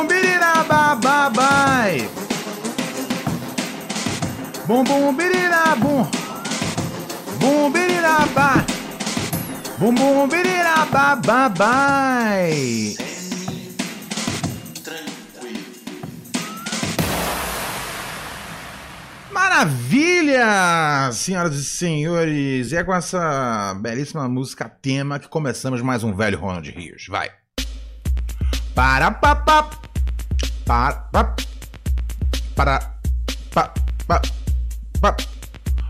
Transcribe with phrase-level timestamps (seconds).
[0.00, 2.08] bum birirababai.
[4.66, 6.10] Bum bum birirabum.
[7.40, 8.64] Bum biriraba.
[9.78, 12.96] Bum bum birirababai.
[19.30, 22.72] Maravilha, senhoras e senhores!
[22.72, 27.06] E é com essa belíssima música tema que começamos mais um velho Ronald Rios.
[27.08, 27.30] Vai!
[28.74, 29.89] Para pa pa
[30.70, 31.34] para pa
[32.54, 32.94] para
[33.52, 33.72] pa
[35.00, 35.16] pa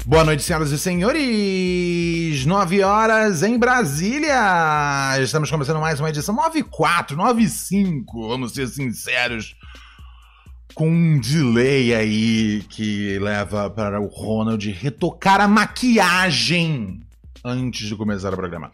[0.07, 2.47] Boa noite, senhoras e senhores!
[2.47, 5.21] 9 horas em Brasília!
[5.23, 9.55] Estamos começando mais uma edição 9 e 4, 9 e 5, vamos ser sinceros
[10.73, 17.03] com um delay aí que leva para o Ronald retocar a maquiagem
[17.45, 18.73] antes de começar o programa.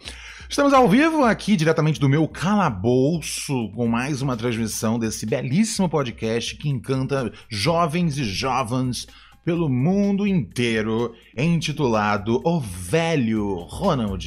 [0.48, 6.54] Estamos ao vivo aqui diretamente do meu calabouço com mais uma transmissão desse belíssimo podcast
[6.54, 9.08] que encanta jovens e jovens
[9.44, 14.24] pelo mundo inteiro, intitulado O Velho Ronald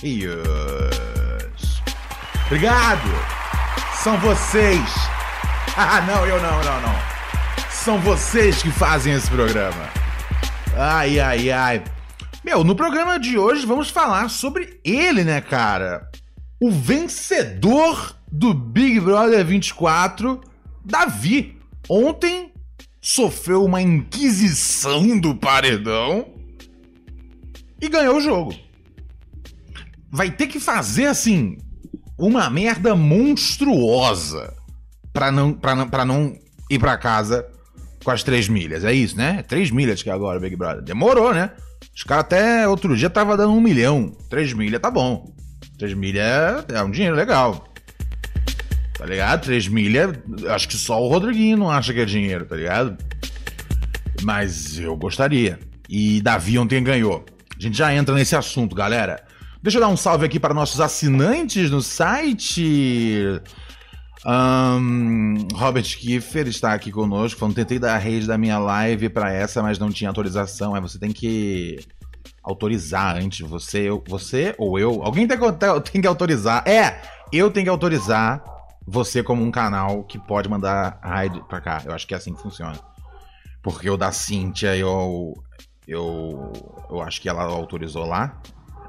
[0.00, 0.44] Rios.
[2.46, 3.08] Obrigado!
[3.94, 4.80] São vocês!
[5.76, 6.94] Ah, não, eu não, não, não.
[7.68, 9.88] São vocês que fazem esse programa.
[10.76, 11.82] Ai, ai, ai.
[12.44, 16.10] Meu, no programa de hoje vamos falar sobre ele, né, cara?
[16.60, 20.42] O vencedor do Big Brother 24,
[20.84, 21.56] Davi.
[21.88, 22.52] Ontem
[23.00, 26.34] sofreu uma inquisição do paredão
[27.80, 28.54] e ganhou o jogo.
[30.10, 31.56] Vai ter que fazer assim
[32.18, 34.54] uma merda monstruosa
[35.14, 36.38] para não, pra não, pra não
[36.70, 37.46] ir para casa
[38.04, 38.84] com as três milhas.
[38.84, 39.42] É isso, né?
[39.48, 40.82] Três milhas que é agora, Big Brother.
[40.82, 41.50] Demorou, né?
[41.94, 44.12] Os caras até outro dia tava dando um milhão.
[44.30, 45.34] Três milhas tá bom.
[45.76, 47.66] Três milhas é um dinheiro legal.
[48.96, 49.42] Tá ligado?
[49.42, 50.16] Três milhas,
[50.48, 52.96] acho que só o Rodriguinho não acha que é dinheiro, tá ligado?
[54.22, 55.58] Mas eu gostaria.
[55.88, 57.24] E Davi ontem ganhou.
[57.58, 59.22] A gente já entra nesse assunto, galera.
[59.62, 63.40] Deixa eu dar um salve aqui para nossos assinantes no site.
[64.26, 69.30] Um, Robert Kiefer está aqui conosco, falando: tentei dar a rede da minha live para
[69.30, 70.76] essa, mas não tinha autorização.
[70.76, 71.78] É, você tem que
[72.42, 73.46] autorizar antes.
[73.46, 75.02] Você, eu, você ou eu?
[75.02, 76.66] Alguém tem que, tem que autorizar.
[76.66, 77.02] É,
[77.32, 78.42] eu tenho que autorizar
[78.86, 81.82] você como um canal que pode mandar raid pra cá.
[81.84, 82.78] Eu acho que é assim que funciona.
[83.62, 85.34] Porque o da Cintia, eu,
[85.86, 86.52] eu,
[86.90, 88.40] eu acho que ela autorizou lá.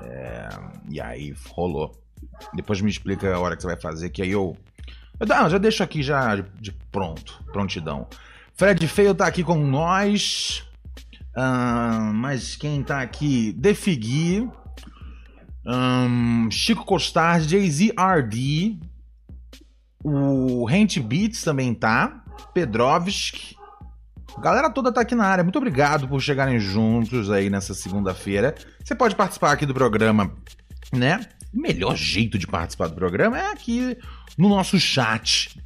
[0.02, 0.50] É,
[0.90, 1.92] e aí rolou.
[2.54, 4.56] Depois me explica a hora que você vai fazer, que aí eu
[5.20, 8.08] ah, já deixo aqui já de pronto, prontidão.
[8.54, 10.64] Fred Feio tá aqui com nós.
[12.14, 13.54] Mas quem tá aqui?
[13.54, 14.50] Defigui.
[15.66, 18.80] Um, Chico Costar, Jay-Z RD.
[20.04, 22.24] O Rent Beats também tá.
[22.54, 23.56] Pedrovsk.
[24.40, 25.44] Galera toda tá aqui na área.
[25.44, 28.54] Muito obrigado por chegarem juntos aí nessa segunda-feira.
[28.84, 30.32] Você pode participar aqui do programa,
[30.94, 31.22] né?
[31.56, 33.98] O melhor jeito de participar do programa é aqui
[34.38, 35.58] no nosso chat.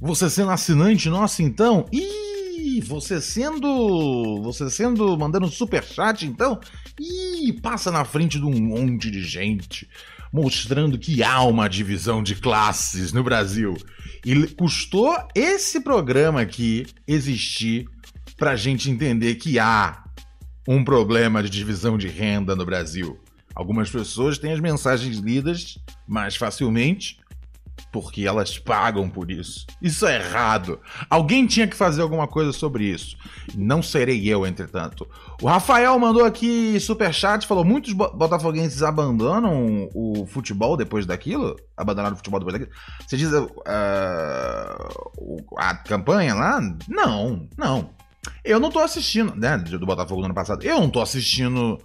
[0.00, 1.84] Você sendo assinante nosso, então?
[1.92, 4.40] Ih, você sendo.
[4.42, 5.18] Você sendo.
[5.18, 6.60] mandando super chat, então?
[6.98, 9.88] Ih, passa na frente de um monte de gente.
[10.32, 13.76] Mostrando que há uma divisão de classes no Brasil.
[14.24, 17.84] E custou esse programa aqui existir
[18.36, 20.04] pra gente entender que há
[20.68, 23.18] um problema de divisão de renda no Brasil.
[23.54, 27.20] Algumas pessoas têm as mensagens lidas mais facilmente
[27.92, 29.66] porque elas pagam por isso.
[29.80, 30.80] Isso é errado.
[31.08, 33.16] Alguém tinha que fazer alguma coisa sobre isso.
[33.54, 35.08] Não serei eu, entretanto.
[35.42, 41.56] O Rafael mandou aqui super chat, falou: muitos botafoguenses abandonam o futebol depois daquilo?
[41.76, 42.76] Abandonaram o futebol depois daquilo?
[43.06, 43.46] Você diz uh,
[45.56, 46.60] a campanha lá?
[46.88, 47.90] Não, não.
[48.44, 49.56] Eu não tô assistindo, né?
[49.56, 50.62] Do Botafogo no ano passado.
[50.62, 51.78] Eu não tô assistindo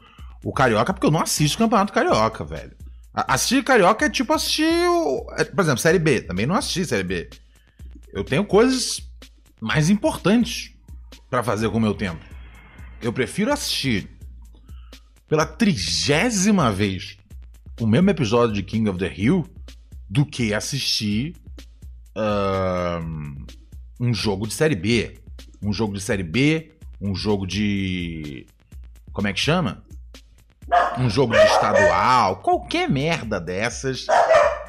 [0.46, 2.72] o Carioca porque eu não assisto o Campeonato Carioca, velho.
[3.12, 4.88] Assistir Carioca é tipo assistir.
[4.88, 6.22] O, é, por exemplo, Série B.
[6.22, 7.28] Também não assisti Série B.
[8.14, 9.10] Eu tenho coisas
[9.60, 10.72] mais importantes
[11.32, 12.24] para fazer com o meu tempo.
[13.02, 14.08] Eu prefiro assistir
[15.28, 17.18] pela trigésima vez
[17.82, 19.48] o mesmo episódio de King of the Hill
[20.08, 21.36] do que assistir
[22.16, 23.04] uh,
[24.00, 25.18] um jogo de Série B.
[25.60, 26.72] Um jogo de Série B,
[27.02, 28.46] um jogo de.
[29.12, 29.84] Como é que chama?
[30.98, 34.06] Um jogo de estadual, qualquer merda dessas,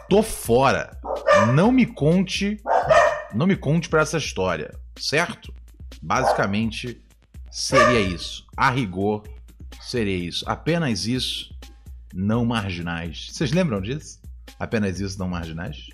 [0.09, 0.99] tô fora.
[1.55, 2.61] Não me conte,
[3.35, 5.53] não me conte para essa história, certo?
[6.03, 7.03] Basicamente
[7.51, 8.47] seria isso.
[8.57, 9.23] A rigor
[9.81, 10.45] seria isso.
[10.49, 11.55] Apenas isso,
[12.15, 13.29] não marginais.
[13.33, 14.21] Vocês lembram disso?
[14.59, 15.89] Apenas isso, não marginais?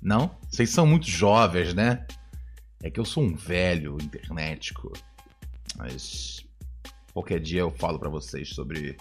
[0.00, 0.36] Não?
[0.50, 2.04] Vocês são muito jovens, né?
[2.82, 4.92] É que eu sou um velho internetico.
[5.76, 6.41] Mas
[7.12, 8.96] qualquer dia eu falo para vocês sobre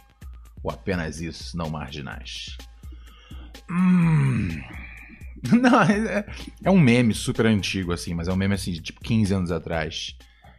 [0.64, 2.58] o apenas isso, não marginais.
[3.70, 4.62] Hum.
[5.60, 6.24] Não, é,
[6.64, 9.52] é, um meme super antigo, assim, mas é um meme assim de tipo 15 anos
[9.52, 10.16] atrás.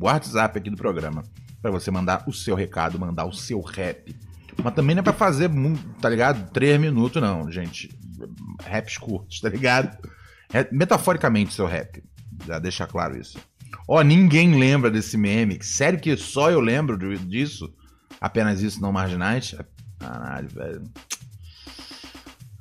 [0.00, 1.22] WhatsApp aqui do programa.
[1.60, 4.16] para você mandar o seu recado, mandar o seu rap.
[4.62, 5.50] Mas também não é pra fazer,
[6.00, 6.50] tá ligado?
[6.50, 7.94] Três minutos, não, gente.
[8.64, 9.94] Raps curtos, tá ligado?
[10.50, 12.02] É, metaforicamente, seu rap.
[12.46, 13.38] Já deixar claro isso.
[13.86, 15.58] Ó, oh, ninguém lembra desse meme.
[15.62, 17.70] Sério que só eu lembro disso?
[18.18, 19.54] Apenas isso, não marginais?
[19.98, 20.90] Caralho, velho.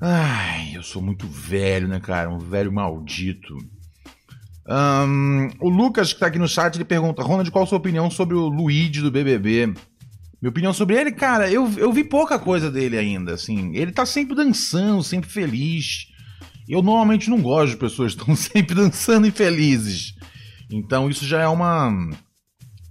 [0.02, 2.30] Ai, eu sou muito velho, né, cara?
[2.30, 3.56] Um velho maldito.
[4.68, 8.10] Um, o Lucas, que tá aqui no chat, ele pergunta: Ronald, qual a sua opinião
[8.10, 9.74] sobre o Luigi do BBB?
[10.42, 13.74] Minha opinião sobre ele, cara, eu, eu vi pouca coisa dele ainda, assim.
[13.76, 16.08] Ele tá sempre dançando, sempre feliz.
[16.68, 20.14] Eu normalmente não gosto de pessoas que estão sempre dançando e felizes.
[20.70, 21.92] Então isso já é uma.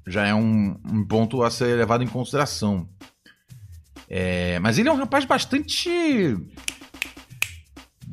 [0.07, 2.89] Já é um, um ponto a ser levado em consideração.
[4.09, 5.89] É, mas ele é um rapaz bastante.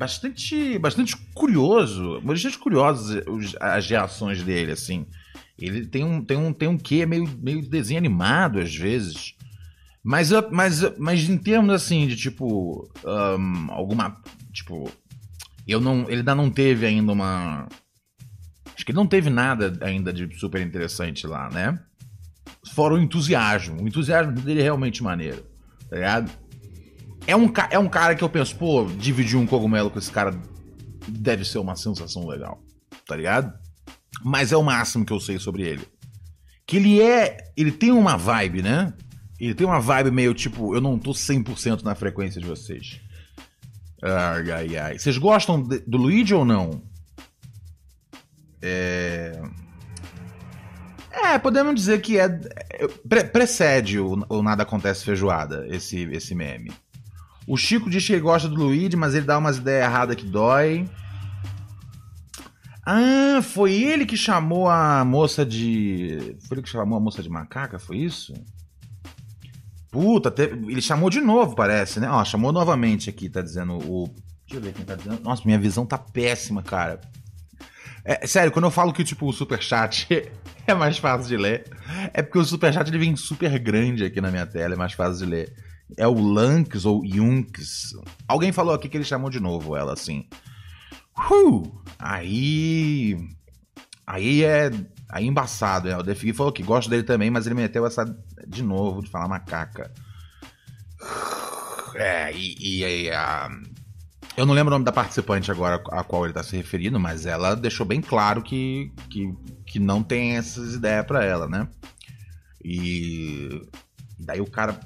[0.00, 0.78] Bastante.
[0.78, 2.22] Bastante curioso.
[2.22, 3.22] Bastante curioso
[3.60, 5.04] as reações dele, assim.
[5.58, 9.34] Ele tem um, tem um, tem um quê meio, meio desenho animado às vezes.
[10.02, 12.90] Mas, mas, mas em termos assim, de tipo.
[13.04, 14.16] Um, alguma.
[14.54, 14.90] Tipo,
[15.68, 17.68] eu não, ele ainda não teve ainda uma.
[18.74, 21.78] Acho que ele não teve nada ainda de super interessante lá, né?
[22.72, 23.82] Fora o entusiasmo.
[23.82, 25.44] O entusiasmo dele é realmente maneiro,
[25.90, 26.39] tá ligado?
[27.26, 30.34] É um, é um cara que eu penso, pô, dividir um cogumelo com esse cara
[31.06, 32.62] deve ser uma sensação legal,
[33.06, 33.52] tá ligado?
[34.24, 35.86] Mas é o máximo que eu sei sobre ele.
[36.66, 37.38] Que ele é.
[37.56, 38.92] Ele tem uma vibe, né?
[39.38, 43.00] Ele tem uma vibe meio tipo, eu não tô 100% na frequência de vocês.
[44.02, 44.98] Ai, ai, ai.
[44.98, 46.82] Vocês gostam de, do Luigi ou não?
[48.62, 49.40] É.
[51.10, 52.24] É, podemos dizer que é.
[52.24, 56.72] é pre precede o, o, Nada Acontece Feijoada, esse, esse meme.
[57.46, 60.88] O Chico diz que gosta do Luigi, mas ele dá umas ideias erradas que dói.
[62.86, 66.36] Ah, foi ele que chamou a moça de.
[66.46, 68.32] Foi ele que chamou a moça de macaca, foi isso?
[69.90, 72.08] Puta, ele chamou de novo, parece, né?
[72.08, 74.08] Ó, chamou novamente aqui, tá dizendo o.
[74.46, 75.20] Deixa eu ver quem tá dizendo.
[75.22, 77.00] Nossa, minha visão tá péssima, cara.
[78.04, 80.08] É, sério, quando eu falo que, tipo, o superchat
[80.66, 81.64] é mais fácil de ler,
[82.14, 85.24] é porque o superchat ele vem super grande aqui na minha tela, é mais fácil
[85.24, 85.52] de ler.
[85.96, 87.94] É o Lanks ou Yunks.
[88.26, 90.26] Alguém falou aqui que ele chamou de novo ela, assim.
[91.30, 93.16] Uh, aí.
[94.06, 94.70] Aí é
[95.12, 95.96] Aí embaçado, é.
[95.96, 98.04] O Defig falou que gosta dele também, mas ele meteu essa
[98.46, 99.92] de novo de falar macaca.
[101.92, 103.50] É, e, e, a.
[104.36, 107.26] Eu não lembro o nome da participante agora a qual ele está se referindo, mas
[107.26, 109.34] ela deixou bem claro que, que,
[109.66, 111.66] que não tem essas ideias para ela, né?
[112.64, 113.60] E
[114.20, 114.78] daí o cara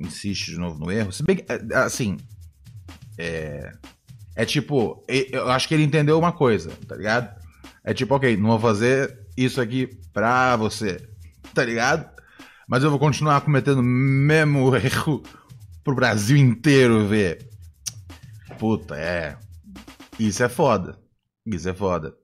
[0.00, 1.12] insiste de novo no erro.
[1.12, 2.16] Se bem é, assim,
[3.18, 3.72] é,
[4.34, 7.38] é tipo, eu acho que ele entendeu uma coisa, tá ligado?
[7.84, 11.06] É tipo, ok, não vou fazer isso aqui pra você,
[11.54, 12.08] tá ligado?
[12.66, 15.22] Mas eu vou continuar cometendo o mesmo erro
[15.82, 17.48] pro Brasil inteiro ver.
[18.58, 19.36] Puta, é.
[20.18, 20.98] Isso é foda.
[21.46, 22.14] Isso é foda.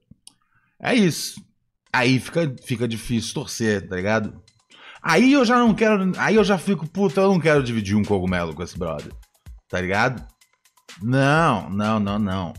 [0.79, 1.43] É isso.
[1.91, 4.41] Aí fica, fica difícil torcer, tá ligado?
[5.07, 6.11] Aí eu já não quero.
[6.17, 9.13] Aí eu já fico, puta, eu não quero dividir um cogumelo com esse brother.
[9.69, 10.27] Tá ligado?
[11.01, 12.53] Não, não, não, não.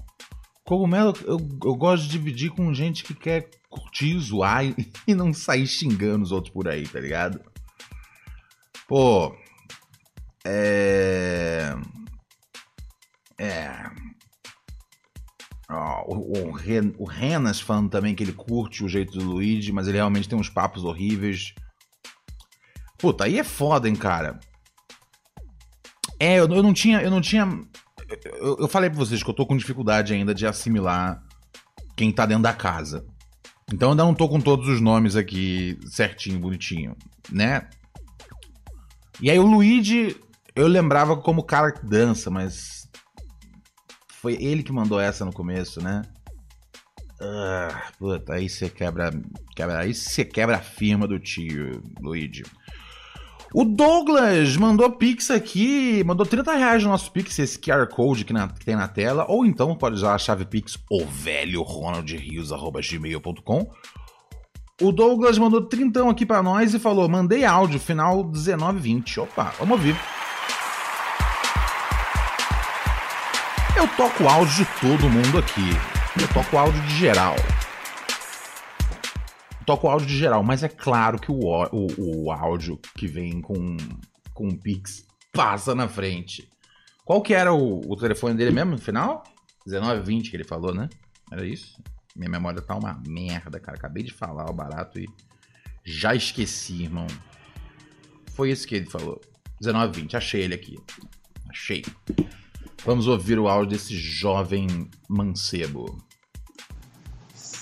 [0.65, 4.75] Cogumelo eu, eu gosto de dividir com gente que quer curtir, zoar e,
[5.07, 7.39] e não sair xingando os outros por aí, tá ligado?
[8.87, 9.37] Pô.
[10.47, 11.75] É.
[13.39, 13.91] É.
[15.71, 19.71] Ó, o, o, Ren, o Renas falando também que ele curte o jeito do Luigi,
[19.71, 21.53] mas ele realmente tem uns papos horríveis.
[22.99, 24.41] Puta, aí é foda, hein, cara.
[26.19, 27.01] É, eu, eu não tinha.
[27.01, 27.49] Eu não tinha.
[28.41, 31.23] Eu, eu falei pra vocês que eu tô com dificuldade ainda de assimilar
[31.97, 33.07] quem tá dentro da casa.
[33.73, 36.97] Então eu ainda não tô com todos os nomes aqui certinho, bonitinho,
[37.31, 37.69] né?
[39.21, 40.17] E aí o Luigi,
[40.57, 42.89] eu lembrava como cara que dança, mas
[44.09, 46.03] foi ele que mandou essa no começo, né?
[47.21, 49.11] Ah, puta, aí você quebra,
[49.55, 52.45] quebra, aí você quebra a firma do tio, Luigi.
[53.53, 58.33] O Douglas mandou Pix aqui, mandou 30 reais no nosso Pix, esse QR Code que,
[58.33, 63.71] na, que tem na tela, ou então pode usar a chave Pix, o velho ronaldrios.gmail.com.
[64.83, 69.21] O Douglas mandou trintão aqui para nós e falou: mandei áudio, final 1920.
[69.21, 69.97] Opa, vamos ouvir.
[73.75, 75.71] Eu toco áudio de todo mundo aqui.
[76.21, 77.37] Eu toco áudio de geral
[79.69, 83.43] toco o áudio de geral, mas é claro que o, o, o áudio que vem
[83.43, 83.77] com,
[84.33, 86.49] com o Pix passa na frente.
[87.05, 89.23] Qual que era o, o telefone dele mesmo no final?
[89.67, 90.89] 1920 que ele falou, né?
[91.31, 91.83] Era isso?
[92.17, 93.77] Minha memória tá uma merda, cara.
[93.77, 95.07] Acabei de falar o barato e
[95.85, 97.07] já esqueci, irmão.
[98.33, 99.21] Foi isso que ele falou.
[99.61, 100.79] 1920, achei ele aqui.
[101.51, 101.85] Achei.
[102.87, 106.03] Vamos ouvir o áudio desse jovem mancebo.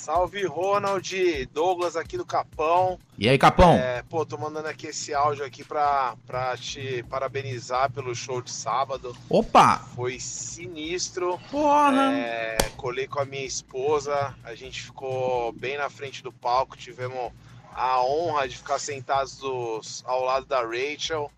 [0.06, 2.96] Salve Ronald, Douglas aqui do Capão.
[3.18, 3.74] E aí, Capão?
[3.74, 8.52] É, pô, tô mandando aqui esse áudio aqui pra, pra te parabenizar pelo show de
[8.52, 9.16] sábado.
[9.28, 9.78] Opa!
[9.96, 11.40] Foi sinistro.
[11.50, 12.16] Porra!
[12.16, 17.32] É, colei com a minha esposa, a gente ficou bem na frente do palco, tivemos
[17.74, 21.32] a honra de ficar sentados dos, ao lado da Rachel.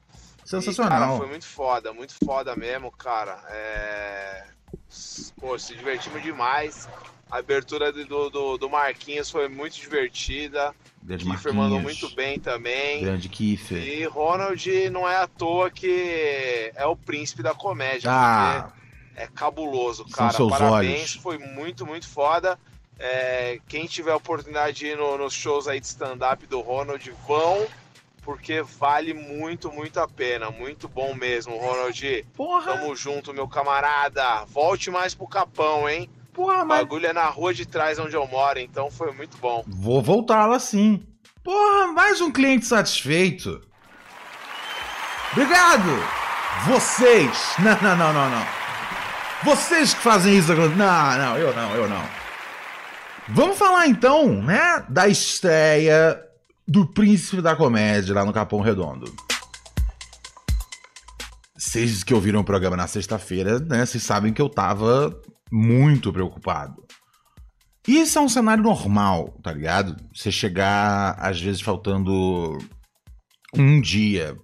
[0.44, 0.98] Sensacional.
[0.98, 3.42] E, cara, foi muito foda, muito foda mesmo, cara.
[3.48, 4.44] É...
[5.40, 6.86] Pô, se divertimos demais.
[7.30, 10.74] A abertura do, do, do Marquinhos foi muito divertida.
[11.02, 13.02] Grande Kiefer mandou muito bem também.
[13.02, 13.82] Grande Kiefer.
[13.82, 18.10] E Ronald não é à toa que é o príncipe da comédia.
[18.10, 18.72] Ah,
[19.14, 20.36] é cabuloso, cara.
[20.48, 21.14] Parabéns, olhos.
[21.14, 22.58] foi muito, muito foda.
[22.98, 27.08] É, quem tiver a oportunidade de ir no- nos shows aí de stand-up do Ronald,
[27.26, 27.66] vão,
[28.22, 30.50] porque vale muito, muito a pena.
[30.50, 32.26] Muito bom mesmo, Ronald.
[32.34, 32.72] porra!
[32.74, 34.44] Tamo junto, meu camarada.
[34.46, 36.10] Volte mais pro Capão, hein?
[36.38, 39.36] Porra, O mas bagulho é na rua de trás onde eu moro, então foi muito
[39.38, 39.64] bom.
[39.66, 41.02] Vou voltar lá sim.
[41.42, 43.60] Porra, mais um cliente satisfeito.
[45.32, 45.88] Obrigado!
[46.68, 47.56] Vocês!
[47.58, 48.46] Não, não, não, não, não.
[49.42, 50.68] Vocês que fazem isso agora.
[50.68, 52.04] Não, não, eu não, eu não.
[53.30, 56.22] Vamos falar então, né, da estreia
[56.68, 59.12] do Príncipe da Comédia lá no Capão Redondo.
[61.56, 66.84] Vocês que ouviram o programa na sexta-feira, né, vocês sabem que eu tava muito preocupado.
[67.86, 69.96] E Isso é um cenário normal, tá ligado?
[70.14, 72.58] Você chegar, às vezes, faltando
[73.54, 74.36] um dia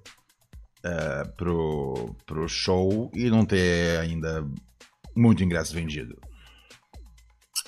[0.82, 4.46] é, pro, pro show e não ter ainda
[5.14, 6.18] muito ingresso vendido.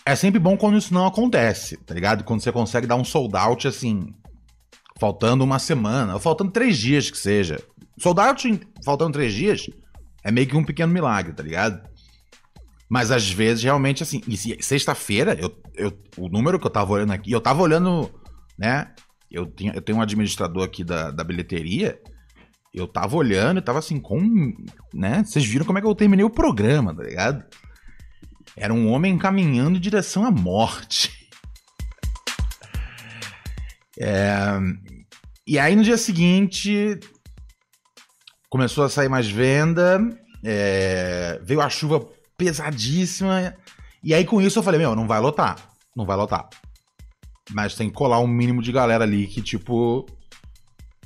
[0.04, 2.24] É sempre bom quando isso não acontece, tá ligado?
[2.24, 4.14] Quando você consegue dar um sold out assim,
[4.98, 7.58] faltando uma semana, ou faltando três dias que seja.
[7.98, 9.66] Sold out faltando três dias
[10.22, 11.88] é meio que um pequeno milagre, tá ligado?
[12.88, 17.12] Mas às vezes, realmente, assim, se- sexta-feira, eu, eu, o número que eu tava olhando
[17.12, 18.10] aqui, eu tava olhando,
[18.58, 18.92] né?
[19.30, 22.00] Eu, tinha, eu tenho um administrador aqui da, da bilheteria,
[22.72, 24.20] eu tava olhando e tava assim, com.
[24.94, 25.24] né?
[25.24, 27.44] Vocês viram como é que eu terminei o programa, tá ligado?
[28.56, 31.10] Era um homem caminhando em direção à morte.
[33.98, 34.36] É,
[35.46, 37.00] e aí no dia seguinte
[38.50, 39.98] começou a sair mais venda,
[40.44, 43.54] é, veio a chuva pesadíssima.
[44.02, 45.56] E aí com isso eu falei, meu, não vai lotar.
[45.94, 46.48] Não vai lotar.
[47.52, 50.06] Mas tem que colar um mínimo de galera ali que, tipo.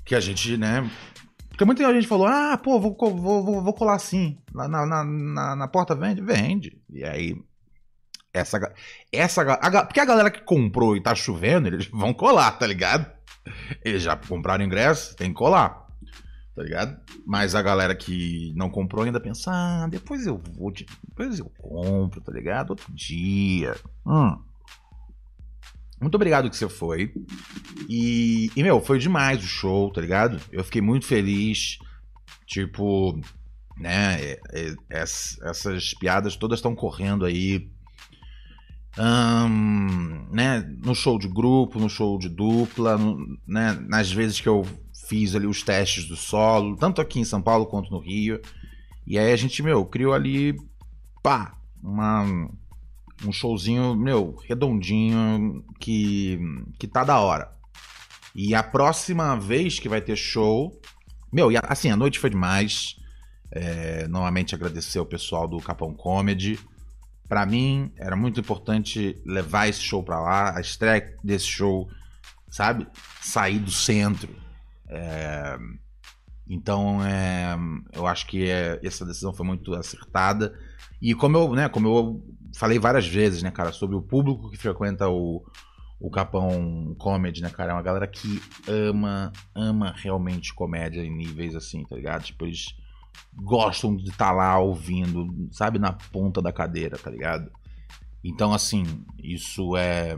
[0.05, 0.91] Que a gente, né?
[1.51, 4.39] Porque muita gente falou, ah, pô, vou, vou, vou, vou colar sim.
[4.55, 6.23] Na, na, na, na porta vende?
[6.23, 6.81] Vende.
[6.89, 7.37] E aí.
[8.33, 8.73] Essa,
[9.13, 13.11] essa a Porque a galera que comprou e tá chovendo, eles vão colar, tá ligado?
[13.85, 15.80] Eles já compraram ingresso, tem que colar.
[16.61, 17.00] Tá ligado?
[17.26, 21.47] Mas a galera que não comprou ainda pensa, ah, depois eu vou, de- depois eu
[21.59, 22.69] compro, tá ligado?
[22.71, 23.75] Outro dia.
[24.07, 24.37] Hum.
[25.99, 27.14] Muito obrigado que você foi.
[27.88, 30.38] E, e, meu, foi demais o show, tá ligado?
[30.52, 31.79] Eu fiquei muito feliz.
[32.47, 33.19] Tipo,
[33.79, 34.21] né?
[34.23, 37.71] é- é- ess- essas piadas todas estão correndo aí.
[38.99, 44.49] Um, né, no show de grupo, no show de dupla, no, né, nas vezes que
[44.49, 44.67] eu
[45.11, 48.40] fiz ali os testes do solo, tanto aqui em São Paulo quanto no Rio.
[49.05, 50.57] E aí a gente, meu, criou ali,
[51.21, 52.23] pá, uma,
[53.26, 56.38] um showzinho, meu, redondinho, que,
[56.79, 57.50] que tá da hora.
[58.37, 60.81] E a próxima vez que vai ter show,
[61.33, 62.97] meu, e assim, a noite foi demais.
[63.50, 66.57] É, novamente agradecer ao pessoal do Capão Comedy.
[67.29, 71.88] Para mim, era muito importante levar esse show para lá, a estreia desse show,
[72.49, 72.87] sabe?
[73.21, 74.40] Sair do centro.
[74.91, 75.57] É,
[76.49, 77.57] então, é,
[77.93, 80.53] eu acho que é, essa decisão foi muito acertada.
[81.01, 84.57] E como eu, né, como eu falei várias vezes, né, cara, sobre o público que
[84.57, 85.45] frequenta o,
[86.01, 87.71] o Capão Comedy, né, cara?
[87.71, 92.25] É uma galera que ama, ama realmente comédia em níveis assim, tá ligado?
[92.25, 92.75] Tipo, eles
[93.35, 97.51] gostam de estar tá lá ouvindo, sabe, na ponta da cadeira, tá ligado?
[98.25, 98.85] Então, assim,
[99.23, 100.17] isso é.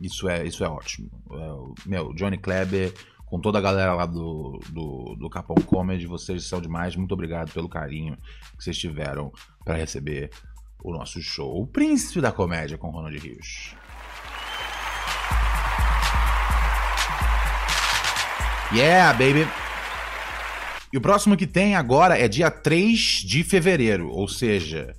[0.00, 1.10] Isso é, isso é ótimo.
[1.30, 2.94] É, meu, Johnny Kleber,
[3.32, 6.94] com toda a galera lá do, do, do Capão Comedy, vocês são demais.
[6.94, 8.14] Muito obrigado pelo carinho
[8.58, 9.32] que vocês tiveram
[9.64, 10.28] para receber
[10.84, 11.58] o nosso show.
[11.58, 13.74] O Príncipe da Comédia com Ronald Rios.
[18.70, 19.48] Yeah, baby!
[20.92, 24.94] E o próximo que tem agora é dia 3 de fevereiro, ou seja,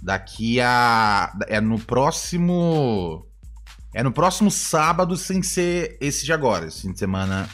[0.00, 1.36] daqui a.
[1.48, 3.26] É no próximo.
[3.94, 6.66] É no próximo sábado, sem ser esse de agora.
[6.66, 7.48] Esse fim de semana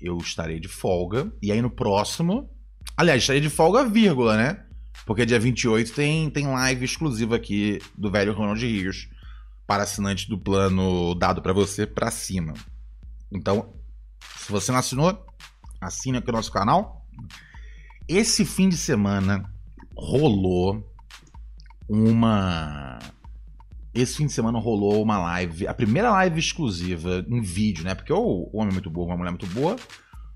[0.00, 1.32] eu estarei de folga.
[1.42, 2.50] E aí no próximo.
[2.96, 4.64] Aliás, estarei de folga, vírgula, né?
[5.04, 9.08] Porque dia 28 tem, tem live exclusiva aqui do velho Ronald Rios
[9.66, 12.54] para assinante do plano dado para você para cima.
[13.32, 13.74] Então,
[14.36, 15.26] se você não assinou,
[15.80, 17.06] assine aqui o nosso canal.
[18.08, 19.50] Esse fim de semana
[19.96, 20.94] rolou
[21.88, 22.98] uma.
[23.94, 27.94] Esse fim de semana rolou uma live, a primeira live exclusiva em vídeo, né?
[27.94, 29.76] Porque o Homem Muito Boa, Uma Mulher Muito Boa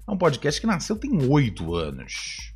[0.06, 2.54] é um podcast que nasceu tem oito anos.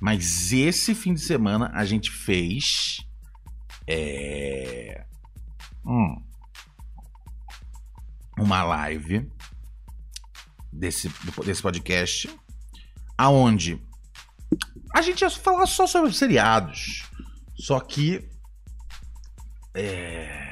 [0.00, 3.04] Mas esse fim de semana a gente fez.
[3.84, 5.04] É.
[5.84, 6.22] Hum,
[8.38, 9.28] uma live
[10.72, 11.10] desse,
[11.44, 12.30] desse podcast,
[13.16, 13.82] aonde
[14.94, 17.10] a gente ia falar só sobre seriados.
[17.56, 18.28] Só que
[19.74, 20.48] é,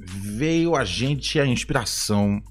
[0.00, 2.42] veio a gente a inspiração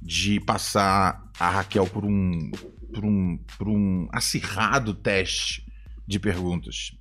[0.00, 2.50] de passar a Raquel por um,
[2.92, 5.66] por um, por um acirrado teste
[6.06, 6.92] de perguntas,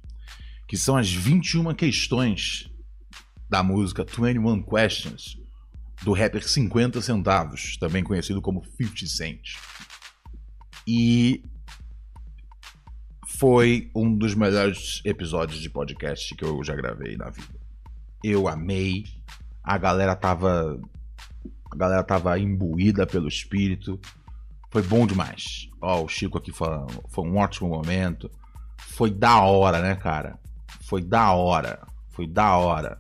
[0.68, 2.70] que são as 21 questões
[3.50, 5.38] da música 21 Questions,
[6.04, 9.56] do rapper 50 centavos, também conhecido como 50 Cent.
[10.88, 11.44] E
[13.28, 17.55] foi um dos melhores episódios de podcast que eu já gravei na vida.
[18.24, 19.06] Eu amei.
[19.64, 20.80] A galera tava
[21.72, 24.00] a galera tava imbuída pelo espírito.
[24.72, 25.70] Foi bom demais.
[25.82, 26.70] Ó, o Chico aqui foi,
[27.10, 28.30] foi um ótimo momento.
[28.78, 30.40] Foi da hora, né, cara?
[30.88, 31.86] Foi da hora.
[32.10, 32.98] Foi da hora.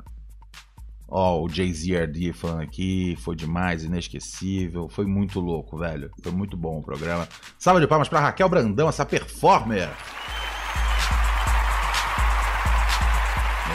[1.07, 6.11] Ó, o Jay-Z falando aqui, foi demais, inesquecível, foi muito louco, velho.
[6.21, 7.27] Foi muito bom o programa.
[7.57, 9.89] Salve de palmas pra Raquel Brandão, essa performer.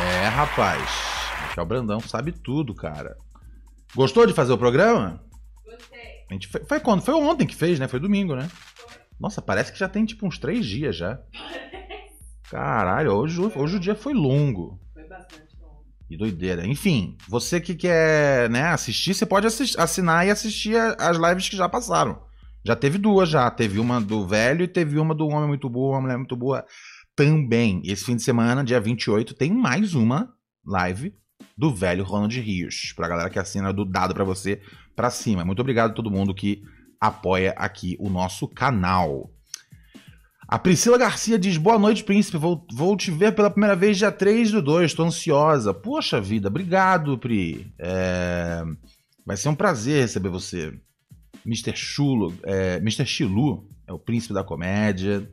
[0.02, 1.09] É, rapaz.
[1.48, 3.16] Raquel Brandão sabe tudo, cara.
[3.94, 5.22] Gostou de fazer o programa?
[5.64, 6.24] Gostei.
[6.30, 7.02] A gente foi, foi quando?
[7.02, 7.88] Foi ontem que fez, né?
[7.88, 8.48] Foi domingo, né?
[8.48, 9.00] Foi.
[9.18, 11.20] Nossa, parece que já tem tipo uns três dias já.
[12.50, 14.80] Caralho, hoje, hoje o dia foi longo.
[16.08, 16.66] Que doideira.
[16.66, 21.68] Enfim, você que quer né, assistir, você pode assinar e assistir as lives que já
[21.68, 22.20] passaram.
[22.64, 23.48] Já teve duas já.
[23.48, 26.66] Teve uma do velho e teve uma do Homem Muito Boa, Uma Mulher Muito Boa
[27.14, 27.80] também.
[27.84, 30.34] Esse fim de semana, dia 28, tem mais uma
[30.66, 31.14] live
[31.56, 32.92] do velho Ronald Rios.
[32.96, 34.60] Pra galera que assina do dado para você
[34.94, 35.44] pra cima.
[35.44, 36.62] Muito obrigado a todo mundo que
[37.00, 39.30] apoia aqui o nosso canal.
[40.50, 42.36] A Priscila Garcia diz: Boa noite, príncipe.
[42.36, 44.90] Vou, vou te ver pela primeira vez dia 3 do 2.
[44.90, 45.72] Estou ansiosa.
[45.72, 47.72] Poxa vida, obrigado, Pri.
[47.78, 48.64] É...
[49.24, 50.74] Vai ser um prazer receber você.
[51.46, 51.76] Mr.
[51.76, 52.76] Chulo, é...
[52.78, 53.06] Mr.
[53.06, 55.30] Chilu é o príncipe da comédia.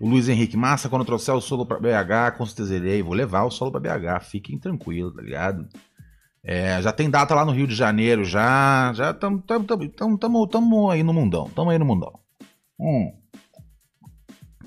[0.00, 3.02] O Luiz Henrique Massa, quando trouxer o solo para BH, com certeza irei.
[3.02, 4.24] Vou levar o solo para BH.
[4.24, 5.68] Fiquem tranquilos, tá ligado?
[6.42, 8.92] É, já tem data lá no Rio de Janeiro, já.
[8.94, 9.42] Já estamos
[10.90, 11.46] aí no mundão.
[11.46, 12.12] Estamos aí no mundão.
[12.78, 13.12] Hum.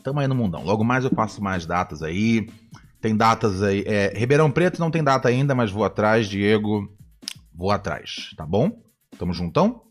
[0.03, 0.63] Tamo aí no mundão.
[0.63, 2.49] Logo mais eu passo mais datas aí.
[2.99, 3.83] Tem datas aí.
[3.87, 6.91] É, Ribeirão Preto não tem data ainda, mas vou atrás, Diego.
[7.53, 8.81] Vou atrás, tá bom?
[9.17, 9.83] Tamo juntão.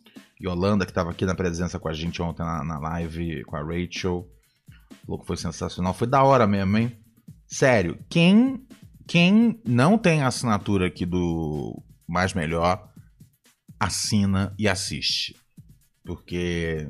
[0.46, 3.62] Holanda, que tava aqui na presença com a gente ontem na, na live com a
[3.62, 4.26] Rachel.
[5.10, 5.92] O louco foi sensacional.
[5.92, 6.96] Foi da hora mesmo, hein?
[7.44, 8.64] Sério, quem
[9.08, 12.88] quem não tem assinatura aqui do Mais Melhor,
[13.80, 15.34] assina e assiste.
[16.04, 16.88] Porque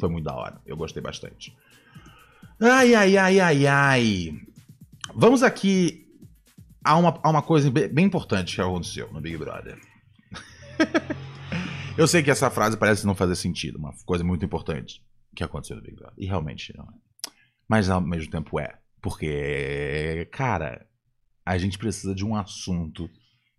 [0.00, 0.62] foi muito da hora.
[0.64, 1.54] Eu gostei bastante.
[2.58, 4.40] Ai, ai, ai, ai, ai.
[5.14, 6.06] Vamos aqui
[6.82, 9.78] a uma, a uma coisa bem, bem importante que aconteceu no Big Brother.
[11.98, 15.04] Eu sei que essa frase parece não fazer sentido, uma coisa muito importante
[15.36, 16.14] que aconteceu no Big Brother.
[16.16, 17.07] E realmente não é.
[17.68, 18.78] Mas ao mesmo tempo é.
[19.00, 20.86] Porque, cara,
[21.44, 23.08] a gente precisa de um assunto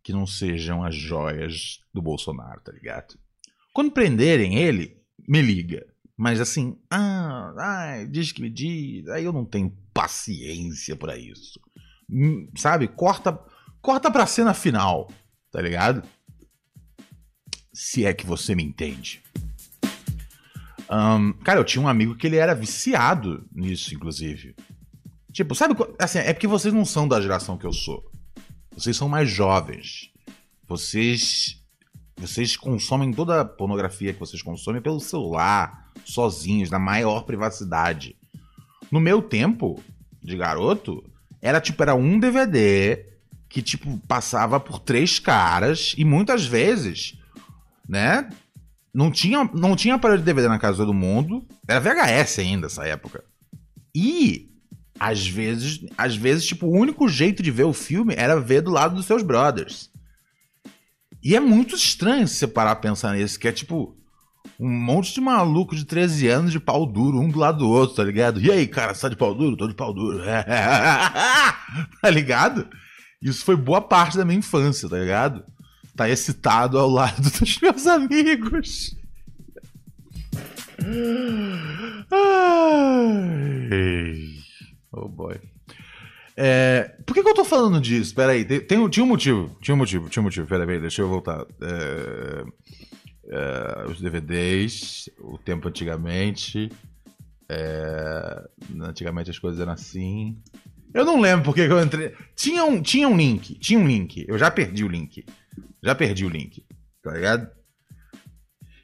[0.04, 3.18] que não sejam as joias do Bolsonaro, tá ligado?
[3.74, 5.86] Quando prenderem ele, me liga.
[6.18, 11.60] Mas assim, ah, ai, diz que me diz, aí eu não tenho paciência para isso.
[12.10, 12.88] Hum, sabe?
[12.88, 13.40] Corta,
[13.82, 15.10] corta pra cena final,
[15.52, 16.04] tá ligado?
[17.72, 19.24] Se é que você me entende.
[20.90, 24.56] Um, cara, eu tinha um amigo que ele era viciado nisso, inclusive.
[25.32, 25.76] Tipo, sabe?
[26.00, 28.10] Assim, é porque vocês não são da geração que eu sou.
[28.76, 30.12] Vocês são mais jovens.
[30.68, 31.58] Vocês.
[32.18, 38.18] Vocês consomem toda a pornografia que vocês consomem pelo celular, sozinhos, na maior privacidade.
[38.92, 39.82] No meu tempo
[40.22, 41.02] de garoto,
[41.42, 43.06] era tipo, era um DVD
[43.48, 47.18] que, tipo, passava por três caras e muitas vezes
[47.90, 48.30] né?
[48.94, 51.46] Não tinha, não tinha aparelho de DVD na casa todo mundo.
[51.68, 53.24] Era VHS ainda essa época.
[53.96, 54.50] E
[55.00, 58.72] às vezes, às vezes, tipo, o único jeito de ver o filme era ver do
[58.72, 59.90] lado dos seus brothers.
[61.24, 63.96] E é muito estranho se você parar a pensar nisso, que é tipo
[64.60, 67.96] um monte de maluco de 13 anos de pau duro, um do lado do outro,
[67.96, 68.42] tá ligado?
[68.42, 69.56] E aí, cara, você tá de pau duro?
[69.56, 70.22] Tô de pau duro.
[72.02, 72.68] tá ligado?
[73.22, 75.44] Isso foi boa parte da minha infância, tá ligado?
[76.00, 78.96] Tá excitado ao lado dos meus amigos.
[84.94, 85.36] Oh boy.
[86.38, 88.16] É, por que, que, eu tô falando disso?
[88.16, 89.54] Pera aí, tem, tem, tinha um motivo.
[89.62, 90.48] Tinha um motivo, tinha um motivo.
[90.48, 91.46] Pera aí, deixa eu voltar.
[91.62, 92.46] É,
[93.28, 96.72] é, os DVDs, o tempo antigamente.
[97.50, 98.48] É,
[98.80, 100.38] antigamente as coisas eram assim.
[100.94, 102.16] Eu não lembro porque que eu entrei.
[102.38, 104.26] Tinha um, tinha um link, tinha um link.
[104.30, 105.26] Eu já perdi o link.
[105.84, 106.66] Já perdi o link,
[107.04, 107.50] tá ligado?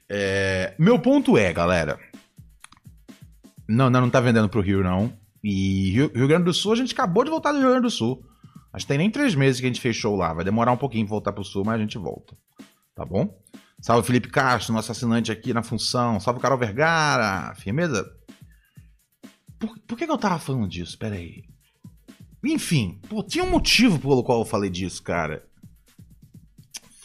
[0.08, 1.98] É, meu ponto é, galera.
[3.68, 5.12] Não, não, não tá vendendo pro Rio, não.
[5.42, 7.90] E Rio, Rio, Grande do Sul, a gente acabou de voltar do Rio Grande do
[7.90, 8.24] Sul.
[8.72, 10.32] Acho que tem nem três meses que a gente fechou lá.
[10.32, 12.36] Vai demorar um pouquinho pra voltar pro Sul, mas a gente volta.
[12.94, 13.36] Tá bom?
[13.80, 16.18] Salve Felipe Castro, nosso assinante aqui na função.
[16.20, 17.54] Salve Carol Vergara.
[17.56, 18.04] Firmeza?
[19.58, 20.98] Por, por que, que eu tava falando disso?
[20.98, 21.44] Pera aí.
[22.44, 25.44] Enfim, pô, tinha um motivo pelo qual eu falei disso, cara.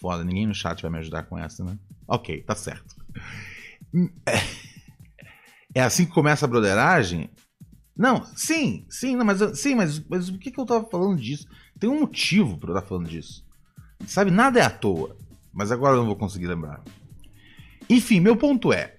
[0.02, 1.78] Foda, ninguém no chat vai me ajudar com essa, né?
[2.08, 2.96] Ok, tá certo.
[5.74, 7.30] É, assim que começa a broderagem?
[7.96, 11.48] Não, sim, sim, não, mas, sim, mas, mas por que, que eu tava falando disso?
[11.80, 13.46] Tem um motivo pra eu estar falando disso.
[14.08, 15.16] Sabe, nada é à toa.
[15.54, 16.84] Mas agora eu não vou conseguir lembrar.
[17.90, 18.98] Enfim, meu ponto é.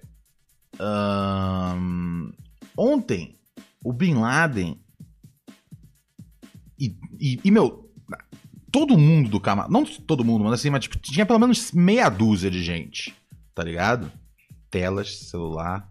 [2.77, 3.37] ontem,
[3.83, 4.79] o Bin Laden.
[6.79, 7.82] E, e, e, meu,
[8.73, 9.71] todo mundo do camarote.
[9.71, 13.15] Não todo mundo, mas assim, mas tipo, tinha pelo menos meia dúzia de gente.
[13.53, 14.11] Tá ligado?
[14.71, 15.87] Telas, celular.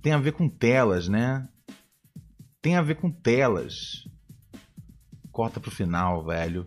[0.00, 1.46] Tem a ver com telas, né?
[2.62, 4.06] Tem a ver com telas.
[5.32, 6.64] Corta pro final, velho.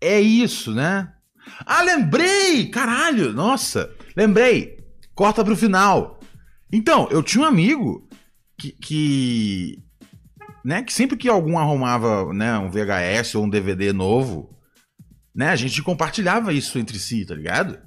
[0.00, 1.14] É isso, né?
[1.64, 2.68] Ah, lembrei!
[2.70, 3.32] Caralho!
[3.32, 3.94] Nossa!
[4.16, 4.84] Lembrei!
[5.14, 6.18] Corta pro final.
[6.72, 8.08] Então, eu tinha um amigo
[8.58, 9.83] que, que
[10.64, 10.82] né?
[10.82, 14.58] Que sempre que algum arrumava né, um VHS ou um DVD novo,
[15.34, 15.48] né?
[15.48, 17.78] A gente compartilhava isso entre si, tá ligado?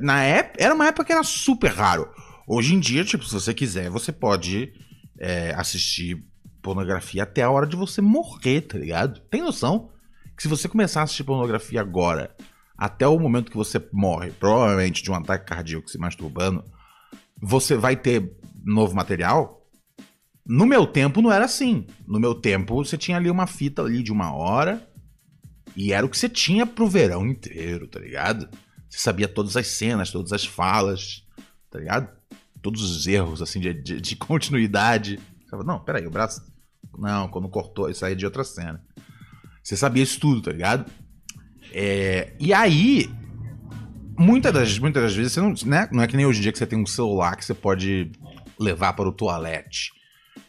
[0.00, 2.08] Na época, era uma época que era super raro.
[2.46, 4.72] Hoje em dia, tipo, se você quiser, você pode
[5.18, 6.24] é, assistir
[6.62, 9.20] pornografia até a hora de você morrer, tá ligado?
[9.30, 9.90] Tem noção
[10.36, 12.34] que se você começar a assistir pornografia agora,
[12.76, 16.64] até o momento que você morre, provavelmente de um ataque cardíaco se masturbando,
[17.40, 19.63] você vai ter novo material
[20.46, 21.86] no meu tempo não era assim.
[22.06, 24.86] No meu tempo você tinha ali uma fita ali de uma hora
[25.76, 28.48] e era o que você tinha pro verão inteiro, tá ligado?
[28.88, 31.24] Você sabia todas as cenas, todas as falas,
[31.70, 32.08] tá ligado?
[32.62, 35.18] Todos os erros, assim, de, de, de continuidade.
[35.64, 36.42] Não, peraí, o braço.
[36.96, 38.84] Não, quando cortou, isso aí é de outra cena.
[39.62, 40.90] Você sabia isso tudo, tá ligado?
[41.72, 43.10] É, e aí,
[44.16, 46.52] muitas das, muitas das vezes, você não, né, não é que nem hoje em dia
[46.52, 48.12] que você tem um celular que você pode
[48.58, 49.90] levar para o toalete.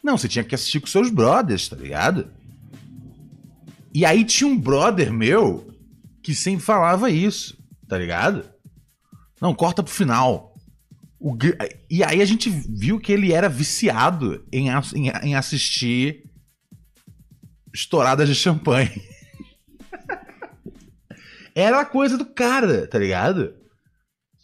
[0.06, 2.30] Não, você tinha que assistir com seus brothers, tá ligado?
[3.92, 5.74] E aí tinha um brother meu
[6.22, 8.48] que sempre falava isso, tá ligado?
[9.42, 10.54] Não, corta pro final.
[11.18, 11.36] O,
[11.90, 16.22] e aí a gente viu que ele era viciado em, em, em assistir
[17.74, 19.02] estouradas de champanhe.
[21.52, 23.56] Era a coisa do cara, tá ligado?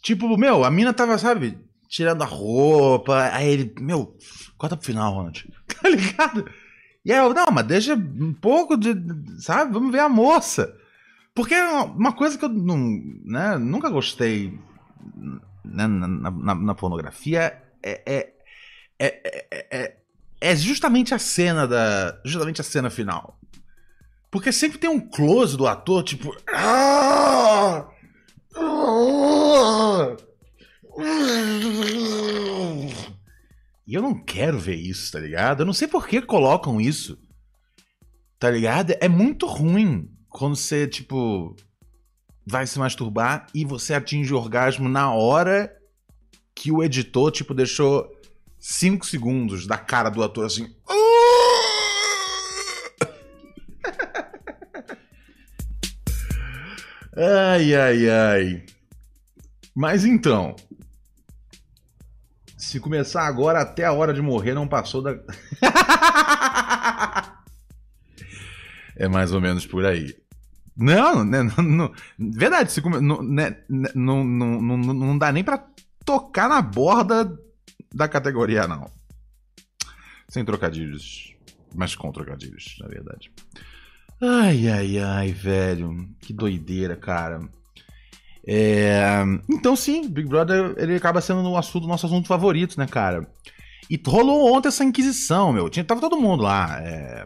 [0.01, 1.57] Tipo, meu, a mina tava, sabe,
[1.93, 3.29] tirando a roupa.
[3.31, 4.17] Aí ele, meu,
[4.57, 5.47] corta pro final, Ronald.
[5.81, 6.49] Tá ligado?
[7.03, 8.95] E aí eu, não, mas deixa um pouco de,
[9.37, 9.73] sabe?
[9.73, 10.73] Vamos ver a moça.
[11.35, 12.77] Porque é uma coisa que eu não,
[13.25, 14.57] né, nunca gostei
[15.65, 18.33] né, na, na, na, pornografia é, é,
[18.97, 19.97] é, é,
[20.39, 22.17] é justamente a cena da.
[22.23, 23.37] Justamente a cena final.
[24.31, 26.33] Porque sempre tem um close do ator, tipo.
[26.49, 27.87] Ah!
[28.55, 30.15] Ah!
[33.85, 35.61] E eu não quero ver isso, tá ligado?
[35.61, 37.17] Eu não sei por que colocam isso.
[38.39, 38.95] Tá ligado?
[38.99, 41.55] É muito ruim quando você, tipo,
[42.45, 45.71] vai se masturbar e você atinge o orgasmo na hora
[46.55, 48.09] que o editor, tipo, deixou
[48.59, 50.73] 5 segundos da cara do ator assim.
[57.15, 58.65] ai, ai, ai.
[59.75, 60.55] Mas então,
[62.57, 65.17] se começar agora até a hora de morrer, não passou da.
[68.95, 70.15] é mais ou menos por aí.
[70.75, 75.31] Não, né, não, não, verdade, se come, não, né, né, não, não, não, não dá
[75.31, 75.63] nem pra
[76.03, 77.37] tocar na borda
[77.93, 78.89] da categoria, não.
[80.27, 81.35] Sem trocadilhos,
[81.75, 83.31] mas com trocadilhos, na verdade.
[84.19, 87.41] Ai, ai, ai, velho, que doideira, cara.
[88.47, 89.23] É...
[89.49, 93.27] Então, sim, Big Brother ele acaba sendo o assunto, nosso assunto favorito, né, cara?
[93.89, 95.69] E rolou ontem essa inquisição, meu.
[95.69, 96.79] Tinha, tava todo mundo lá.
[96.81, 97.25] É...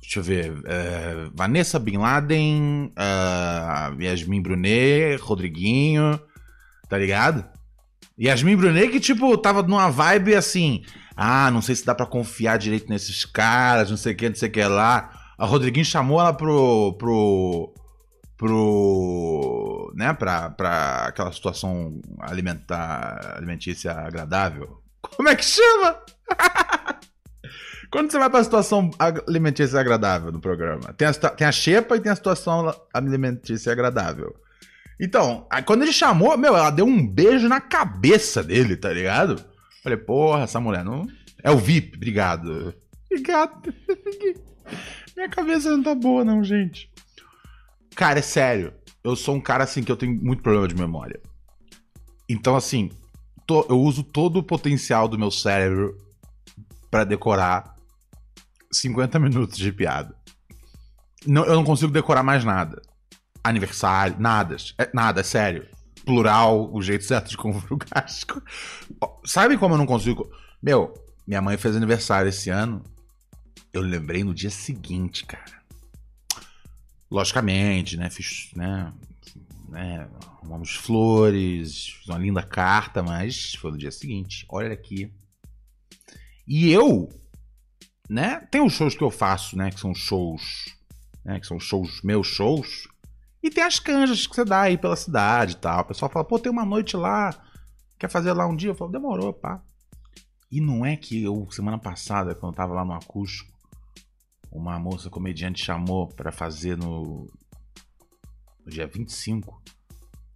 [0.00, 0.62] Deixa eu ver.
[0.66, 1.28] É...
[1.34, 4.02] Vanessa Bin Laden, uh...
[4.02, 6.20] Yasmin Brunet, Rodriguinho,
[6.88, 7.44] tá ligado?
[8.20, 10.82] Yasmin Brunet que, tipo, tava numa vibe assim.
[11.16, 14.36] Ah, não sei se dá para confiar direito nesses caras, não sei o que, não
[14.36, 15.10] sei o que lá.
[15.38, 16.94] A Rodriguinho chamou ela pro.
[16.98, 17.74] pro
[18.38, 24.80] pro né para aquela situação alimentar alimentícia agradável.
[25.02, 25.98] Como é que chama?
[27.90, 28.90] Quando você vai para a situação
[29.26, 34.34] alimentícia agradável no programa tem a, tem a xepa e tem a situação alimentícia agradável.
[35.00, 39.44] Então quando ele chamou meu ela deu um beijo na cabeça dele tá ligado?
[39.82, 41.08] Falei porra essa mulher não
[41.42, 42.72] é o VIP obrigado.
[43.10, 43.72] Obrigado.
[45.16, 46.87] Minha cabeça não tá boa não gente
[47.98, 48.72] Cara, é sério.
[49.02, 51.20] Eu sou um cara assim que eu tenho muito problema de memória.
[52.28, 52.92] Então, assim,
[53.44, 55.98] tô, eu uso todo o potencial do meu cérebro
[56.88, 57.74] para decorar
[58.70, 60.14] 50 minutos de piada.
[61.26, 62.80] Não, eu não consigo decorar mais nada.
[63.42, 64.56] Aniversário, nada.
[64.78, 65.66] É, nada, é sério.
[66.04, 68.06] Plural, o jeito certo de conjugar.
[69.26, 70.30] Sabe como eu não consigo.
[70.62, 70.94] Meu,
[71.26, 72.80] minha mãe fez aniversário esse ano.
[73.72, 75.57] Eu lembrei no dia seguinte, cara.
[77.10, 78.10] Logicamente, né?
[78.10, 78.92] Fiz, né?
[79.68, 84.46] né arrumamos flores, uma linda carta, mas foi no dia seguinte.
[84.48, 85.12] Olha aqui.
[86.46, 87.08] E eu,
[88.08, 88.40] né?
[88.50, 89.70] Tem os shows que eu faço, né?
[89.70, 90.74] Que são shows,
[91.24, 91.38] né?
[91.38, 92.88] Que são shows, meus shows.
[93.42, 95.82] E tem as canjas que você dá aí pela cidade e tal.
[95.82, 97.30] O pessoal fala, pô, tem uma noite lá,
[97.98, 98.70] quer fazer lá um dia?
[98.70, 99.62] Eu falo, demorou, pá.
[100.50, 103.57] E não é que eu, semana passada, quando eu tava lá no acústico,
[104.50, 107.30] uma moça comediante chamou para fazer no,
[108.64, 109.62] no dia 25.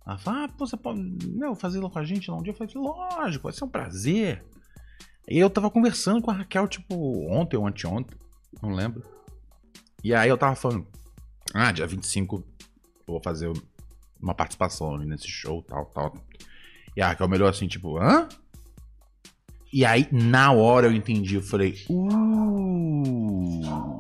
[0.07, 2.53] Ela falou: Ah, pô, você pode não, fazer lá com a gente lá um dia?
[2.53, 4.45] Eu falei: Lógico, vai ser um prazer.
[5.29, 6.95] E eu tava conversando com a Raquel, tipo,
[7.31, 8.19] ontem ou anteontem,
[8.61, 9.03] não lembro.
[10.03, 10.87] E aí eu tava falando:
[11.55, 12.45] Ah, dia 25 eu
[13.07, 13.53] vou fazer
[14.21, 16.15] uma participação nesse show, tal, tal.
[16.97, 18.29] E a Raquel melhor assim, tipo, hã?
[19.73, 21.97] E aí, na hora eu entendi, eu falei, uh,
[23.65, 23.99] o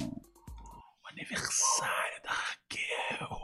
[1.10, 3.40] aniversário da Raquel.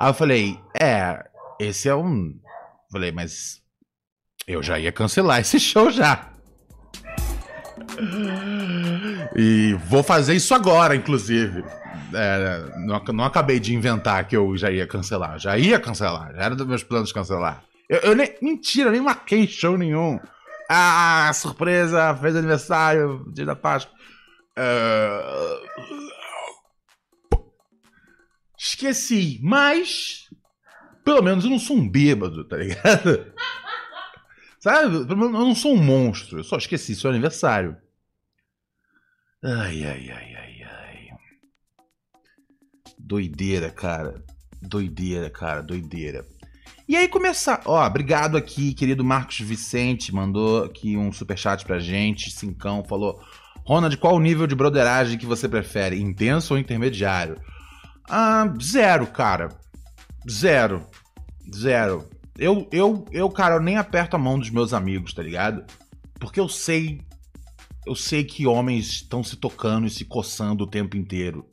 [0.00, 1.24] Aí eu falei, é,
[1.60, 2.34] esse é um.
[2.90, 3.62] Falei, mas
[4.44, 6.32] eu já ia cancelar esse show já.
[9.36, 11.64] E vou fazer isso agora, inclusive.
[12.12, 15.38] É, não, não, acabei de inventar que eu já ia cancelar.
[15.38, 16.34] Já ia cancelar.
[16.34, 17.62] Já era dos meus planos cancelar.
[17.88, 20.18] Eu, eu nem, mentira, nem marquei show nenhum.
[20.74, 23.94] Ah, surpresa, fez aniversário, dia da Páscoa.
[24.58, 25.66] Uh...
[28.56, 30.30] Esqueci, mas
[31.04, 33.34] pelo menos eu não sou um bêbado, tá ligado?
[34.60, 34.94] Sabe?
[34.96, 36.38] Eu não sou um monstro.
[36.38, 37.76] Eu só esqueci seu aniversário.
[39.44, 41.08] Ai, ai, ai, ai, ai.
[42.98, 44.24] Doideira, cara.
[44.62, 46.24] Doideira, cara, doideira.
[46.88, 47.62] E aí começar.
[47.64, 52.30] Ó, obrigado aqui, querido Marcos Vicente, mandou aqui um superchat pra gente.
[52.30, 53.20] Cincão falou:
[53.64, 56.00] Ronald, qual o nível de broderagem que você prefere?
[56.00, 57.40] Intenso ou intermediário?
[58.08, 59.48] Ah, zero, cara.
[60.28, 60.84] Zero.
[61.54, 62.08] Zero.
[62.38, 65.64] Eu, eu, eu, cara, eu nem aperto a mão dos meus amigos, tá ligado?
[66.18, 67.00] Porque eu sei.
[67.86, 71.46] Eu sei que homens estão se tocando e se coçando o tempo inteiro.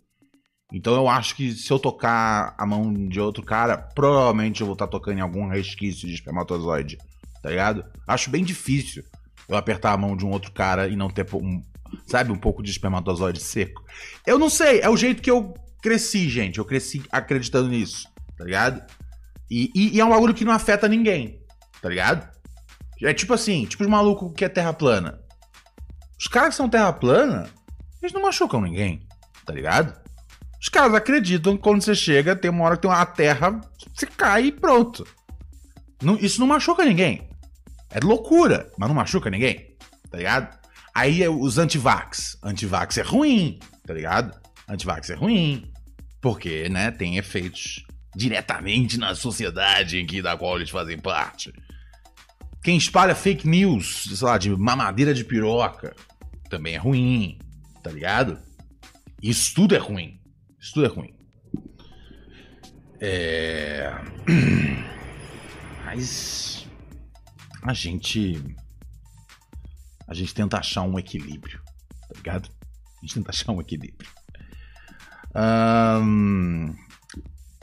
[0.71, 4.73] Então eu acho que se eu tocar a mão de outro cara, provavelmente eu vou
[4.73, 6.97] estar tá tocando em algum resquício de espermatozoide.
[7.41, 7.86] Tá ligado?
[8.08, 9.03] Acho bem difícil
[9.47, 11.63] eu apertar a mão de um outro cara e não ter um,
[12.05, 13.84] sabe, um pouco de espermatozoide seco.
[14.27, 16.60] Eu não sei, é o jeito que eu cresci, gente.
[16.60, 18.84] Eu cresci acreditando nisso, tá ligado?
[19.49, 21.41] E, e, e é um bagulho que não afeta ninguém,
[21.82, 22.29] tá ligado?
[23.01, 25.19] É tipo assim, tipo os malucos que é terra plana.
[26.19, 27.49] Os caras que são terra plana,
[28.01, 29.08] eles não machucam ninguém,
[29.45, 29.97] tá ligado?
[30.62, 33.62] Os caras acreditam que quando você chega, tem uma hora que tem uma terra,
[33.93, 35.08] você cai e pronto.
[36.02, 37.30] Não, isso não machuca ninguém.
[37.89, 39.76] É loucura, mas não machuca ninguém,
[40.12, 40.60] tá ligado?
[40.93, 42.38] Aí é os antivax.
[42.43, 44.38] Antivax é ruim, tá ligado?
[44.67, 45.72] Antivax é ruim.
[46.22, 51.54] Porque, né, tem efeitos diretamente na sociedade em que da qual eles fazem parte.
[52.62, 55.95] Quem espalha fake news, sei lá, de mamadeira de piroca,
[56.50, 57.39] também é ruim,
[57.82, 58.38] tá ligado?
[59.22, 60.18] Isso tudo é ruim.
[60.60, 61.13] Isso tudo é ruim.
[63.00, 63.93] É.
[65.86, 66.67] Mas.
[67.63, 68.43] A gente.
[70.08, 71.62] A gente tenta achar um equilíbrio,
[72.08, 72.50] tá ligado?
[72.98, 74.10] A gente tenta achar um equilíbrio.
[75.36, 76.74] Um,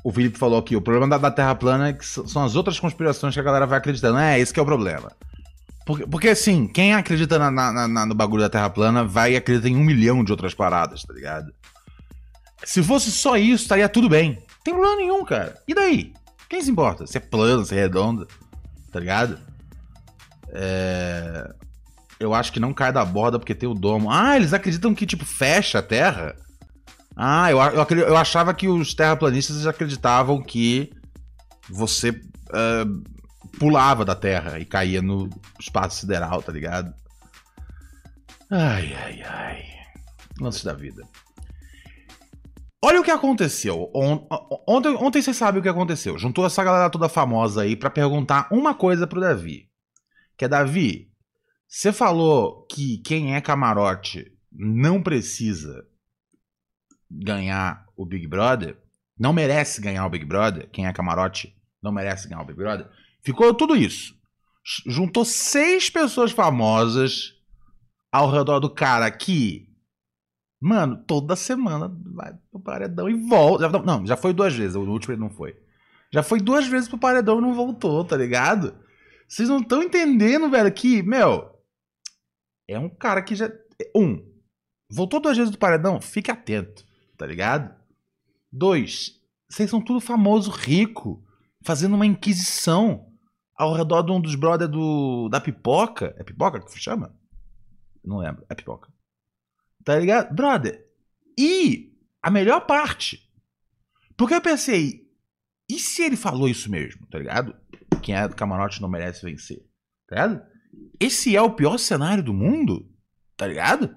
[0.05, 3.35] o Felipe falou aqui: o problema da, Terra plana é que são as outras conspirações
[3.35, 4.19] que a galera vai acreditando.
[4.19, 5.11] É, esse que é o problema.
[5.85, 9.69] Porque, porque assim, quem acredita na, na, na, no bagulho da Terra plana vai acreditar
[9.69, 11.53] em um milhão de outras paradas, tá ligado?
[12.65, 14.33] Se fosse só isso, estaria tudo bem.
[14.33, 15.61] Não tem problema nenhum, cara.
[15.67, 16.13] E daí?
[16.49, 17.07] Quem se importa?
[17.07, 18.27] Se é plano, se é redondo,
[18.91, 19.39] tá ligado?
[20.49, 21.53] É...
[22.19, 24.11] Eu acho que não cai da borda porque tem o domo.
[24.11, 26.35] Ah, eles acreditam que, tipo, fecha a Terra?
[27.15, 30.91] Ah, eu, eu, eu achava que os terraplanistas acreditavam que
[31.69, 33.03] você uh,
[33.59, 35.29] pulava da Terra e caía no
[35.61, 36.93] espaço sideral, tá ligado?
[38.51, 39.65] Ai, ai, ai.
[40.41, 41.03] Lances da vida.
[42.83, 43.91] Olha o que aconteceu.
[44.69, 46.19] Ontem, ontem você sabe o que aconteceu.
[46.19, 49.71] Juntou essa galera toda famosa aí para perguntar uma coisa pro Davi.
[50.37, 51.11] Que é, Davi,
[51.67, 55.85] você falou que quem é camarote não precisa
[57.11, 58.77] ganhar o Big Brother,
[59.19, 62.89] não merece ganhar o Big Brother, quem é camarote não merece ganhar o Big Brother.
[63.23, 64.15] Ficou tudo isso.
[64.87, 67.33] Juntou seis pessoas famosas
[68.13, 69.66] ao redor do cara que
[70.61, 73.69] Mano, toda semana vai pro paredão e volta.
[73.83, 75.57] Não, já foi duas vezes, o último ele não foi.
[76.13, 78.75] Já foi duas vezes pro paredão e não voltou, tá ligado?
[79.29, 81.51] Vocês não estão entendendo, velho, que, meu,
[82.69, 83.51] é um cara que já.
[83.95, 84.25] Um,
[84.91, 86.85] voltou duas vezes do paredão, fique atento,
[87.17, 87.75] tá ligado?
[88.51, 91.23] Dois, vocês são tudo famoso, rico,
[91.63, 93.13] fazendo uma inquisição
[93.55, 96.15] ao redor de um dos brothers do, da pipoca.
[96.19, 97.15] É pipoca que se chama?
[98.05, 98.89] Não lembro, é pipoca.
[99.87, 100.35] Tá ligado?
[100.35, 100.85] Brother.
[101.39, 103.23] E a melhor parte.
[104.17, 105.07] Porque eu pensei,
[105.71, 107.55] e se ele falou isso mesmo, tá ligado?
[108.03, 109.65] Quem é do camarote não merece vencer.
[110.09, 110.43] Tá ligado?
[110.99, 112.91] Esse é o pior cenário do mundo,
[113.37, 113.97] tá ligado?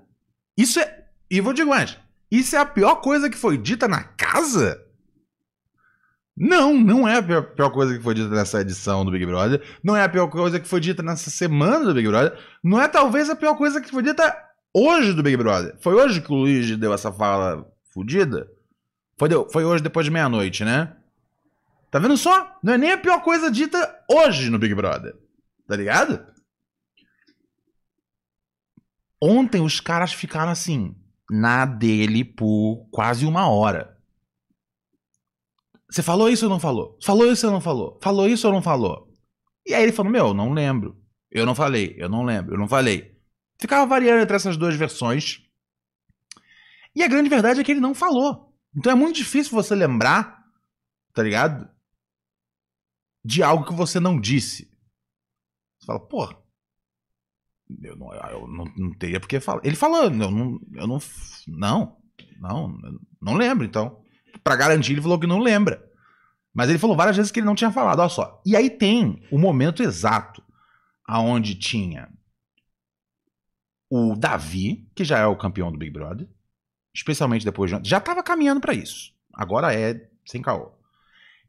[0.56, 1.08] Isso é.
[1.30, 1.98] E vou dizer mais.
[2.30, 4.80] Isso é a pior coisa que foi dita na casa?
[6.38, 9.62] Não, não é a pior, pior, coisa que foi dita nessa edição do Big Brother.
[9.84, 12.38] Não é a pior coisa que foi dita nessa semana do Big Brother.
[12.64, 15.78] Não é talvez a pior coisa que foi dita hoje do Big Brother.
[15.82, 18.50] Foi hoje que o Luigi deu essa fala fodida?
[19.18, 20.96] Foi, foi hoje depois de meia-noite, né?
[21.92, 22.58] Tá vendo só?
[22.64, 25.16] Não é nem a pior coisa dita hoje no Big Brother.
[25.68, 26.26] Tá ligado?
[29.22, 30.96] Ontem os caras ficaram assim,
[31.30, 33.98] na dele por quase uma hora.
[35.90, 36.98] Você falou isso ou não falou?
[37.04, 38.00] Falou isso ou não falou?
[38.02, 39.12] Falou isso ou não falou?
[39.66, 41.00] E aí ele falou: Meu, não lembro.
[41.32, 43.19] Eu não falei, eu não lembro, eu não falei.
[43.60, 45.42] Ficava variando entre essas duas versões.
[46.96, 48.56] E a grande verdade é que ele não falou.
[48.76, 50.44] Então é muito difícil você lembrar,
[51.14, 51.70] tá ligado?
[53.24, 54.72] De algo que você não disse.
[55.78, 56.30] Você fala, pô,
[57.84, 59.62] eu não, eu não, não teria porque falar.
[59.64, 61.00] Ele falou, eu não, eu não,
[61.48, 61.98] não,
[62.40, 62.78] não,
[63.22, 63.66] não lembro.
[63.66, 64.02] Então,
[64.44, 65.86] para garantir, ele falou que não lembra.
[66.54, 68.00] Mas ele falou várias vezes que ele não tinha falado.
[68.00, 68.42] Olha só.
[68.46, 70.44] E aí tem o momento exato
[71.06, 72.10] aonde tinha
[73.90, 76.28] o Davi, que já é o campeão do Big Brother,
[76.94, 77.90] especialmente depois de.
[77.90, 79.14] Já estava caminhando para isso.
[79.34, 80.72] Agora é sem caô.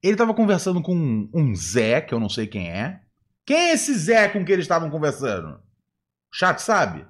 [0.03, 3.03] Ele estava conversando com um, Zé, que eu não sei quem é.
[3.45, 5.61] Quem é esse Zé com que eles estavam conversando?
[6.33, 7.07] Chat sabe?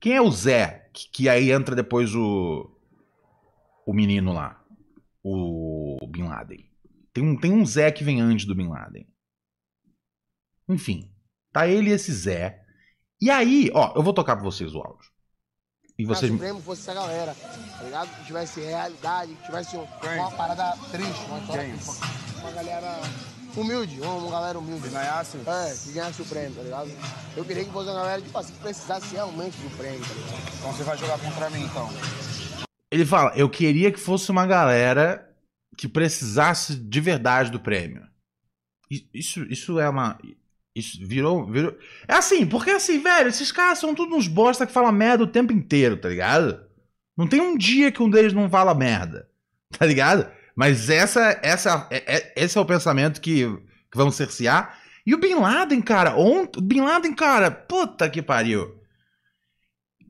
[0.00, 0.82] Quem é o Zé?
[0.92, 2.68] que, que aí entra depois o.
[3.86, 4.62] O menino lá.
[5.22, 6.68] O Bin Laden.
[7.12, 9.06] Tem um, tem um Zé que vem antes do Bin Laden.
[10.68, 11.10] Enfim.
[11.52, 12.61] Tá ele e esse Zé.
[13.22, 15.08] E aí, ó, eu vou tocar pra vocês o áudio.
[15.96, 16.26] E vocês.
[16.28, 17.36] Se o Supremo fosse essa galera,
[17.78, 18.08] tá ligado?
[18.16, 22.00] Que tivesse realidade, que tivesse um- uma parada triste, uma história triste.
[22.40, 23.00] Uma galera
[23.56, 24.82] humilde, uma, galera humilde.
[24.82, 26.90] Se ganhasse, É, que ganhasse o prêmio, tá ligado?
[27.36, 30.54] Eu queria que fosse uma galera, tipo assim, que precisasse realmente do prêmio, tá ligado?
[30.58, 31.88] então você vai jogar contra mim, então.
[32.90, 35.32] Ele fala: eu queria que fosse uma galera
[35.78, 38.04] que precisasse de verdade do prêmio.
[39.14, 40.18] Isso, isso é uma.
[40.74, 41.76] Isso virou, virou.
[42.08, 45.26] É assim, porque assim, velho, esses caras são todos uns bosta que falam merda o
[45.26, 46.64] tempo inteiro, tá ligado?
[47.16, 49.28] Não tem um dia que um deles não fala merda,
[49.78, 50.30] tá ligado?
[50.56, 53.44] Mas essa, essa, é- é- esse é o pensamento que,
[53.90, 54.78] que vão cercear.
[55.06, 56.62] E o Bin Laden, cara, ontem.
[56.62, 58.80] Bin Laden, cara, puta que pariu.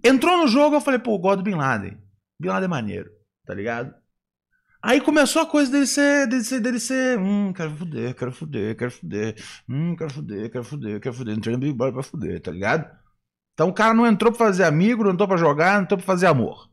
[0.05, 1.97] Entrou no jogo, eu falei, pô, eu gosto do Bin Laden.
[2.41, 3.11] Bin Laden é maneiro,
[3.47, 3.95] tá ligado?
[4.83, 8.77] Aí começou a coisa dele ser, dele ser, dele ser, hum, quero fuder, quero fuder,
[8.77, 9.37] quero fuder,
[9.69, 12.91] hum, quero fuder, quero fuder, quero fuder, entrei no Big Brother pra fuder, tá ligado?
[13.55, 16.07] Então o cara não entrou pra fazer amigo, não entrou pra jogar, não entrou pra
[16.07, 16.69] fazer amor.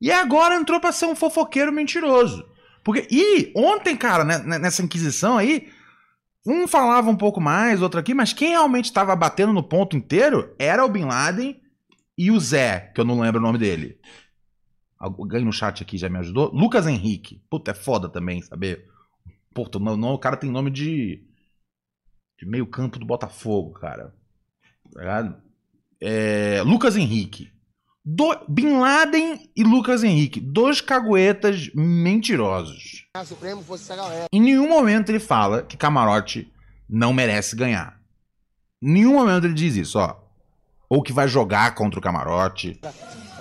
[0.00, 2.48] E agora entrou pra ser um fofoqueiro mentiroso.
[2.82, 5.68] Porque, e ontem, cara, né, nessa inquisição aí,
[6.46, 10.54] um falava um pouco mais, outro aqui, mas quem realmente tava batendo no ponto inteiro
[10.58, 11.60] era o Bin Laden
[12.16, 13.98] e o Zé, que eu não lembro o nome dele.
[15.00, 16.52] Alguém no chat aqui já me ajudou.
[16.52, 17.42] Lucas Henrique.
[17.48, 18.86] Puta, é foda também, saber.
[19.54, 21.24] Puta, o, nome- o cara tem nome de.
[22.38, 24.14] de meio campo do Botafogo, cara.
[24.92, 25.42] Tá ligado?
[26.00, 27.50] É, Lucas Henrique.
[28.04, 30.38] Do, Bin Laden e Lucas Henrique.
[30.40, 33.06] Dois caguetas mentirosos.
[33.24, 36.52] Se o prêmio fosse essa galera, Em nenhum momento ele fala que Camarote
[36.88, 38.00] não merece ganhar.
[38.82, 40.18] Em nenhum momento ele diz isso, ó.
[40.88, 42.80] Ou que vai jogar contra o Camarote.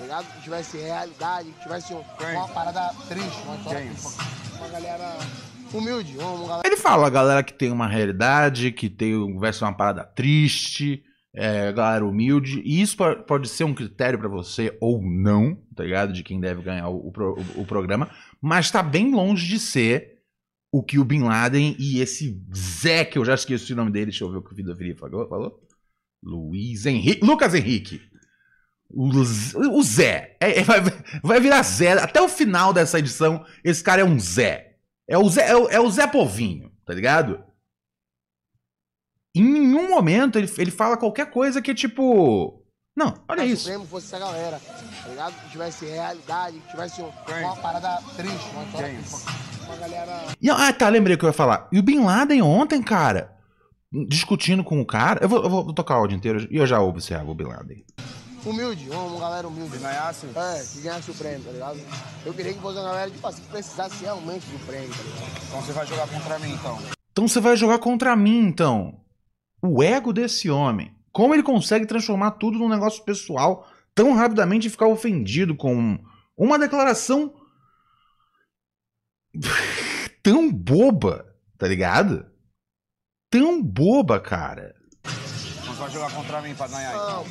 [0.09, 0.33] Ligado?
[0.35, 1.99] Que tivesse realidade, que tivesse um-
[2.33, 4.07] uma parada triste, uma história triste.
[4.57, 5.17] Uma galera
[5.73, 9.13] humilde, uma, galera Ele fala, a galera que tem uma realidade, que tem,
[9.53, 11.03] ser uma parada triste,
[11.33, 15.83] é, galera humilde, e isso po- pode ser um critério pra você ou não, tá
[15.83, 16.11] ligado?
[16.11, 18.09] De quem deve ganhar o, o o- programa,
[18.41, 20.17] mas tá bem longe de ser
[20.71, 24.07] o que o Bin Laden e esse Zé, que eu já esqueci o nome dele,
[24.07, 25.27] deixa eu ver o que o Vida Fria falou.
[25.29, 25.59] falou?
[26.23, 27.23] Luiz Henrique.
[27.25, 28.01] Lucas Henrique.
[28.91, 30.35] O, Zé.
[30.39, 30.79] É- é- vai,
[31.23, 31.93] vai virar Zé.
[31.93, 34.75] Até o final dessa edição, esse cara é um Zé.
[35.07, 37.43] É o Zé, é o, é o Zé Povinho, tá ligado?
[39.35, 42.63] Em nenhum momento ele, ele fala qualquer coisa que é tipo.
[42.97, 43.85] Não, olha Se o isso.
[43.85, 45.33] fosse essa galera, tá ligado?
[45.43, 47.11] Que tivesse realidade, que tivesse um-
[47.41, 49.25] uma parada triste, uma história triste.
[49.65, 51.69] Uma galera E, ah, tá, lembrei o que eu ia falar.
[51.71, 53.37] E o Bin Laden ontem, cara,
[54.07, 55.19] discutindo com o cara.
[55.23, 57.85] Eu vou, eu vou tocar o áudio inteiro e eu já observo o Bin Laden.
[58.47, 59.71] Humilde, uma, uma galera humilde.
[59.71, 61.79] Se ganhasse, É, que ganhasse o prêmio, tá ligado?
[62.25, 65.43] Eu queria que fosse uma galera, tipo assim, que precisasse realmente do prêmio, tá ligado?
[65.47, 66.79] então você vai jogar contra mim, então.
[67.11, 69.01] Então você vai jogar contra mim, então.
[69.61, 70.95] O ego desse homem.
[71.11, 75.97] Como ele consegue transformar tudo num negócio pessoal tão rapidamente e ficar ofendido com
[76.37, 77.33] uma declaração
[80.23, 81.25] tão boba,
[81.57, 82.25] tá ligado?
[83.29, 84.73] Tão boba, cara.
[85.03, 87.25] Então você vai jogar contra mim pra ganhar, então.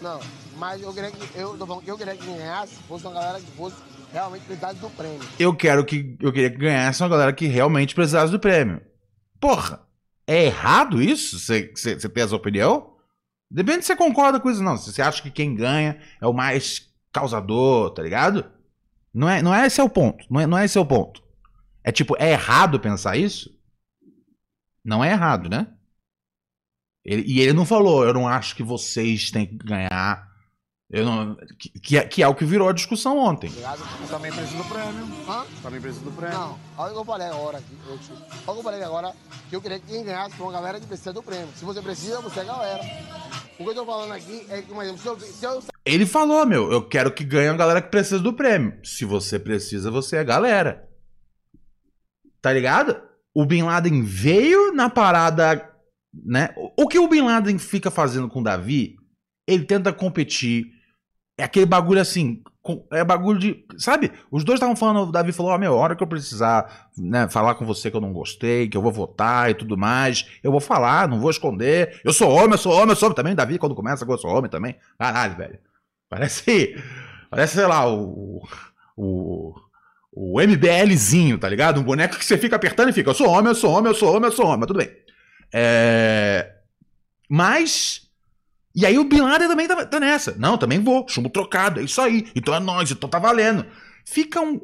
[0.00, 0.20] Não, não,
[0.56, 3.40] mas eu queria que, eu tô falando que eu queria que ganhasse, fosse uma galera
[3.40, 3.76] que fosse
[4.12, 5.20] realmente precisasse do prêmio.
[5.38, 8.80] Eu quero que eu queria que ganhasse uma galera que realmente precisasse do prêmio.
[9.40, 9.80] Porra,
[10.26, 11.38] é errado isso?
[11.38, 11.68] Você
[12.08, 12.92] tem essa opinião?
[13.50, 14.76] Depende se você concorda com isso, não.
[14.76, 18.50] Se você acha que quem ganha é o mais causador, tá ligado?
[19.12, 20.24] Não é, não é esse é o ponto.
[20.30, 21.22] Não é, não é esse é o ponto.
[21.84, 23.50] É tipo, é errado pensar isso?
[24.84, 25.66] Não é errado, né?
[27.04, 30.31] Ele- e ele não falou, eu não acho que vocês têm que ganhar.
[30.92, 33.50] Eu não, que, que é, que é o que virou a discussão ontem.
[33.50, 35.06] Eu também preciso do prêmio.
[35.26, 35.46] Hã?
[35.62, 36.38] Também preciso do prêmio.
[36.38, 37.78] Não, olha o que eu falei agora aqui.
[37.86, 39.12] Eu, olha o que eu falei agora,
[39.48, 41.48] que eu queria que quem ganhasse foi uma galera que precisa do prêmio.
[41.54, 42.82] Se você precisa, você é a galera.
[43.58, 46.04] O que eu tô falando aqui é que, por exemplo, se eu, se eu Ele
[46.04, 48.78] falou, meu, eu quero que ganhe a galera que precisa do prêmio.
[48.84, 50.86] Se você precisa, você é a galera.
[52.42, 53.00] Tá ligado?
[53.34, 55.70] O Bin Laden veio na parada,
[56.12, 56.52] né?
[56.56, 58.96] O o que o Bin Laden fica fazendo com o Davi,
[59.46, 60.81] ele tenta competir.
[61.42, 62.40] É aquele bagulho assim,
[62.92, 64.12] é bagulho de, sabe?
[64.30, 67.28] Os dois estavam falando, o Davi falou, ó, meu, a hora que eu precisar, né,
[67.28, 70.52] falar com você que eu não gostei, que eu vou votar e tudo mais, eu
[70.52, 72.00] vou falar, não vou esconder.
[72.04, 73.34] Eu sou homem, eu sou homem, eu sou homem também.
[73.34, 74.76] Davi, quando começa, eu sou homem também.
[74.96, 75.58] Caralho, velho.
[76.08, 76.80] Parece,
[77.28, 78.46] parece, sei lá, o,
[78.96, 79.54] o,
[80.12, 81.80] o MBLzinho, tá ligado?
[81.80, 83.96] Um boneco que você fica apertando e fica, eu sou homem, eu sou homem, eu
[83.96, 84.92] sou homem, eu sou homem, tudo bem.
[85.52, 86.52] É...
[87.28, 88.01] Mas
[88.74, 90.34] E aí o Bin Laden também tá, tá nessa.
[90.38, 91.06] Não, também vou.
[91.08, 92.30] Chumbo trocado, é isso aí.
[92.34, 93.66] Então é nóis, então tá valendo.
[94.04, 94.60] Fica um.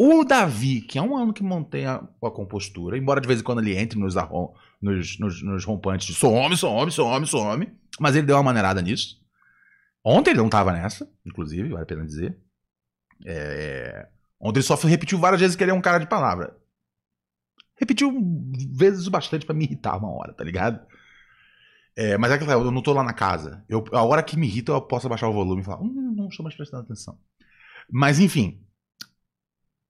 [0.00, 3.42] O Davi, que é um ano que mantém a, a compostura, embora de vez em
[3.42, 7.06] quando ele entre nos, arrom, nos, nos, nos rompantes de sou homem, sou homem, sou
[7.08, 7.72] homem, sou homem.
[7.98, 9.20] Mas ele deu uma maneirada nisso.
[10.04, 12.38] Ontem ele não tava nessa, inclusive, vale a pena dizer.
[13.26, 14.08] É...
[14.40, 16.56] Ontem ele só repetiu várias vezes que ele é um cara de palavra.
[17.76, 18.12] Repetiu
[18.72, 20.80] vezes o bastante para me irritar uma hora, tá ligado?
[22.00, 23.64] É, mas é que eu não tô lá na casa.
[23.68, 26.28] Eu, a hora que me irrita, eu posso abaixar o volume e falar, hum, não
[26.28, 27.18] estou mais prestando atenção.
[27.90, 28.64] Mas enfim.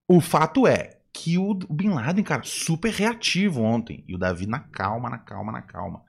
[0.09, 4.07] O fato é que o, Bin Laden, cara, super reativo ontem.
[4.09, 6.03] E o Davi na calma, na calma, na calma.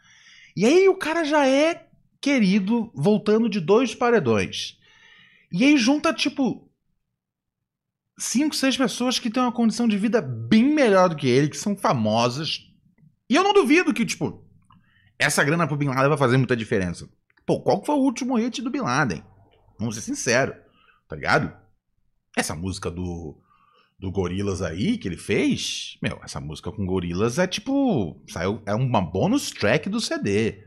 [0.56, 1.90] E aí o cara já é
[2.22, 4.78] querido voltando de dois paredões.
[5.52, 6.72] E aí junta, tipo,
[8.18, 11.58] cinco, seis pessoas que têm uma condição de vida bem melhor do que ele, que
[11.58, 12.72] são famosas.
[13.30, 14.48] E eu não duvido que, tipo,
[15.20, 17.08] essa grana pro Bin Laden vai fazer muita diferença.
[17.46, 19.24] Pô, qual foi o último hit do Bin Laden?
[19.78, 20.56] Vamos ser sinceros,
[21.08, 21.54] tá ligado?
[22.38, 23.38] Essa música do,
[24.00, 28.74] do Gorilas aí que ele fez, meu, essa música com Gorilas é tipo, saiu, é
[28.74, 30.64] uma bonus track do CD,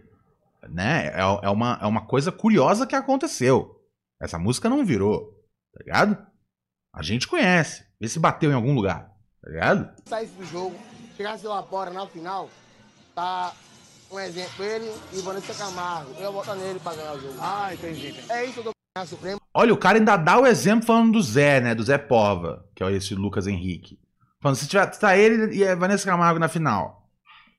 [0.68, 1.06] né?
[1.08, 3.80] É, é, uma, é uma coisa curiosa que aconteceu.
[4.20, 5.32] Essa música não virou,
[5.72, 6.26] tá ligado?
[6.94, 9.90] A gente conhece, vê se bateu em algum lugar, tá ligado?
[10.04, 10.76] Saísse do jogo,
[11.16, 12.50] chegasse lá fora na final,
[13.14, 13.54] tá
[14.12, 16.12] um exemplo, ele e Vanessa Camargo.
[16.18, 17.34] Eu botar nele pra ganhar o jogo.
[17.40, 18.08] Ah, entendi.
[18.08, 18.30] entendi.
[18.30, 18.72] É isso que eu tô
[19.06, 19.40] Supremo.
[19.54, 21.74] Olha, o cara ainda dá o exemplo falando do Zé, né?
[21.74, 23.98] Do Zé Pova, que é esse Lucas Henrique.
[24.38, 27.08] Falando, se tiver, tá ele e a Vanessa Camargo na final.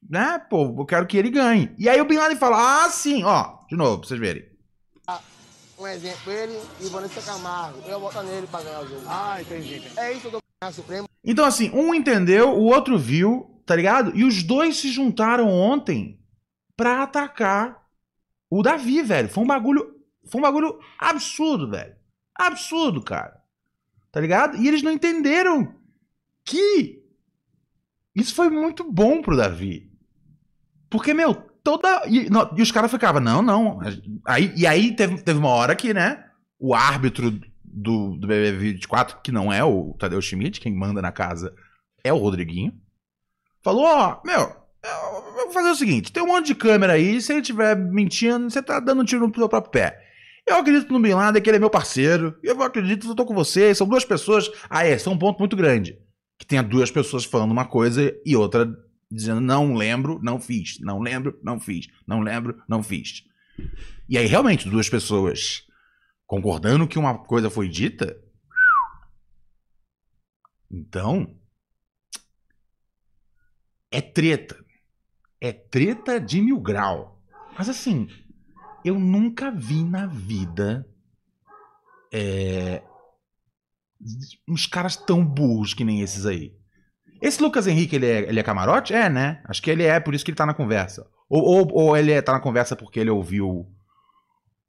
[0.08, 0.38] Né?
[0.48, 1.74] Pô, eu quero que ele ganhe.
[1.76, 4.54] E aí o Bin Laden fala, ah, sim, ó, de novo, pra vocês verem.
[5.80, 7.80] Um exemplo, ele e Vanessa Camargo.
[7.88, 9.02] Eu vou botar nele pra ganhar o jogo.
[9.08, 9.78] Ah, entendi.
[9.78, 10.00] entendi.
[10.00, 11.10] É isso que eu tô Supremo.
[11.26, 14.16] Então, assim, um entendeu, o outro viu, tá ligado?
[14.16, 16.23] E os dois se juntaram ontem
[16.76, 17.84] pra atacar
[18.50, 19.30] o Davi, velho.
[19.30, 19.96] Foi um bagulho.
[20.26, 21.96] Foi um bagulho absurdo, velho.
[22.36, 23.42] Absurdo, cara.
[24.12, 24.58] Tá ligado?
[24.58, 25.76] E eles não entenderam
[26.46, 27.04] que
[28.16, 29.92] isso foi muito bom pro Davi.
[30.90, 32.04] Porque, meu, toda.
[32.08, 33.80] E, não, e os caras ficavam, não, não.
[34.26, 36.24] Aí, e aí teve, teve uma hora que, né?
[36.60, 37.32] O árbitro
[37.64, 41.54] do, do BB24, que não é o Tadeu Schmidt, quem manda na casa
[42.04, 42.80] é o Rodriguinho,
[43.64, 47.32] falou: Ó, oh, meu, vou fazer o seguinte: tem um monte de câmera aí, se
[47.32, 50.04] ele estiver mentindo, você tá dando um tiro no seu próprio pé.
[50.46, 52.38] Eu acredito no Bin Laden, que ele é meu parceiro.
[52.44, 53.74] Eu acredito, eu tô com você.
[53.74, 54.52] São duas pessoas.
[54.70, 55.98] Ah, é, é um ponto muito grande.
[56.38, 58.68] Que tenha duas pessoas falando uma coisa e outra
[59.10, 60.80] dizendo não lembro, não fiz.
[60.82, 61.88] Não lembro, não fiz.
[62.06, 63.24] Não lembro, não fiz.
[64.10, 65.66] E aí, realmente, duas pessoas
[66.28, 68.20] concordando que uma coisa foi dita.
[70.70, 71.34] Então.
[73.90, 74.63] É treta
[75.44, 77.20] é treta de mil grau.
[77.58, 78.08] Mas assim,
[78.86, 80.88] eu nunca vi na vida
[82.14, 82.82] é,
[84.48, 86.56] uns caras tão burros que nem esses aí.
[87.22, 88.94] Esse Lucas Henrique, ele é, ele é camarote?
[88.94, 89.44] É, né?
[89.44, 91.06] Acho que ele é, por isso que ele tá na conversa.
[91.30, 93.68] Ou, ou, ou ele é, tá na conversa porque ele ouviu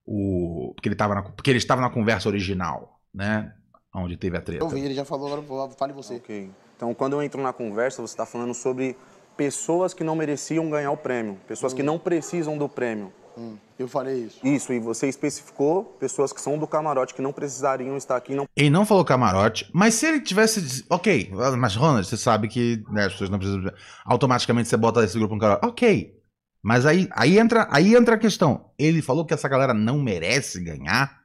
[0.05, 0.73] o.
[0.75, 3.55] Porque ele, tava na, porque ele estava na conversa original, né?
[3.95, 4.65] Onde teve a treta.
[4.65, 6.17] Eu vi, ele já falou, agora fale você.
[6.17, 6.51] Ok.
[6.77, 8.97] Então, quando eu entro na conversa, você está falando sobre
[9.37, 11.77] pessoas que não mereciam ganhar o prêmio, pessoas hum.
[11.77, 13.13] que não precisam do prêmio.
[13.37, 14.47] Hum, eu falei isso.
[14.47, 18.35] Isso, e você especificou pessoas que são do camarote, que não precisariam estar aqui.
[18.35, 18.49] Não...
[18.55, 20.85] Ele não falou camarote, mas se ele tivesse.
[20.89, 23.73] Ok, mas Ronald, você sabe que né, as pessoas não precisam.
[24.05, 25.67] Automaticamente você bota esse grupo no camarote.
[25.67, 26.15] Ok.
[26.63, 28.71] Mas aí, aí, entra, aí entra a questão.
[28.79, 31.23] Ele falou que essa galera não merece ganhar.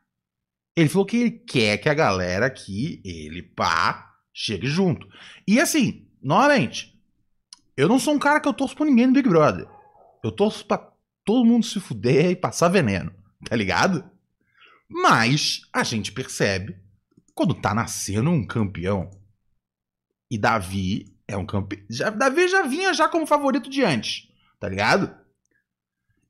[0.76, 5.08] Ele falou que ele quer que a galera aqui, ele, pá, chegue junto.
[5.48, 6.99] E assim, novamente,
[7.80, 9.66] eu não sou um cara que eu torço pra ninguém no Big Brother.
[10.22, 10.92] Eu torço pra
[11.24, 13.10] todo mundo se fuder e passar veneno,
[13.46, 14.04] tá ligado?
[14.90, 16.76] Mas a gente percebe
[17.34, 19.10] quando tá nascendo um campeão.
[20.30, 21.86] E Davi é um campeão.
[22.18, 24.28] Davi já vinha já como favorito de antes,
[24.60, 25.16] tá ligado?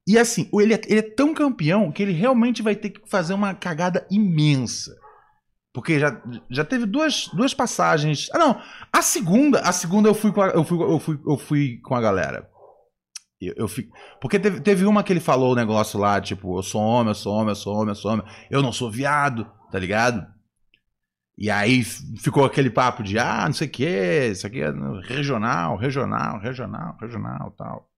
[0.06, 3.34] E assim, ele é, ele é tão campeão que ele realmente vai ter que fazer
[3.34, 4.96] uma cagada imensa.
[5.80, 8.28] Porque já, já teve duas, duas passagens.
[8.34, 8.62] Ah, não.
[8.92, 11.96] A segunda, a segunda eu fui com a, eu fui, eu fui, eu fui com
[11.96, 12.50] a galera.
[13.40, 16.64] Eu, eu fui, porque teve, teve uma que ele falou o negócio lá, tipo, eu
[16.64, 18.26] sou homem, eu sou homem, eu sou homem, eu sou homem.
[18.52, 20.28] Eu não sou viado, tá ligado?
[21.38, 24.74] E aí ficou aquele papo de, ah, não sei o que, isso aqui é
[25.08, 27.90] regional, regional, regional, regional, tal.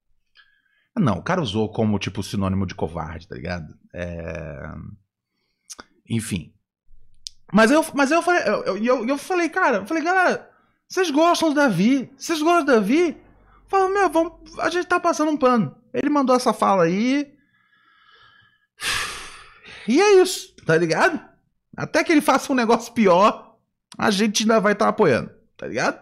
[0.95, 3.65] Não, o cara usou como, tipo, sinônimo de covarde, tá ligado?
[3.95, 4.71] É...
[6.07, 6.53] Enfim.
[7.51, 10.49] Mas eu, mas eu falei, eu, eu, eu falei, cara, eu falei, galera,
[10.87, 12.11] vocês gostam do Davi?
[12.17, 13.17] Vocês gostam do Davi?
[13.67, 15.75] Fala, meu, vamos, a gente tá passando um pano.
[15.93, 17.33] Ele mandou essa fala aí.
[19.87, 21.19] E é isso, tá ligado?
[21.75, 23.57] Até que ele faça um negócio pior,
[23.97, 26.01] a gente ainda vai estar apoiando, tá ligado?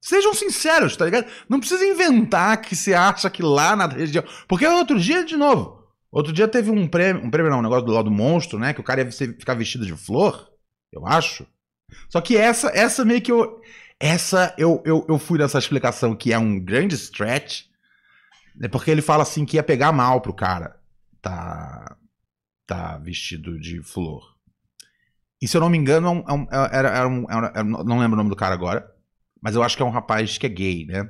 [0.00, 1.26] Sejam sinceros, tá ligado?
[1.48, 4.24] Não precisa inventar que você acha que lá na região.
[4.46, 5.84] Porque outro dia, de novo.
[6.12, 7.24] Outro dia teve um prêmio.
[7.24, 8.72] Um prêmio não, um negócio do lado do monstro, né?
[8.72, 10.48] Que o cara ia ficar vestido de flor.
[10.96, 11.46] Eu acho.
[12.08, 13.60] Só que essa, essa meio que eu.
[13.98, 17.64] Essa eu, eu, eu fui nessa explicação que é um grande stretch.
[18.62, 20.76] É porque ele fala assim que ia pegar mal pro cara.
[21.22, 21.96] Tá.
[22.66, 24.22] Tá vestido de flor.
[25.40, 27.98] E se eu não me engano, é um- é um- era, era um, era- não
[27.98, 28.90] lembro o nome do cara agora.
[29.40, 31.08] Mas eu acho que é um rapaz que é gay, né?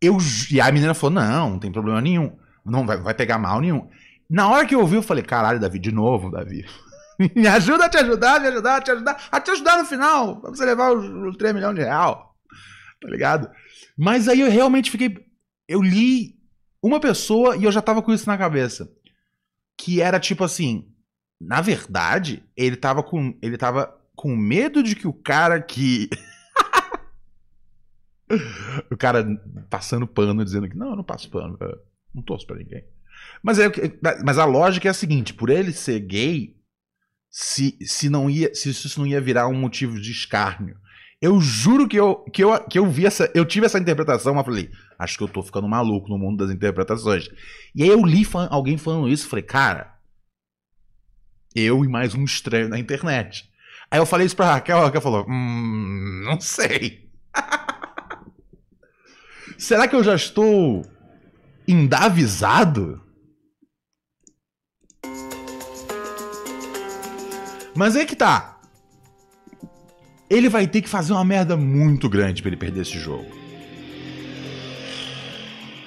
[0.00, 0.18] Eu,
[0.50, 2.36] e a menina falou: não, não tem problema nenhum.
[2.64, 3.88] Não vai, vai pegar mal nenhum.
[4.28, 6.64] Na hora que eu ouvi, eu falei: caralho, Davi, de novo, Davi.
[7.34, 10.50] me ajuda a te ajudar, me ajudar, te ajudar, a te ajudar no final, pra
[10.50, 12.34] você levar os, os 3 milhões de real.
[13.00, 13.50] Tá ligado?
[13.96, 15.16] Mas aí eu realmente fiquei.
[15.68, 16.34] Eu li
[16.82, 18.88] uma pessoa e eu já tava com isso na cabeça.
[19.78, 20.92] Que era tipo assim.
[21.40, 23.38] Na verdade, ele tava com.
[23.42, 26.08] Ele tava com medo de que o cara que.
[28.90, 29.24] o cara
[29.68, 31.58] passando pano, dizendo que não, eu não passo pano,
[32.14, 32.84] não torço pra ninguém.
[33.42, 33.70] Mas, é,
[34.24, 36.55] mas a lógica é a seguinte: por ele ser gay,
[37.38, 40.74] se, se, não ia, se isso não ia virar um motivo de escárnio.
[41.20, 43.30] Eu juro que eu, que eu, que eu vi essa.
[43.34, 46.50] Eu tive essa interpretação, mas falei, acho que eu tô ficando maluco no mundo das
[46.54, 47.28] interpretações.
[47.74, 49.98] E aí eu li fan- alguém falando isso, falei, cara,
[51.54, 53.44] eu e mais um estranho na internet.
[53.90, 57.10] Aí eu falei isso pra Raquel, a Raquel falou, hum, não sei.
[59.58, 60.86] Será que eu já estou
[61.68, 63.02] endavisado?
[67.76, 68.58] Mas aí que tá.
[70.28, 73.26] Ele vai ter que fazer uma merda muito grande pra ele perder esse jogo.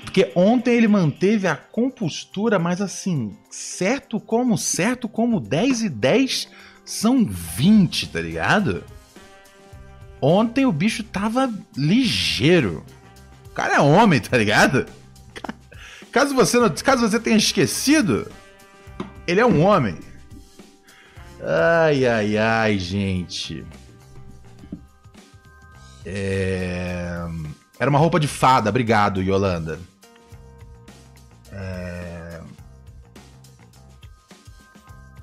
[0.04, 6.48] Porque ontem ele manteve a compostura, mas assim, certo como certo, como 10 e 10
[6.86, 8.84] são 20, tá ligado?
[10.22, 12.84] Ontem o bicho tava ligeiro.
[13.46, 14.86] O cara é homem, tá ligado?
[16.12, 18.32] Caso você, não, caso você tenha esquecido,
[19.28, 19.96] ele é um homem.
[21.42, 23.66] Ai, ai, ai, gente.
[26.06, 27.26] É...
[27.80, 29.80] Era uma roupa de fada, obrigado, Yolanda.
[31.52, 32.42] É...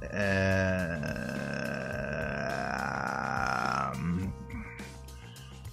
[0.03, 1.17] É...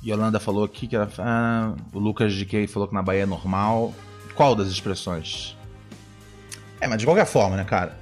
[0.06, 1.08] Yolanda falou aqui que era.
[1.18, 3.94] Ah, o Lucas de Kay falou que na Bahia é normal.
[4.36, 5.56] Qual das expressões?
[6.82, 7.98] É, mas de qualquer forma, né, cara?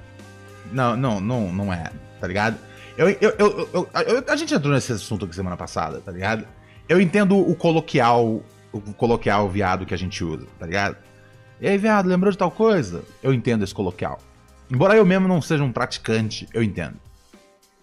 [0.72, 2.56] Não, não, não, não é, tá ligado?
[2.96, 6.46] Eu, eu, eu, eu- a gente entrou nesse assunto aqui semana passada, tá ligado?
[6.88, 8.40] Eu entendo o coloquial,
[8.72, 10.96] o coloquial viado que a gente usa, tá ligado?
[11.60, 13.02] E aí, viado, lembrou de tal coisa?
[13.22, 14.20] Eu entendo esse coloquial.
[14.70, 16.94] Embora eu mesmo não seja um praticante, eu entendo.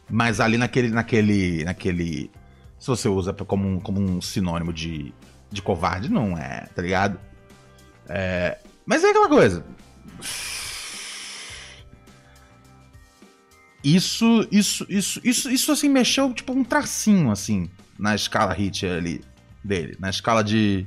[0.09, 2.31] Mas ali naquele, naquele, naquele,
[2.79, 5.13] se você usa como um, como um sinônimo de,
[5.51, 7.19] de covarde, não é, tá ligado?
[8.07, 9.65] É, mas é aquela coisa.
[13.83, 19.21] Isso, isso, isso, isso, isso assim mexeu tipo um tracinho assim na escala hit ali
[19.63, 20.85] dele, na escala de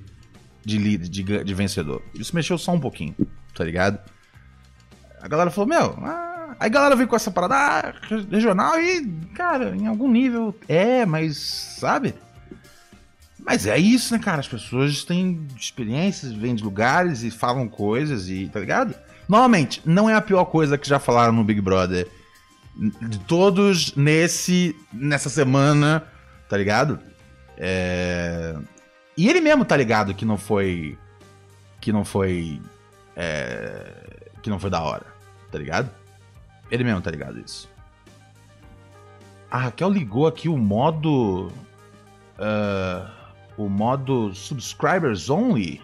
[0.64, 2.02] de líder, de, de vencedor.
[2.14, 3.14] Isso mexeu só um pouquinho,
[3.54, 3.98] tá ligado?
[5.20, 6.56] A galera falou, meu, ah...
[6.58, 7.94] aí a galera veio com essa parada ah,
[8.30, 11.36] regional e, cara, em algum nível é, mas
[11.78, 12.14] sabe?
[13.44, 14.40] Mas é isso, né, cara?
[14.40, 18.94] As pessoas têm experiências, vêm de lugares e falam coisas e, tá ligado?
[19.28, 22.06] Normalmente, não é a pior coisa que já falaram no Big Brother.
[22.74, 26.04] De todos nesse nessa semana,
[26.48, 26.98] tá ligado?
[27.58, 28.56] É...
[29.16, 30.98] E ele mesmo tá ligado que não foi
[31.80, 32.62] que não foi
[33.14, 35.04] é, que não foi da hora,
[35.50, 35.90] tá ligado?
[36.70, 37.68] Ele mesmo tá ligado isso.
[39.50, 41.52] A Raquel ligou aqui o modo
[42.38, 43.10] ah,
[43.56, 45.80] o modo subscribers only.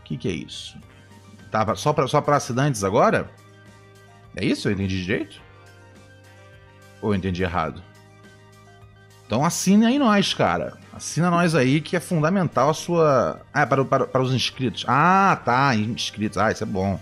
[0.00, 0.78] O que que é isso?
[1.50, 3.30] Tava só pra, só pra assinantes agora?
[4.34, 4.68] É isso?
[4.68, 5.40] Eu entendi direito?
[7.00, 7.82] Ou eu entendi errado?
[9.26, 10.78] Então assine aí nós, cara.
[10.92, 13.42] Assina nós aí que é fundamental a sua.
[13.52, 14.84] Ah, é para, para, para os inscritos.
[14.86, 15.74] Ah, tá.
[15.74, 16.38] Inscritos.
[16.38, 16.98] Ah, isso é bom.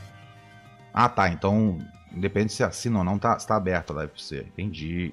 [0.92, 1.28] Ah, tá.
[1.28, 1.78] Então,
[2.12, 4.38] independente se assina ou não, tá, tá aberto a live pra você.
[4.40, 5.12] Entendi.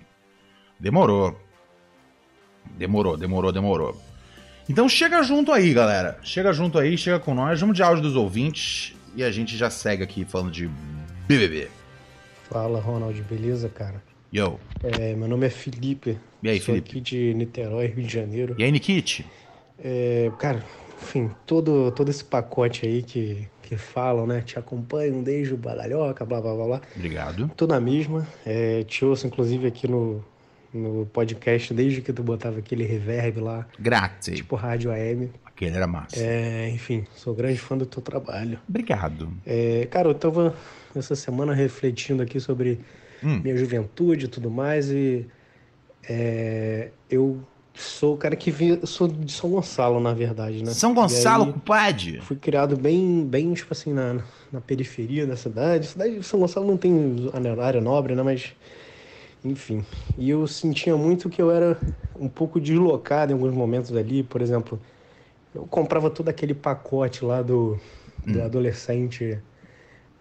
[0.79, 1.39] Demorou.
[2.77, 4.01] Demorou, demorou, demorou.
[4.69, 6.17] Então chega junto aí, galera.
[6.23, 7.59] Chega junto aí, chega com nós.
[7.59, 8.95] Vamos de áudio dos ouvintes.
[9.15, 10.69] E a gente já segue aqui falando de
[11.27, 11.69] BBB.
[12.49, 14.01] Fala, Ronald, beleza, cara?
[14.33, 14.57] Yo.
[14.81, 16.17] É, meu nome é Felipe.
[16.41, 16.89] E aí, sou Felipe?
[16.89, 18.55] aqui de Niterói, Rio de Janeiro.
[18.57, 19.25] E aí, Nikit?
[19.83, 20.63] É, cara,
[21.01, 24.41] enfim, todo, todo esse pacote aí que, que falam, né?
[24.41, 26.81] Te acompanham desde o Badalhoca, blá blá blá blá.
[26.95, 27.51] Obrigado.
[27.57, 28.25] Tô na mesma.
[28.45, 30.23] É, te ouço, inclusive, aqui no,
[30.73, 34.35] no podcast desde que tu botava aquele reverb lá, Grazie.
[34.35, 35.29] tipo rádio AM.
[35.45, 36.15] Aquele era massa.
[36.17, 38.57] É, enfim, sou grande fã do teu trabalho.
[38.67, 39.29] Obrigado.
[39.45, 40.55] É, cara, eu tava
[40.95, 42.79] essa semana refletindo aqui sobre
[43.23, 43.41] Hum.
[43.43, 45.27] minha juventude e tudo mais e
[46.07, 47.39] é, eu
[47.73, 50.71] sou o cara que vi, sou de São Gonçalo, na verdade, né?
[50.71, 52.19] São Gonçalo, compadre.
[52.21, 55.87] fui criado bem, bem tipo assim, na, na periferia da cidade.
[55.87, 57.31] Cidade de São Gonçalo não tem
[57.63, 58.23] área nobre, né?
[58.23, 58.53] Mas,
[59.43, 59.85] enfim.
[60.17, 61.77] E eu sentia muito que eu era
[62.19, 64.21] um pouco deslocado em alguns momentos ali.
[64.23, 64.79] Por exemplo,
[65.55, 67.79] eu comprava todo aquele pacote lá do,
[68.25, 69.39] do adolescente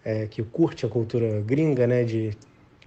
[0.04, 2.04] é, que curte a cultura gringa, né?
[2.04, 2.30] De,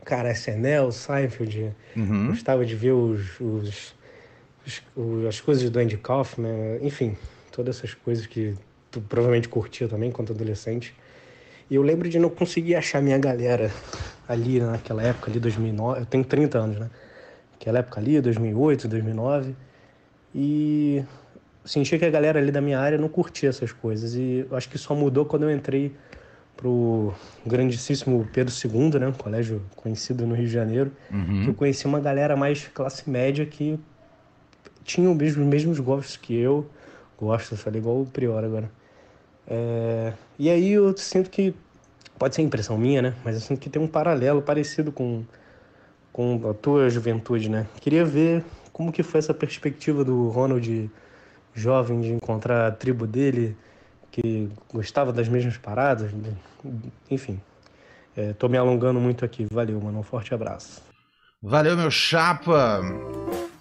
[0.04, 1.72] cara, SNL, Seinfeld.
[1.96, 2.28] Uhum.
[2.28, 3.96] Gostava de ver os, os,
[4.66, 7.16] os- as coisas do Andy Kaufman, enfim,
[7.52, 8.54] todas essas coisas que
[8.92, 10.94] tu provavelmente curtia também quando adolescente.
[11.70, 13.72] E eu lembro de não conseguir achar minha galera
[14.28, 16.90] ali naquela época, ali 2009, eu tenho 30 anos, né?
[17.60, 19.56] Aquela época ali, 2008, 2009.
[20.36, 21.04] E
[21.64, 24.16] sentia que a galera ali da minha área não curtia essas coisas.
[24.16, 25.96] E eu acho que só mudou quando eu entrei
[26.56, 27.14] pro
[27.46, 29.08] grandíssimo Pedro II, né?
[29.08, 30.92] Um colégio conhecido no Rio de Janeiro
[31.44, 33.80] que eu conheci uma galera mais classe média que
[34.84, 36.70] tinha os mesmos, os mesmos gostos que eu.
[37.20, 38.70] Gosto, falei igual o Prior agora.
[39.48, 41.54] É, E aí eu sinto que,
[42.18, 43.14] pode ser impressão minha, né?
[43.24, 45.24] Mas eu sinto que tem um paralelo parecido com,
[46.12, 47.66] com a tua juventude, né?
[47.82, 50.90] Queria ver como que foi essa perspectiva do Ronald
[51.54, 53.56] jovem de encontrar a tribo dele,
[54.14, 56.12] que gostava das mesmas paradas,
[57.10, 57.42] enfim.
[58.16, 59.48] É, tô me alongando muito aqui.
[59.52, 60.00] Valeu, mano.
[60.00, 60.84] Um forte abraço.
[61.42, 62.80] Valeu, meu chapa.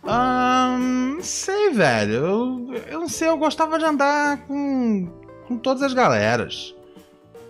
[0.05, 2.13] Não sei, velho.
[2.13, 5.09] Eu, eu não sei, eu gostava de andar com,
[5.49, 6.75] com todas as galeras.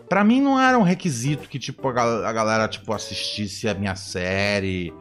[0.09, 3.97] Pra mim não era um requisito que, tipo, a, a galera, tipo, assistisse a minha
[3.97, 4.95] série,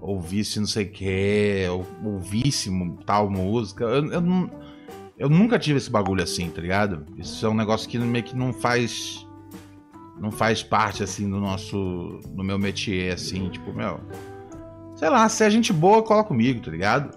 [0.00, 2.70] ouvisse não sei o quê, ou, ouvisse
[3.04, 3.84] tal música.
[3.84, 4.48] Eu, eu, não-
[5.18, 7.06] eu nunca tive esse bagulho assim, tá ligado?
[7.16, 9.26] Isso é um negócio que meio que não faz.
[10.18, 12.20] Não faz parte, assim, do nosso.
[12.30, 14.00] do meu métier, assim, tipo, meu.
[14.94, 17.16] Sei lá, se é gente boa, cola comigo, tá ligado?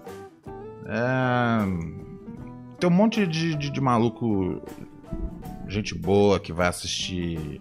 [0.86, 2.78] É...
[2.78, 4.62] Tem um monte de, de, de maluco,
[5.66, 7.60] gente boa que vai assistir,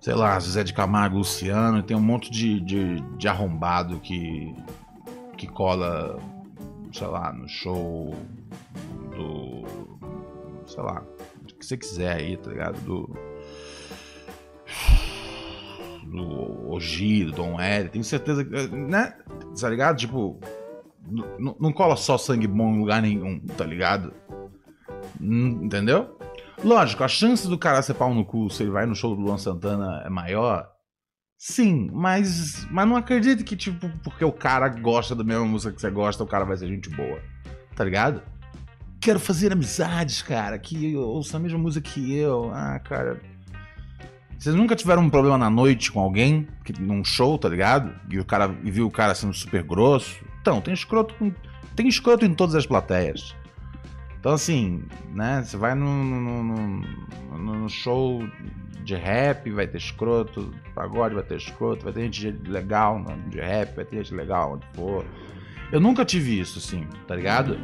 [0.00, 4.54] sei lá, Zé de Camargo, Luciano, tem um monte de, de, de arrombado que,
[5.36, 6.18] que cola,
[6.92, 8.14] sei lá, no show
[9.16, 9.64] do.
[10.66, 11.02] sei lá,
[11.42, 12.80] o que você quiser aí, tá ligado?
[12.80, 13.16] Do
[16.06, 19.16] do Ogi, do Dom L, tenho certeza que, né?
[19.60, 19.96] Tá ligado?
[19.96, 20.40] Tipo,
[21.60, 24.12] não cola só sangue bom em lugar nenhum, tá ligado?
[25.20, 26.16] Hum, Entendeu?
[26.64, 29.20] Lógico, a chance do cara ser pau no cu se ele vai no show do
[29.20, 30.66] Luan Santana é maior.
[31.38, 35.80] Sim, mas, mas não acredito que, tipo, porque o cara gosta da mesma música que
[35.80, 37.20] você gosta, o cara vai ser gente boa.
[37.74, 38.22] Tá ligado?
[39.00, 42.50] Quero fazer amizades, cara, que ouçam a mesma música que eu.
[42.52, 43.20] Ah, cara,
[44.38, 47.94] vocês nunca tiveram um problema na noite com alguém, que, num show, tá ligado?
[48.10, 50.24] E o cara e viu o cara sendo super grosso?
[50.40, 51.14] Então, tem escroto,
[51.74, 53.34] tem escroto em todas as plateias.
[54.18, 54.82] Então, assim,
[55.14, 55.42] né?
[55.42, 56.82] Você vai no
[57.68, 58.22] show
[58.84, 63.76] de rap, vai ter escroto, pagode vai ter escroto, vai ter gente legal de rap,
[63.76, 65.04] vai ter gente legal onde for.
[65.72, 67.58] Eu nunca tive isso, assim, tá ligado?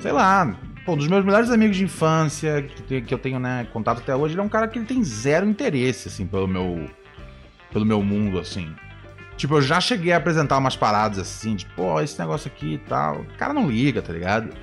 [0.00, 0.56] Sei lá,
[0.94, 4.40] um dos meus melhores amigos de infância, que, eu tenho, né, contato até hoje, ele
[4.40, 6.88] é um cara que ele tem zero interesse, assim, pelo meu.
[7.72, 8.74] pelo meu mundo, assim.
[9.36, 13.20] Tipo, eu já cheguei a apresentar umas paradas assim, tipo, esse negócio aqui e tal.
[13.20, 14.56] O cara não liga, tá ligado?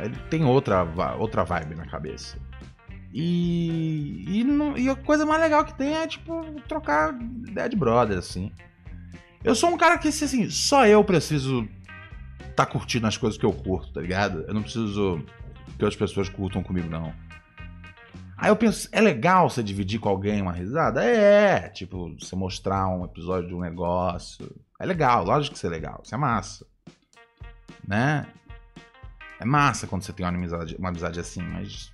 [0.00, 0.82] Ele tem outra,
[1.16, 2.36] outra vibe na cabeça.
[3.12, 7.14] E, e, não- e a coisa mais legal que tem é, tipo, trocar
[7.46, 8.50] ideia de brother, assim.
[9.44, 11.68] Eu sou um cara que, assim, só eu preciso
[12.54, 14.44] tá curtindo as coisas que eu curto, tá ligado?
[14.46, 15.22] Eu não preciso
[15.78, 17.12] que outras pessoas curtam comigo, não.
[18.36, 21.04] Aí eu penso, é legal você dividir com alguém uma risada?
[21.04, 24.50] É, tipo, você mostrar um episódio de um negócio.
[24.80, 26.66] É legal, lógico que isso é legal, isso é massa.
[27.86, 28.26] Né?
[29.38, 31.92] É massa quando você tem uma amizade, uma amizade assim, mas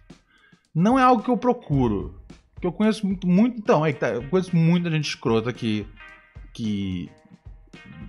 [0.74, 2.18] não é algo que eu procuro.
[2.54, 3.58] Porque eu conheço muito, muito.
[3.58, 5.86] Então, é que tá, eu conheço muita gente escrota que.
[6.52, 7.10] que.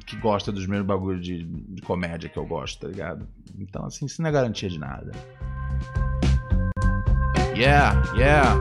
[0.09, 3.27] Que gosta dos mesmos bagulhos de, de comédia que eu gosto, tá ligado?
[3.59, 5.11] Então, assim, isso não é garantia de nada.
[7.55, 8.59] Yeah, yeah.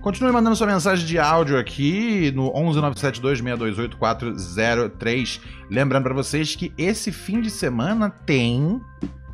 [0.00, 5.40] Continue mandando sua mensagem de áudio aqui no 11972-628-403.
[5.68, 8.80] Lembrando pra vocês que esse fim de semana tem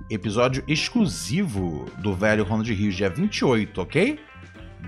[0.09, 4.19] episódio exclusivo do velho Ronald Rios, dia 28, ok?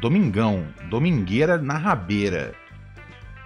[0.00, 2.54] Domingão, domingueira na rabeira.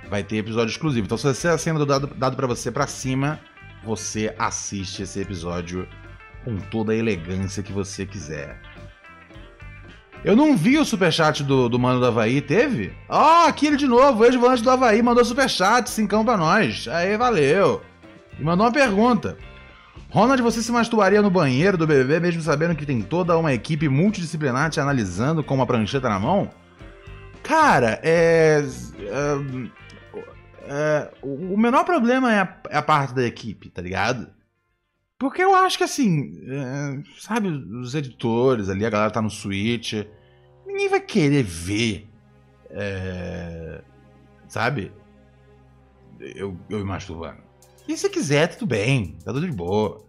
[0.09, 1.05] Vai ter episódio exclusivo.
[1.05, 3.41] Então, se você acenda do dado, dado para você para cima,
[3.85, 5.89] você assiste esse episódio
[6.45, 8.61] com toda a elegância que você quiser.
[10.25, 12.93] Eu não vi o superchat do, do Mano do Havaí, teve?
[13.09, 16.89] Ó, oh, aqui ele de novo, o ex-volante do Havaí mandou superchat, cincão pra nós.
[16.89, 17.83] Aí, valeu.
[18.39, 19.37] E mandou uma pergunta.
[20.11, 23.89] Ronald, você se masturbaria no banheiro do BBB mesmo sabendo que tem toda uma equipe
[23.89, 26.51] multidisciplinar te analisando com uma prancheta na mão?
[27.43, 28.65] Cara, é.
[29.01, 29.39] é,
[30.69, 34.29] é o menor problema é a, é a, parte da equipe, tá ligado?
[35.19, 39.95] Porque eu acho que assim, é, sabe, os editores ali, a galera tá no Switch,
[40.67, 42.09] ninguém vai querer ver,
[42.71, 43.81] é,
[44.49, 44.93] sabe?
[46.21, 47.43] Eu, eu me masturbando.
[47.89, 50.05] E se quiser, tudo bem, tá tudo de boa.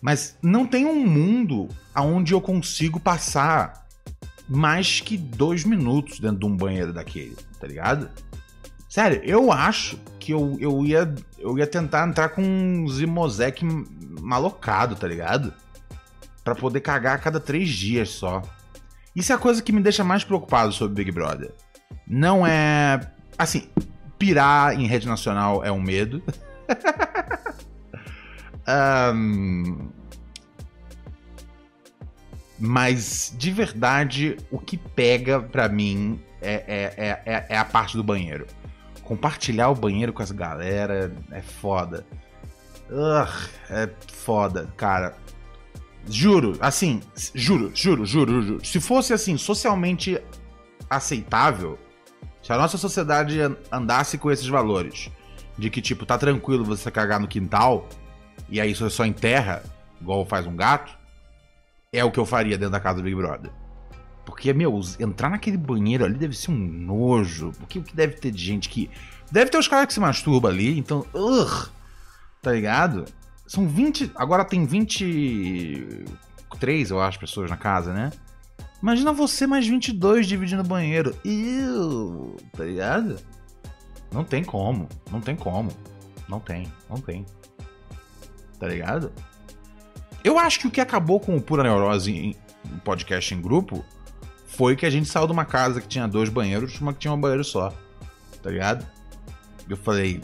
[0.00, 3.86] Mas não tem um mundo onde eu consigo passar
[4.48, 8.08] mais que dois minutos dentro de um banheiro daquele, tá ligado?
[8.88, 13.62] Sério, eu acho que eu, eu, ia, eu ia tentar entrar com um Zimosec
[14.20, 15.52] malocado, tá ligado?
[16.42, 18.42] Pra poder cagar a cada três dias só.
[19.14, 21.52] Isso é a coisa que me deixa mais preocupado sobre Big Brother.
[22.06, 23.00] Não é.
[23.36, 23.68] Assim,
[24.18, 26.22] pirar em rede nacional é um medo.
[29.14, 29.88] um,
[32.58, 38.02] mas, de verdade, o que pega pra mim é, é, é, é, a parte do
[38.02, 38.46] banheiro.
[39.08, 42.06] Compartilhar o banheiro com as galera é foda.
[42.90, 45.16] Ugh, é foda, cara.
[46.06, 47.00] Juro, assim,
[47.34, 48.64] juro, juro, juro, juro.
[48.66, 50.22] Se fosse assim, socialmente
[50.90, 51.78] aceitável,
[52.42, 53.38] se a nossa sociedade
[53.72, 55.10] andasse com esses valores,
[55.56, 57.88] de que, tipo, tá tranquilo você cagar no quintal,
[58.46, 59.62] e aí você só enterra,
[59.98, 60.92] igual faz um gato,
[61.90, 63.50] é o que eu faria dentro da casa do Big Brother.
[64.28, 67.50] Porque, meu, entrar naquele banheiro ali deve ser um nojo.
[67.58, 68.90] Porque o que deve ter de gente que.
[69.32, 71.06] Deve ter os caras que se masturbam ali, então.
[72.42, 73.06] Tá ligado?
[73.46, 74.12] São 20.
[74.14, 78.12] Agora tem 23, eu acho, pessoas na casa, né?
[78.82, 81.16] Imagina você mais 22 dividindo o banheiro.
[81.24, 83.16] Iu, tá ligado?
[84.12, 84.90] Não tem como.
[85.10, 85.70] Não tem como.
[86.28, 86.70] Não tem.
[86.90, 87.24] Não tem.
[88.60, 89.10] Tá ligado?
[90.22, 92.36] Eu acho que o que acabou com o Pura Neurose em
[92.84, 93.82] podcast em grupo
[94.58, 97.14] foi que a gente saiu de uma casa que tinha dois banheiros, uma que tinha
[97.14, 97.72] um banheiro só.
[98.42, 98.84] Tá ligado?
[99.70, 100.20] Eu falei,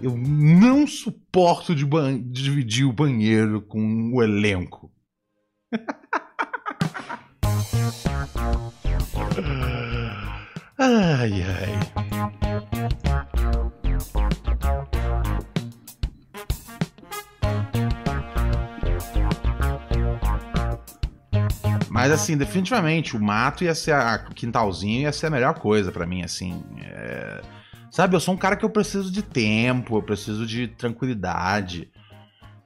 [0.00, 1.84] eu não suporto de,
[2.20, 4.88] dividir o banheiro com o elenco.
[10.78, 11.80] ai, ai.
[22.00, 25.92] Mas assim, definitivamente, o mato ia ser a, o quintalzinho ia ser a melhor coisa
[25.92, 26.64] para mim, assim.
[26.82, 27.42] É...
[27.90, 31.90] Sabe, eu sou um cara que eu preciso de tempo, eu preciso de tranquilidade.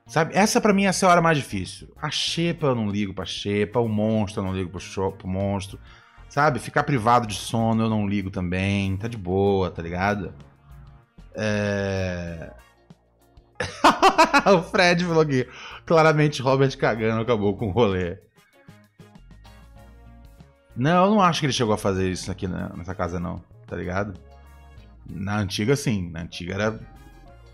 [0.07, 1.93] Sabe, essa para mim ia ser a hora mais difícil.
[2.01, 5.26] A xepa eu não ligo pra xepa, o monstro eu não ligo pro, show, pro
[5.26, 5.80] monstro.
[6.28, 10.32] Sabe, ficar privado de sono eu não ligo também, tá de boa, tá ligado?
[11.35, 12.53] É...
[14.57, 15.49] o Fred falou aqui,
[15.85, 18.18] claramente Robert cagando acabou com o rolê.
[20.76, 23.42] Não, eu não acho que ele chegou a fazer isso aqui nessa casa, não.
[23.66, 24.14] Tá ligado?
[25.08, 26.10] Na antiga, sim.
[26.10, 26.94] Na antiga era.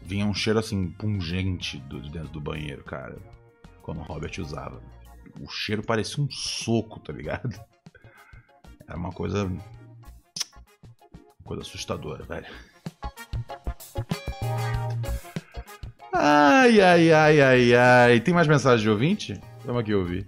[0.02, 3.16] Vinha um cheiro assim, pungente do, de dentro do banheiro, cara.
[3.82, 4.80] Quando o Robert usava.
[5.40, 7.60] O cheiro parecia um soco, tá ligado?
[8.88, 9.44] Era uma coisa.
[9.44, 9.60] Uma
[11.44, 12.46] coisa assustadora, velho.
[16.12, 18.20] Ai, ai, ai, ai, ai.
[18.20, 19.40] Tem mais mensagem de ouvinte?
[19.64, 20.26] Vamos aqui ouvir.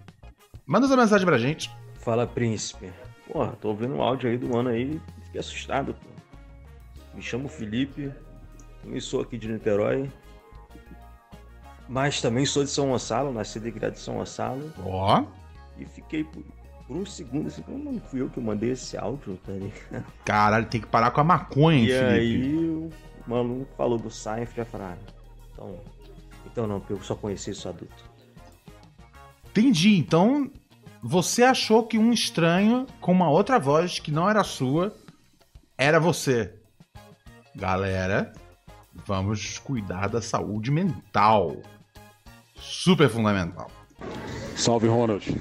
[0.66, 1.70] Manda essa mensagem pra gente.
[2.02, 2.92] Fala, príncipe.
[3.32, 6.10] Porra, tô ouvindo um áudio aí do mano aí, fiquei assustado, pô.
[7.14, 8.12] Me chamo Felipe,
[8.82, 10.10] também sou aqui de Niterói.
[11.88, 14.72] Mas também sou de São Gonçalo, nasci e criado em São Gonçalo.
[14.84, 15.20] Ó.
[15.20, 15.80] Oh.
[15.80, 16.42] E fiquei por,
[16.88, 20.04] por um segundo assim, não fui eu que mandei esse áudio, tá ligado?
[20.24, 22.46] Caralho, tem que parar com a maconha, e Felipe.
[22.46, 22.90] E aí o
[23.26, 25.12] maluco falou do Seinfeld, já falaram, ah,
[25.52, 25.80] então,
[26.46, 28.10] então não, porque eu só conheci isso adulto.
[29.50, 30.50] Entendi, então
[31.02, 34.94] você achou que um estranho com uma outra voz que não era sua
[35.76, 36.54] era você.
[37.56, 38.32] Galera,
[39.04, 41.56] vamos cuidar da saúde mental.
[42.54, 43.68] Super fundamental.
[44.54, 45.36] Salve, Ronald.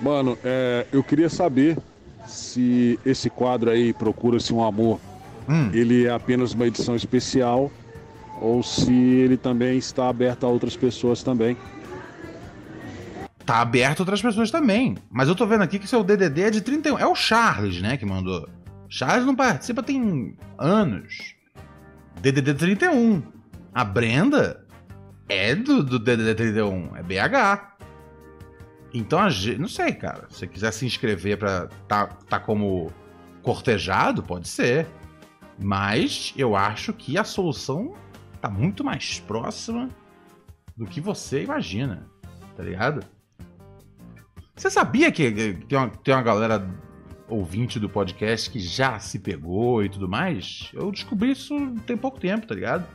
[0.00, 1.76] Mano, é, eu queria saber
[2.24, 5.00] se esse quadro aí, Procura-se um Amor,
[5.48, 5.70] hum.
[5.72, 7.72] ele é apenas uma edição especial
[8.40, 11.56] ou se ele também está aberto a outras pessoas também.
[13.46, 14.96] Tá aberto outras pessoas também.
[15.08, 16.98] Mas eu tô vendo aqui que seu DDD é de 31.
[16.98, 18.48] É o Charles, né, que mandou.
[18.88, 21.34] Charles não participa tem anos.
[22.20, 23.22] DDD 31.
[23.72, 24.66] A Brenda
[25.28, 26.96] é do, do DDD 31.
[26.96, 27.76] É BH.
[28.92, 30.26] Então, a gente, não sei, cara.
[30.28, 32.90] Se você quiser se inscrever pra tá, tá como
[33.42, 34.88] cortejado, pode ser.
[35.58, 37.94] Mas eu acho que a solução
[38.40, 39.88] tá muito mais próxima
[40.76, 42.06] do que você imagina.
[42.56, 43.04] Tá ligado?
[44.56, 45.30] Você sabia que
[45.68, 46.66] tem uma, tem uma galera
[47.28, 50.70] ouvinte do podcast que já se pegou e tudo mais?
[50.72, 51.54] Eu descobri isso
[51.86, 52.86] tem pouco tempo, tá ligado?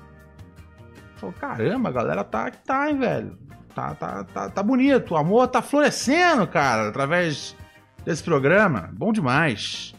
[1.17, 3.37] Falei, caramba, a galera tá que tá, hein, velho.
[3.75, 5.13] Tá, tá, tá, tá bonito.
[5.13, 7.55] O amor tá florescendo, cara, através
[8.03, 8.89] desse programa.
[8.93, 9.93] Bom demais.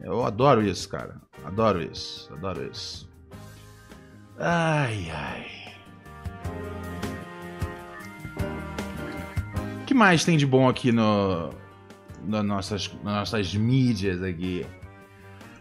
[0.00, 1.20] Eu adoro isso, cara.
[1.44, 2.32] Adoro isso.
[2.32, 3.10] Adoro isso.
[4.38, 5.46] Ai, ai.
[9.92, 11.50] Que mais tem de bom aqui no,
[12.24, 14.66] no nossas, nas nossas mídias aqui?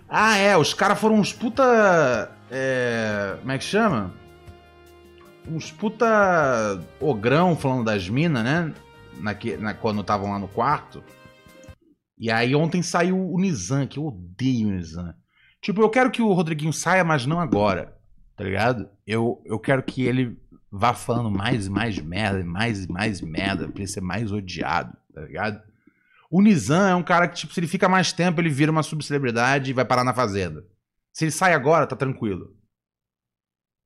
[0.07, 0.55] Ah, é.
[0.55, 2.31] Os caras foram uns puta.
[2.49, 4.13] É, como é que chama?
[5.47, 6.07] Uns puta
[6.99, 8.73] ogrão falando das minas, né?
[9.19, 11.03] Na, na, quando estavam lá no quarto.
[12.17, 15.13] E aí ontem saiu o Nizam, que eu odeio o Nizam.
[15.61, 17.97] Tipo, eu quero que o Rodriguinho saia, mas não agora.
[18.37, 18.89] Tá ligado?
[19.05, 20.37] Eu, eu quero que ele
[20.71, 24.95] vá falando mais e mais merda, mais e mais merda, pra ele ser mais odiado,
[25.13, 25.61] tá ligado?
[26.29, 28.83] O Nizam é um cara que, tipo, se ele fica mais tempo, ele vira uma
[28.83, 30.65] subcelebridade e vai parar na fazenda.
[31.11, 32.55] Se ele sai agora, tá tranquilo.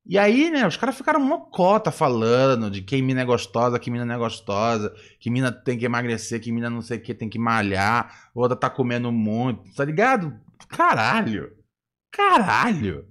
[0.07, 4.05] E aí, né, os caras ficaram mocota falando de que mina é gostosa, que mina
[4.05, 7.27] não é gostosa, que mina tem que emagrecer, que mina não sei o que, tem
[7.27, 10.39] que malhar, outra tá comendo muito, tá ligado?
[10.69, 11.51] Caralho!
[12.11, 13.07] Caralho!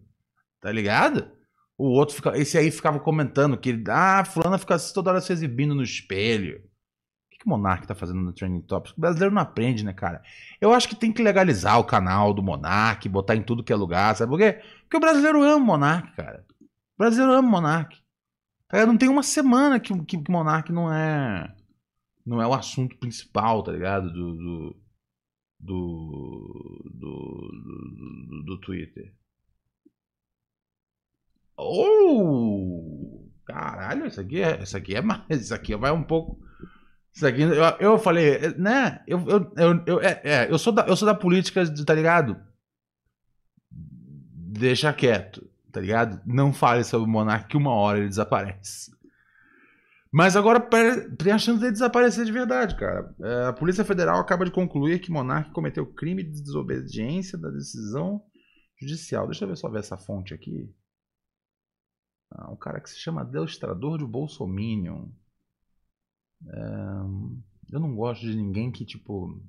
[0.60, 1.33] Tá ligado?
[1.76, 5.74] O outro fica, esse aí ficava comentando que ah, fulana fica toda hora se exibindo
[5.74, 6.58] no espelho.
[6.58, 8.96] O que, que o Monark tá fazendo no Trending Topics?
[8.96, 10.22] O brasileiro não aprende, né, cara?
[10.60, 13.76] Eu acho que tem que legalizar o canal do Monark, botar em tudo que é
[13.76, 14.62] lugar, sabe por quê?
[14.82, 16.46] Porque o brasileiro ama o Monark, cara.
[16.60, 18.04] O brasileiro ama o Monark.
[18.68, 21.52] Cara, não tem uma semana que, que, que o Monark não é
[22.24, 24.10] não é o assunto principal, tá ligado?
[24.10, 24.76] Do do,
[25.60, 27.50] do, do,
[28.28, 29.12] do, do Twitter.
[31.56, 33.28] Oh!
[33.46, 36.42] Caralho, isso aqui é, isso aqui é mais, isso aqui vai um pouco.
[37.12, 39.02] Isso aqui, eu, eu falei, né?
[39.06, 42.36] Eu, eu, eu, eu, é, é, eu, sou da, eu sou da política, tá ligado?
[43.70, 46.20] Deixa quieto, tá ligado?
[46.26, 48.94] Não fale sobre o monarca que uma hora ele desaparece.
[50.16, 53.12] Mas agora tem a chance de desaparecer de verdade, cara.
[53.20, 58.22] É, a Polícia Federal acaba de concluir que Monarque cometeu crime de desobediência da decisão
[58.80, 59.26] judicial.
[59.26, 60.72] Deixa eu ver só ver essa fonte aqui.
[62.34, 65.06] Ah, um cara que se chama Deustrador de Bolsominion.
[66.48, 66.58] É,
[67.72, 69.40] eu não gosto de ninguém que, tipo.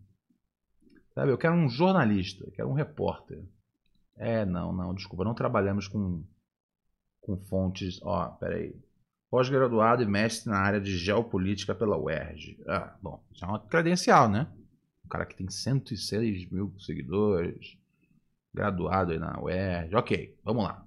[1.13, 3.43] Sabe, eu quero um jornalista, quero um repórter.
[4.17, 6.23] É, não, não, desculpa, não trabalhamos com,
[7.21, 7.99] com fontes.
[8.03, 8.75] Ó, peraí.
[9.31, 12.63] Pós-graduado e mestre na área de geopolítica pela UERJ.
[12.67, 14.47] Ah, bom, isso é uma credencial, né?
[15.03, 17.77] Um cara que tem 106 mil seguidores,
[18.53, 19.95] graduado aí na UERJ.
[19.95, 20.86] Ok, vamos lá.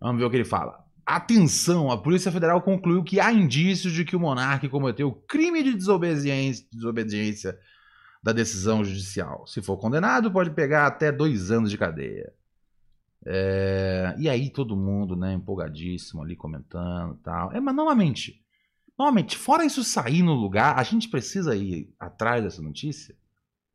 [0.00, 0.87] Vamos ver o que ele fala.
[1.10, 5.72] Atenção, a Polícia Federal concluiu que há indícios de que o monarca cometeu crime de
[5.72, 7.58] desobediência, desobediência
[8.22, 9.46] da decisão judicial.
[9.46, 12.30] Se for condenado, pode pegar até dois anos de cadeia.
[13.24, 14.14] É...
[14.18, 17.52] E aí todo mundo, né, empolgadíssimo ali comentando e tal.
[17.52, 18.44] É, mas novamente,
[18.98, 23.16] novamente, fora isso sair no lugar, a gente precisa ir atrás dessa notícia.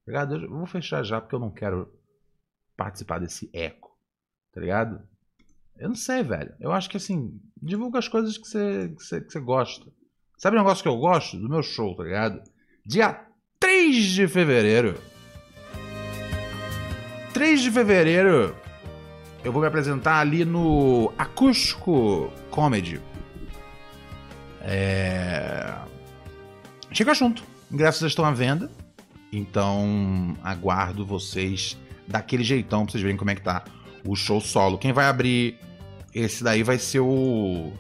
[0.06, 0.22] Tá?
[0.32, 1.92] Eu vou fechar já porque eu não quero
[2.78, 3.98] participar desse eco.
[4.52, 5.02] Tá ligado?
[5.78, 6.54] Eu não sei, velho.
[6.60, 9.86] Eu acho que assim, divulga as coisas que você, que você, que gosta.
[10.38, 11.38] Sabe um negócio que eu gosto?
[11.38, 12.42] Do meu show, tá ligado?
[12.86, 13.26] Dia
[13.60, 15.00] 3 de fevereiro.
[17.34, 18.56] 3 de fevereiro
[19.44, 23.02] eu vou me apresentar ali no Acústico Comedy.
[24.62, 25.76] É...
[26.92, 27.44] Chega junto.
[27.70, 28.72] Ingressos estão à venda.
[29.34, 33.66] Então aguardo vocês daquele jeitão pra vocês verem como é que tá
[34.06, 34.78] o show solo.
[34.78, 35.58] Quem vai abrir
[36.14, 37.72] esse daí vai ser o.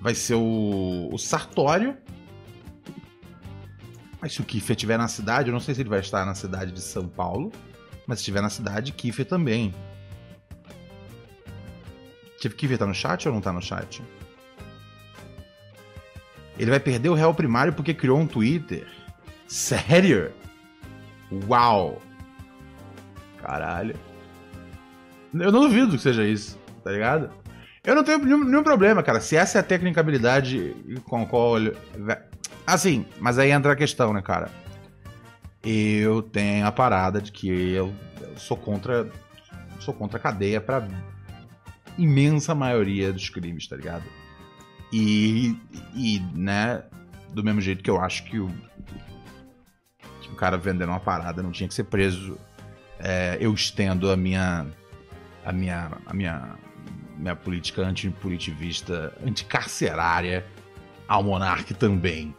[0.00, 1.96] Vai ser o, o Sartório.
[4.20, 6.34] Mas se o Kiffer estiver na cidade, eu não sei se ele vai estar na
[6.34, 7.52] cidade de São Paulo.
[8.06, 9.74] Mas se estiver na cidade, Kiffer também.
[12.38, 14.02] Kiffer tá no chat ou não tá no chat?
[16.58, 18.86] Ele vai perder o réu primário porque criou um Twitter.
[19.48, 20.32] Sério?
[21.48, 22.00] Uau!
[23.40, 23.98] Caralho.
[25.34, 27.30] Eu não duvido que seja isso, tá ligado?
[27.82, 29.20] Eu não tenho nenhum, nenhum problema, cara.
[29.20, 30.74] Se essa é a tecnicabilidade
[31.04, 31.56] com a qual.
[32.66, 34.50] Assim, mas aí entra a questão, né, cara?
[35.62, 39.10] Eu tenho a parada de que eu, eu sou contra.
[39.80, 40.88] Sou contra a cadeia pra
[41.98, 44.04] imensa maioria dos crimes, tá ligado?
[44.92, 45.56] E,
[45.94, 46.84] e, né,
[47.32, 48.48] do mesmo jeito que eu acho que o,
[50.22, 52.38] que o cara vendendo uma parada não tinha que ser preso,
[52.98, 54.66] é, eu estendo a minha,
[55.44, 56.56] a minha, a minha,
[57.16, 60.44] minha política antipolitivista, anticarcerária
[61.06, 62.34] ao monarca também.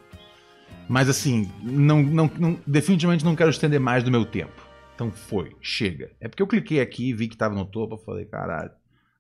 [0.88, 4.64] Mas assim, não, não, não, definitivamente não quero estender mais do meu tempo.
[4.94, 6.12] Então foi, chega.
[6.22, 8.72] É porque eu cliquei aqui, vi que tava no topo, falei, caralho.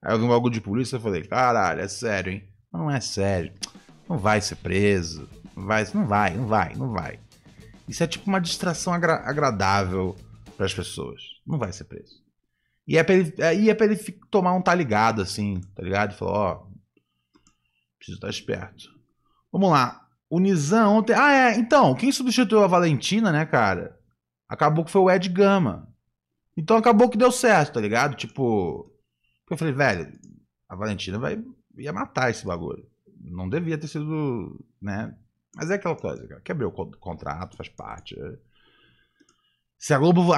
[0.01, 2.43] Aí eu vi um bagulho de polícia, falei, caralho, é sério, hein?
[2.71, 3.53] Não é sério.
[4.07, 5.27] Não vai ser preso.
[5.55, 7.19] Não vai, não vai, não vai, não vai.
[7.87, 10.15] Isso é tipo uma distração agra agradável
[10.55, 11.21] para as pessoas.
[11.45, 12.24] Não vai ser preso.
[12.87, 13.97] E é pra ele, aí é pra ele
[14.29, 16.13] tomar um tá ligado, assim, tá ligado?
[16.13, 16.67] E falar, ó,
[17.97, 18.89] preciso estar esperto.
[19.51, 20.07] Vamos lá.
[20.29, 21.13] O Nizam ontem.
[21.13, 21.57] Ah, é.
[21.57, 23.97] Então, quem substituiu a Valentina, né, cara?
[24.47, 25.87] Acabou que foi o Ed Gama.
[26.57, 28.15] Então acabou que deu certo, tá ligado?
[28.15, 28.91] Tipo.
[29.49, 30.11] Eu falei, velho,
[30.67, 31.43] a Valentina vai
[31.77, 32.85] ia matar esse bagulho.
[33.19, 35.15] Não devia ter sido, né?
[35.55, 36.41] Mas é aquela coisa, cara.
[36.41, 38.15] Quebrou o contrato, faz parte.
[39.77, 40.33] Se a Globo,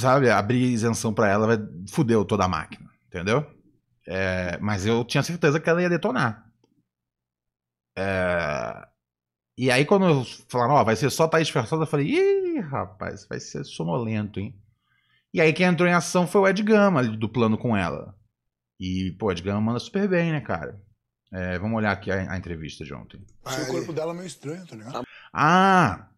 [0.00, 3.46] sabe, abrir isenção para ela, vai fudeu toda a máquina, entendeu?
[4.06, 6.50] É, mas eu tinha certeza que ela ia detonar.
[7.96, 8.88] É,
[9.58, 13.40] e aí, quando falaram, ó, vai ser só Thaís Versosa, eu falei, ih, rapaz, vai
[13.40, 14.56] ser sonolento, hein?
[15.34, 18.14] E aí, quem entrou em ação foi o Ed Gama, do plano com ela.
[18.78, 20.80] E, pô, a Ed Gama manda super bem, né, cara?
[21.32, 23.20] É, vamos olhar aqui a, a, entrevista de ontem.
[23.44, 25.04] o corpo dela é meio estranho, tá ligado?
[25.32, 26.08] Ah!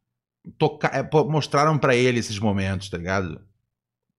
[0.58, 0.88] Toca...
[0.88, 3.40] É, mostraram para ele esses momentos, tá ligado?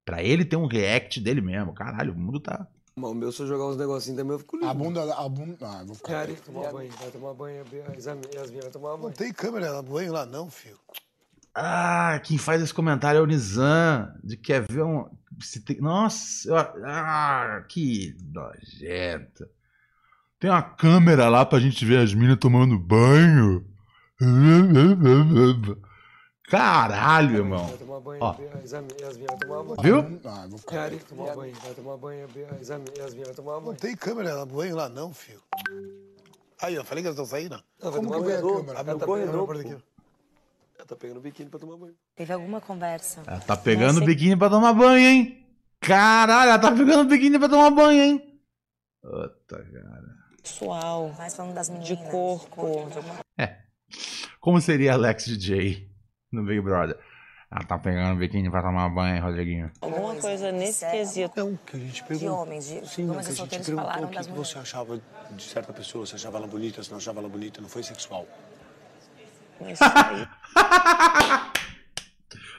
[0.06, 1.74] Pra ele ter um react dele mesmo.
[1.74, 2.68] Caralho, o mundo tá.
[2.96, 4.70] o meu, se eu jogar uns negocinhos também, eu fico lindo.
[4.70, 5.14] A bunda.
[5.14, 5.58] A bunda...
[5.62, 6.28] Ah, vou ficar.
[6.28, 7.64] Cara, tomar banho, vai tomar banho.
[7.98, 9.04] As, as minhas vai tomar banho.
[9.04, 10.78] Não tem câmera banho lá, não, filho.
[11.54, 15.06] Ah, quem faz esse comentário é o Nizam, de quer ver um.
[15.66, 15.82] Tem...
[15.82, 16.56] Nossa, eu...
[16.58, 19.46] ah, que nojento.
[20.40, 23.66] Tem uma câmera lá pra gente ver as minas tomando banho.
[26.52, 27.66] Caralho, irmão.
[27.68, 28.36] Vai tomar banho, Ó.
[28.64, 29.82] as, as minhas vai tomar banho.
[29.82, 30.20] Viu?
[30.26, 30.92] Ah, vou ficar.
[31.08, 32.28] Tomar banho, vai tomar banho.
[32.60, 32.80] As, as
[33.14, 33.78] minhas vai tomar Não banho.
[33.78, 35.42] tem câmera banho lá, não, filho.
[36.62, 37.56] Aí, eu falei que elas estão saindo.
[37.82, 38.56] Não, vai Como tomar que vem a banho.
[38.58, 38.80] câmera?
[38.80, 39.62] Abre Ela tá corredor, pegando por pô.
[39.62, 39.84] aqui.
[40.78, 41.96] Ela tá pegando biquíni pra tomar banho.
[42.16, 43.24] Teve alguma conversa?
[43.26, 45.48] Ela tá pegando o biquíni pra tomar banho, hein?
[45.80, 48.40] Caralho, ela tá pegando o biquíni pra tomar banho, hein?
[49.02, 50.16] Puta, cara.
[50.44, 51.14] Sexual.
[51.18, 51.88] Mais falando das meninas.
[51.88, 52.88] De corpo.
[52.92, 53.22] de alguma-
[54.40, 55.91] Como seria Alex DJ
[56.32, 56.98] no Big Brother?
[57.52, 59.70] Ela tá pegando o biquíni pra tomar banho, Rodriguinho?
[59.82, 61.00] Alguma coisa nesse Sério?
[61.00, 61.34] quesito.
[61.36, 62.38] Não, que a gente De perguntou.
[62.38, 65.02] homens, de Sim, não, homens que a gente perguntou falaram o que, que você achava
[65.32, 66.06] de certa pessoa.
[66.06, 68.26] Você achava ela bonita, você não achava ela bonita, não foi sexual.
[69.60, 70.28] Mas isso aí.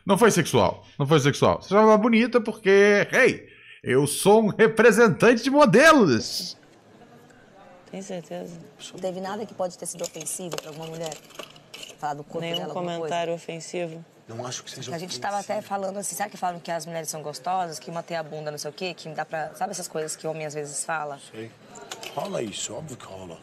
[0.04, 0.84] Não foi sexual.
[0.98, 1.62] Não foi sexual.
[1.62, 3.48] Você achava bonita porque, hey,
[3.84, 6.58] eu sou um representante de modelos.
[7.88, 8.58] Tem certeza?
[8.92, 11.14] Não teve nada que pode ter sido ofensivo pra alguma mulher?
[12.03, 14.05] Falar do corpo Nenhum dela, alguma comentário ofensivo.
[14.26, 14.92] Não acho que seja?
[14.92, 17.88] A gente tava até falando assim, sabe que falam que as mulheres são gostosas, que
[17.92, 19.55] uma tem a bunda, não sei o quê, que dá pra...
[19.55, 21.20] Sabe essas coisas que homem às vezes fala?
[21.30, 21.48] Sei.
[22.12, 23.39] Rola isso, óbvio que rola.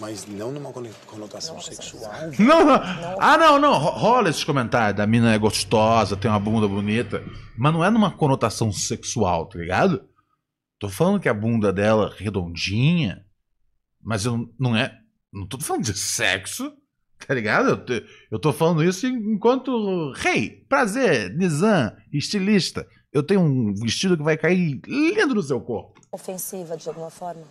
[0.00, 2.10] Mas não numa cono- conotação Nossa, sexual.
[2.38, 2.80] Não, não.
[3.20, 3.74] Ah, não, não.
[3.78, 4.96] Ro- Rola esses comentários.
[4.96, 7.22] Da mina é gostosa, tem uma bunda bonita.
[7.58, 10.02] Mas não é numa conotação sexual, tá ligado?
[10.78, 13.22] Tô falando que a bunda dela é redondinha.
[14.02, 14.98] Mas eu não é.
[15.30, 16.72] Não tô falando de sexo.
[17.26, 17.92] Tá ligado?
[17.92, 18.02] Eu,
[18.32, 20.12] eu tô falando isso enquanto.
[20.16, 22.86] Rei, prazer, Nizam, estilista.
[23.12, 26.00] Eu tenho um vestido que vai cair lindo no seu corpo.
[26.12, 27.42] Ofensiva de alguma forma?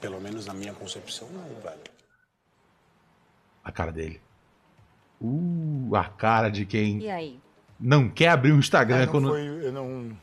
[0.00, 1.80] Pelo menos na minha concepção, não, velho.
[3.64, 4.20] A cara dele.
[5.20, 7.40] Uh, a cara de quem E aí?
[7.80, 9.28] não quer abrir um Instagram Ah, não quando.
[9.28, 10.16] foi, eu não...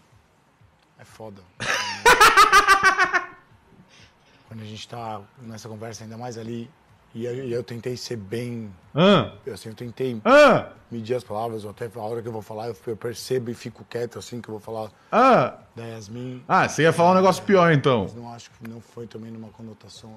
[1.00, 1.42] É foda.
[4.48, 6.70] Quando a gente tá nessa conversa, ainda mais ali,
[7.14, 8.72] e eu, eu tentei ser bem...
[8.94, 12.42] Ah, Assim, eu tentei ah, medir as palavras, ou até a hora que eu vou
[12.42, 15.60] falar, eu, eu percebo e fico quieto, assim, que eu vou falar ah.
[15.76, 16.44] da Yasmin.
[16.48, 18.04] Ah, você ia falar um negócio pior então.
[18.04, 20.16] Mas não acho que não foi também numa conotação...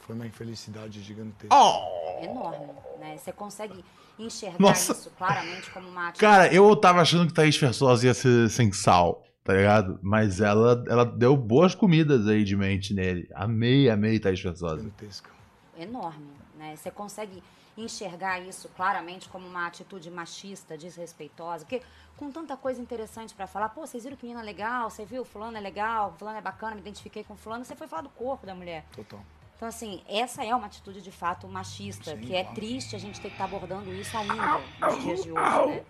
[0.00, 1.54] Foi uma infelicidade gigantesca.
[1.54, 2.00] Oh!
[2.24, 2.66] enorme,
[2.98, 3.16] né?
[3.16, 3.84] Você consegue
[4.18, 4.92] enxergar Nossa.
[4.92, 6.20] isso claramente como uma atitude.
[6.20, 9.98] Cara, eu tava achando que Thaís Versosa ia ser sem sal, tá ligado?
[10.00, 13.28] Mas ela, ela deu boas comidas aí de mente nele.
[13.34, 14.76] Amei, amei Thaís Versosa.
[14.76, 15.28] Gigantesca.
[15.76, 16.76] enorme, né?
[16.76, 17.42] Você consegue
[17.76, 21.82] enxergar isso claramente como uma atitude machista, desrespeitosa, porque
[22.16, 25.56] com tanta coisa interessante pra falar, pô, vocês viram que menina legal, você viu, fulano
[25.56, 28.54] é legal, fulano é bacana, me identifiquei com fulano, você foi falar do corpo da
[28.54, 28.84] mulher.
[28.94, 29.20] Total.
[29.56, 33.28] Então, assim, essa é uma atitude de fato machista, que é triste a gente ter
[33.28, 35.84] que estar abordando isso ainda nos dias de hoje, né?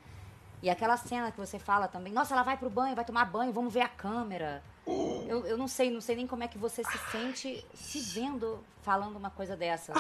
[0.62, 3.52] E aquela cena que você fala também, nossa, ela vai pro banho, vai tomar banho,
[3.52, 4.62] vamos ver a câmera.
[4.86, 8.62] Eu, eu não sei, não sei nem como é que você se sente se vendo
[8.82, 9.92] falando uma coisa dessa.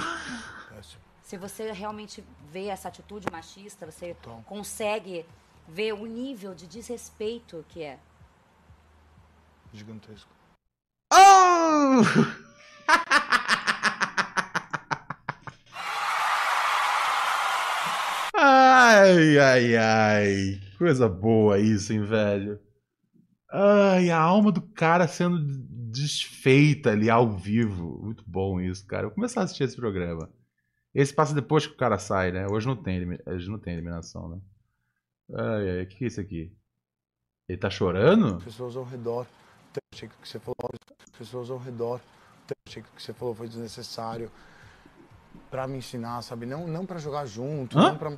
[1.22, 4.16] Se você realmente vê essa atitude machista, você
[4.46, 5.24] consegue
[5.66, 7.98] ver o nível de desrespeito que é.
[9.72, 10.30] Gigantesco.
[11.12, 12.02] Oh!
[18.92, 20.60] Ai, ai, ai.
[20.76, 22.58] Coisa boa isso, hein, velho.
[23.52, 25.38] Ai, a alma do cara sendo
[25.90, 28.00] desfeita ali ao vivo.
[28.02, 29.04] Muito bom isso, cara.
[29.04, 30.28] Eu vou começar a assistir esse programa.
[30.92, 32.46] Esse passa depois que o cara sai, né?
[32.48, 34.40] Hoje não tem, hoje não tem eliminação, né?
[35.36, 36.52] Ai, ai, o que é isso aqui?
[37.48, 38.42] Ele tá chorando?
[38.42, 39.24] Pessoas ao redor.
[39.94, 40.70] Achei que o que você falou.
[41.16, 42.00] Pessoas ao redor.
[42.66, 44.30] Achei que o que você falou foi desnecessário.
[45.48, 46.44] Pra me ensinar, sabe?
[46.44, 47.90] Não, não para jogar junto, Hã?
[47.90, 48.12] não pra,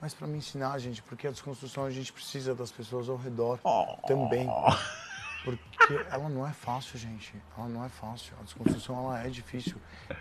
[0.00, 1.02] mas pra me ensinar, gente.
[1.02, 3.58] Porque a desconstrução a gente precisa das pessoas ao redor
[4.06, 4.48] também.
[5.44, 7.34] Porque ela não é fácil, gente.
[7.56, 8.34] Ela não é fácil.
[8.40, 9.76] A desconstrução ela é difícil.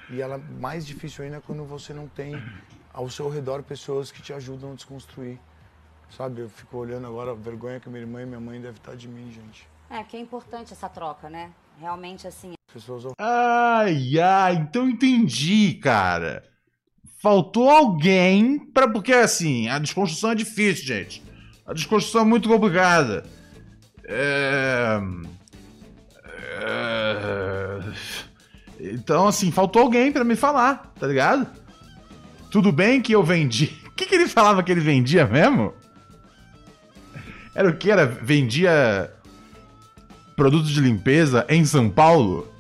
[0.10, 2.36] E ela é mais difícil ainda quando você não tem
[2.94, 5.40] ao seu redor pessoas que te ajudam a desconstruir.
[6.12, 8.96] Sabe, eu fico olhando agora a vergonha que minha irmã e minha mãe devem estar
[8.96, 9.68] de mim, gente.
[9.90, 11.52] É, que é importante essa troca, né?
[11.80, 16.44] Realmente, assim, Pessoas ao Ai, ai, então entendi, cara.
[17.26, 18.88] Faltou alguém pra.
[18.88, 21.24] Porque assim, a desconstrução é difícil, gente.
[21.66, 23.26] A desconstrução é muito complicada.
[24.04, 25.00] É...
[26.62, 27.80] é,
[28.80, 31.48] Então, assim, faltou alguém pra me falar, tá ligado?
[32.52, 33.76] Tudo bem que eu vendi.
[33.90, 35.74] O que, que ele falava que ele vendia mesmo?
[37.56, 37.90] Era o que?
[37.90, 38.06] Era.
[38.06, 39.10] Vendia
[40.36, 42.54] produtos de limpeza em São Paulo?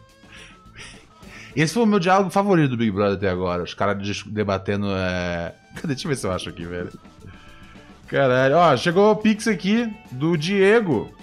[1.55, 3.63] Esse foi o meu diálogo favorito do Big Brother até agora.
[3.63, 4.87] Os caras debatendo.
[4.89, 5.55] É...
[5.85, 6.91] Deixa eu ver se eu acho aqui, velho.
[8.07, 8.55] Caralho.
[8.55, 11.13] Ó, chegou o Pix aqui do Diego.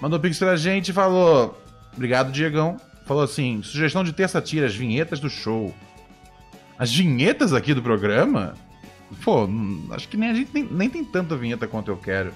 [0.00, 1.60] Mandou Pix pra gente e falou.
[1.94, 2.76] Obrigado, Diegão.
[3.04, 5.74] Falou assim: sugestão de terça-tira, as vinhetas do show.
[6.78, 8.54] As vinhetas aqui do programa?
[9.24, 12.32] Pô, hum, acho que nem a gente nem, nem tem tanta vinheta quanto eu quero.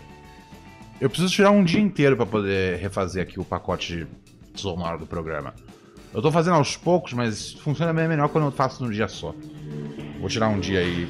[1.01, 4.07] Eu preciso tirar um dia inteiro pra poder refazer aqui o pacote
[4.55, 5.55] sonoro do programa.
[6.13, 9.35] Eu tô fazendo aos poucos, mas funciona bem melhor quando eu faço num dia só.
[10.19, 11.07] Vou tirar um dia aí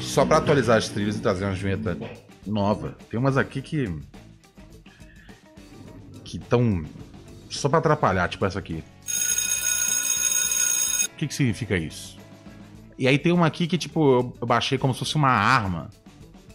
[0.00, 1.98] só pra atualizar as trilhas e trazer umas vinhetas
[2.46, 2.94] novas.
[3.10, 3.94] Tem umas aqui que.
[6.24, 6.84] que estão
[7.50, 8.82] só pra atrapalhar, tipo essa aqui.
[11.04, 12.18] O que, que significa isso?
[12.98, 15.90] E aí tem uma aqui que, tipo, eu baixei como se fosse uma arma.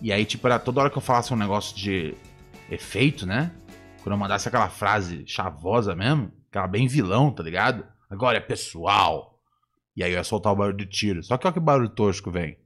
[0.02, 2.16] E aí, tipo, era toda hora que eu falasse um negócio de
[2.70, 3.52] efeito, né?
[4.02, 7.86] Quando eu mandasse aquela frase chavosa mesmo, aquela bem vilão, tá ligado?
[8.10, 9.40] Agora é pessoal.
[9.96, 11.24] E aí eu ia soltar o barulho de tiro.
[11.24, 12.58] Só que olha que barulho tosco vem.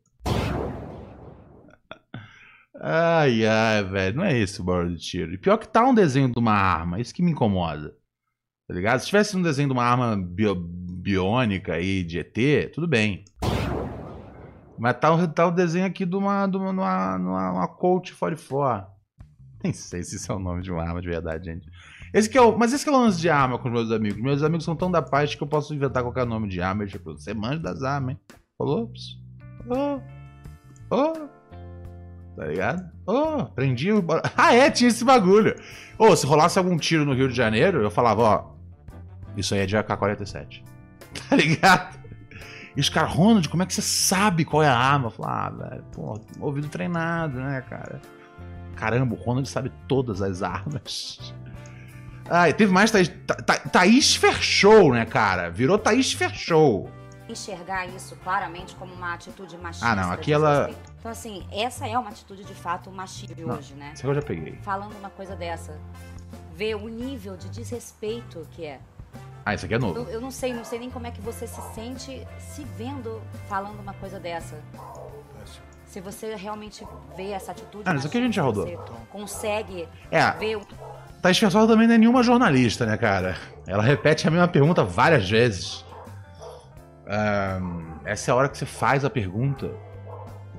[2.82, 4.18] Ai, ai, velho.
[4.18, 5.34] Não é esse o barulho de tiro.
[5.34, 7.00] E pior que tá um desenho de uma arma.
[7.00, 7.96] Isso que me incomoda.
[8.68, 9.00] Tá ligado?
[9.00, 13.26] Se tivesse um desenho de uma arma bio- biônica aí de ET, tudo bem.
[14.78, 18.12] Mas tá o, tá o desenho aqui de uma, de uma, numa, numa, uma Colt
[18.14, 18.92] 44.
[19.64, 21.70] Nem sei se isso é o nome de uma arma de verdade, gente.
[22.14, 24.22] Esse que é o, mas esse que é o lance de arma com meus amigos.
[24.22, 26.86] Meus amigos são tão da paz que eu posso inventar qualquer nome de arma.
[26.86, 28.20] Tipo, você manja das armas, hein?
[28.58, 28.92] Falou?
[29.68, 30.96] Ô.
[30.96, 31.14] Ô.
[32.36, 32.92] Tá ligado?
[33.08, 34.06] Ô, aprendi o.
[34.38, 35.56] Ah, é, tinha esse bagulho.
[35.98, 38.54] Ô, se rolasse algum tiro no Rio de Janeiro, eu falava, ó.
[39.36, 40.64] Isso aí é de AK-47.
[41.30, 42.00] Tá ligado?
[42.76, 45.08] E os caras, Ronald, como é que você sabe qual é a arma?
[45.08, 48.02] Eu falava, ah, velho, pô, ouvido treinado, né, cara?
[48.76, 51.36] Caramba, o Ronald sabe todas as armas.
[52.30, 53.10] Ah, e teve mais Thaís.
[53.28, 55.50] Tha- Tha- Thaís Fershow, né, cara?
[55.50, 56.90] Virou Thaís Fershow.
[57.30, 59.88] enxergar isso claramente como uma atitude machista.
[59.88, 60.70] Ah, não, aqui ela-.
[61.00, 63.92] Então, assim, essa é uma atitude de fato machista de hoje, né?
[63.94, 64.56] isso aqui eu já peguei.
[64.62, 65.78] Falando uma coisa dessa.
[66.56, 68.80] Ver o nível de desrespeito que é.
[69.46, 70.00] Ah, isso aqui é novo.
[70.00, 73.22] Eu, eu não sei, não sei nem como é que você se sente se vendo
[73.50, 74.58] falando uma coisa dessa.
[75.88, 76.86] Se você realmente
[77.16, 77.84] vê essa atitude.
[77.88, 78.66] Ah, isso aqui a gente já rodou.
[79.10, 80.32] Consegue É.
[80.32, 80.68] ver o
[81.24, 83.38] Thaís Fershow também não é nenhuma jornalista, né, cara?
[83.66, 85.86] Ela repete a mesma pergunta várias vezes.
[87.08, 89.74] Ahn, essa é a hora que você faz a pergunta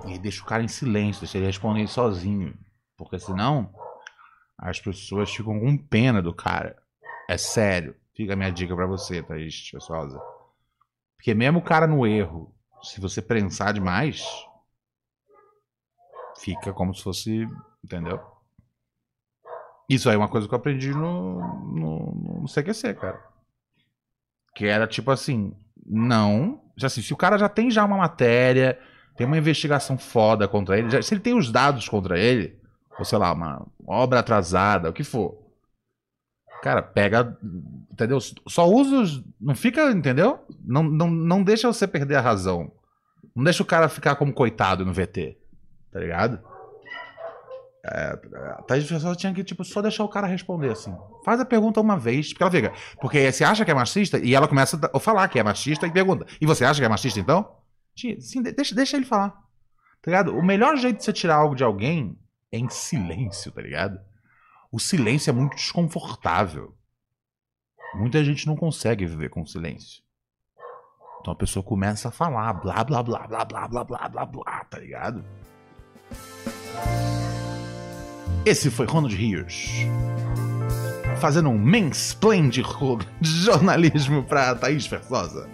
[0.06, 2.56] e deixa o cara em silêncio, deixa ele responder sozinho.
[2.96, 3.74] Porque senão
[4.56, 6.74] as pessoas ficam com pena do cara.
[7.28, 7.94] É sério.
[8.16, 10.18] Fica a minha dica pra você, Thaís Fershosa.
[11.18, 14.24] Porque mesmo o cara no erro, se você prensar demais,
[16.38, 17.46] fica como se fosse.
[17.84, 18.33] Entendeu?
[19.88, 23.22] Isso aí é uma coisa que eu aprendi no, no, no CQC, cara.
[24.54, 25.54] Que era tipo assim,
[25.86, 26.60] não.
[26.76, 28.78] Já assim, se o cara já tem já uma matéria,
[29.16, 32.58] tem uma investigação foda contra ele, já- se ele tem os dados contra ele,
[32.98, 35.38] ou sei lá, uma obra atrasada, o que for.
[36.62, 37.36] Cara, pega.
[37.92, 38.18] Entendeu?
[38.48, 39.22] Só usa os.
[39.40, 40.44] Não fica, entendeu?
[40.64, 42.72] Não, não, não deixa você perder a razão.
[43.36, 45.36] Não deixa o cara ficar como coitado no VT.
[45.92, 46.40] Tá ligado?
[47.86, 48.16] É,
[48.66, 50.96] Thaís Versosa tinha que, tipo, só deixar o cara responder assim.
[51.24, 52.72] Faz a pergunta uma vez, porque ela fica.
[53.00, 54.18] Porque você acha que é machista?
[54.18, 56.24] E ela começa a falar que é machista e pergunta.
[56.40, 57.58] E você acha que é machista então?
[57.94, 59.30] Sim, de- deixa, deixa ele falar.
[60.00, 60.34] Tá ligado?
[60.36, 62.18] O melhor jeito de você tirar algo de alguém
[62.50, 63.98] é em silêncio, tá ligado?
[64.72, 66.74] O silêncio é muito desconfortável.
[67.94, 70.02] Muita gente não consegue viver com silêncio.
[71.20, 74.64] Então a pessoa começa a falar, blá blá blá blá blá blá blá blá blá,
[74.64, 75.24] tá ligado?
[78.46, 79.70] Esse foi Ronald Rios.
[81.18, 82.62] Fazendo um mansplain de
[83.22, 85.48] jornalismo pra Thaís Versosa.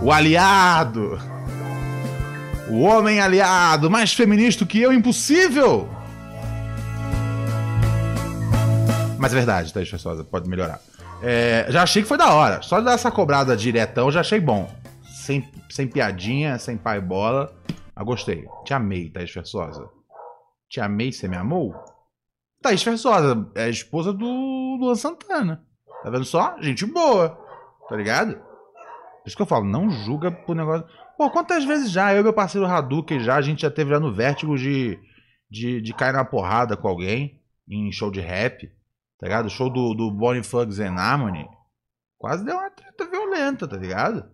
[0.00, 1.18] O aliado!
[2.70, 5.88] O homem aliado, mais feminista que eu, impossível!
[9.18, 10.80] Mas é verdade, Thaís Versosa, pode melhorar.
[11.20, 12.62] É, já achei que foi da hora.
[12.62, 14.72] Só dar essa cobrada diretão, já achei bom.
[15.12, 17.52] Sem, sem piadinha, sem pai bola.
[17.94, 18.46] Mas gostei.
[18.64, 19.88] Te amei, Thaís Versosa.
[20.68, 21.74] Te amei, você me amou?
[22.62, 24.26] Thaís Versosa é a esposa do
[24.80, 25.66] Luan Santana.
[26.02, 26.56] Tá vendo só?
[26.60, 27.38] Gente boa.
[27.88, 28.34] Tá ligado?
[28.34, 30.86] Por isso que eu falo, não julga por negócio.
[31.16, 34.00] Pô, quantas vezes já eu e meu parceiro Hadouken já, a gente já teve já
[34.00, 34.98] no vértigo de,
[35.50, 38.66] de, de cair na porrada com alguém em show de rap.
[39.18, 39.48] Tá ligado?
[39.48, 41.46] Show do, do Bonnie Fugs and Harmony.
[42.18, 44.28] Quase deu uma treta violenta, tá ligado?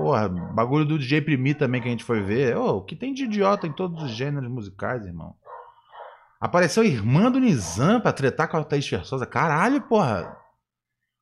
[0.00, 2.56] Porra, bagulho do DJ Primi também que a gente foi ver.
[2.56, 5.36] Ô, o que tem de idiota em todos os gêneros musicais, irmão?
[6.40, 9.26] Apareceu a irmã do Nizam pra tretar com a Thaís Versosa.
[9.26, 10.38] Caralho, porra.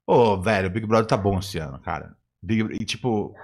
[0.07, 2.17] Ô, velho, o Big Brother tá bom esse ano, cara.
[2.41, 3.35] Big, e tipo,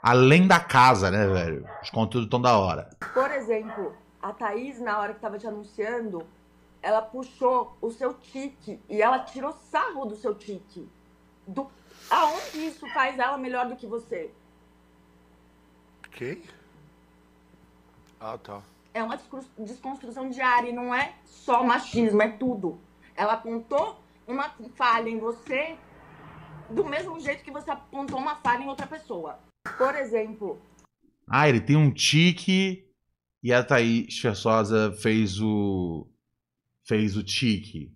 [0.00, 1.66] além da casa, né, velho?
[1.82, 2.88] Os conteúdos tão da hora.
[3.12, 6.24] Por exemplo, a Thaís, na hora que tava te anunciando,
[6.80, 10.88] ela puxou o seu tique e ela tirou sarro do seu tique.
[11.48, 11.68] Do...
[12.08, 14.32] Aonde isso faz ela melhor do que você?
[16.18, 16.42] Quem?
[18.18, 18.60] Ah, tá.
[18.92, 19.16] É uma
[19.56, 22.80] desconstrução diária e não é só machismo, é tudo.
[23.14, 25.78] Ela apontou uma falha em você
[26.70, 29.38] do mesmo jeito que você apontou uma falha em outra pessoa.
[29.76, 30.60] Por exemplo,
[31.28, 32.84] Ah, ele tem um tique
[33.40, 36.10] e a Thaís Versosa fez o.
[36.84, 37.94] fez o tique.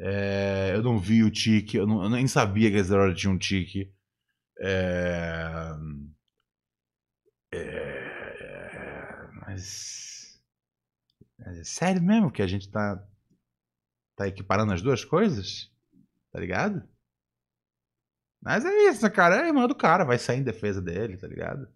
[0.00, 3.32] É, eu não vi o tique, eu, não- eu nem sabia que a Zerora tinha
[3.32, 3.92] um tique.
[4.58, 5.70] É,
[7.56, 10.40] é, mas,
[11.40, 13.06] é sério mesmo que a gente tá,
[14.16, 15.70] tá equiparando as duas coisas?
[16.32, 16.82] Tá ligado?
[18.42, 19.36] Mas é isso, cara?
[19.36, 21.68] É a irmã do cara, vai sair em defesa dele, tá ligado?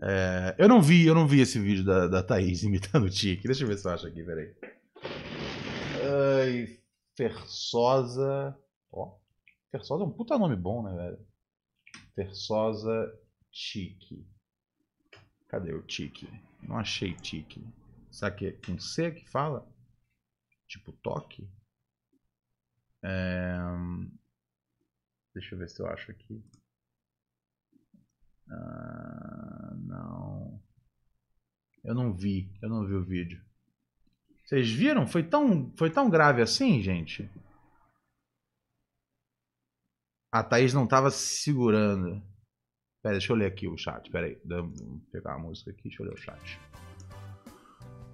[0.00, 3.46] É, eu não vi, eu não vi esse vídeo da, da Thaís imitando o Tique.
[3.46, 4.54] Deixa eu ver se eu acho aqui, peraí.
[6.02, 6.80] Ai,
[7.16, 8.58] Fersosa.
[8.90, 9.16] Ó,
[9.70, 11.18] Fersosa é um puta nome bom, né, velho?
[12.14, 13.12] Fersosa
[13.50, 14.26] Tique.
[15.52, 16.26] Cadê o Tique?
[16.62, 17.62] Não achei Tique.
[18.10, 19.70] Será que é com C que fala?
[20.66, 21.46] Tipo toque?
[23.04, 23.58] É...
[25.34, 26.42] Deixa eu ver se eu acho aqui.
[28.48, 30.58] Ah, não.
[31.84, 32.50] Eu não vi.
[32.62, 33.44] Eu não vi o vídeo.
[34.46, 35.06] Vocês viram?
[35.06, 37.30] Foi tão, foi tão grave assim, gente?
[40.32, 42.22] A Thaís não tava se segurando.
[43.02, 44.10] Pera, deixa eu ler aqui o chat.
[44.10, 44.38] Pera aí.
[44.44, 44.70] Vou
[45.10, 45.84] pegar a música aqui.
[45.84, 46.60] Deixa eu ler o chat.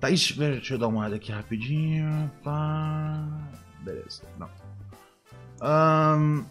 [0.01, 2.31] Thaís, deixa eu dar uma olhada aqui rapidinho.
[2.43, 3.28] Pá.
[3.82, 4.23] Beleza.
[4.39, 4.48] Não.
[5.60, 6.44] Ahn,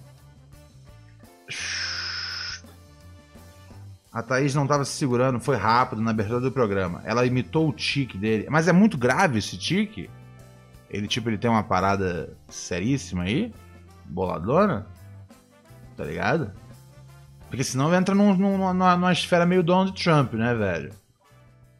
[4.18, 7.02] A Thaís não tava se segurando, foi rápido na abertura do programa.
[7.06, 8.48] Ela imitou o tique dele.
[8.50, 10.10] Mas é muito grave esse tique?
[10.90, 13.54] Ele, tipo, ele tem uma parada seríssima aí?
[14.06, 14.88] Boladona?
[15.96, 16.52] Tá ligado?
[17.50, 20.94] Porque senão entra num, num- numa, numa esfera meio Donald Trump, né, velho?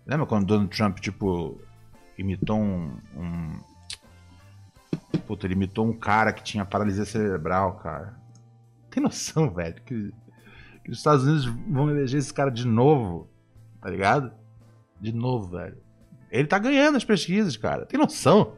[0.06, 1.60] Lembra quando Donald Trump, tipo,
[2.18, 2.98] imitou um.
[3.16, 3.60] um...
[5.28, 8.18] Puta, ele imitou um cara que tinha paralisia cerebral, cara.
[8.90, 10.14] Tem noção, velho, que,
[10.84, 13.30] que os Estados Unidos vão eleger esse cara de novo,
[13.82, 14.32] tá ligado?
[15.02, 15.78] De novo, velho.
[16.32, 17.86] Ele tá ganhando as pesquisas, cara.
[17.86, 18.54] Tem noção?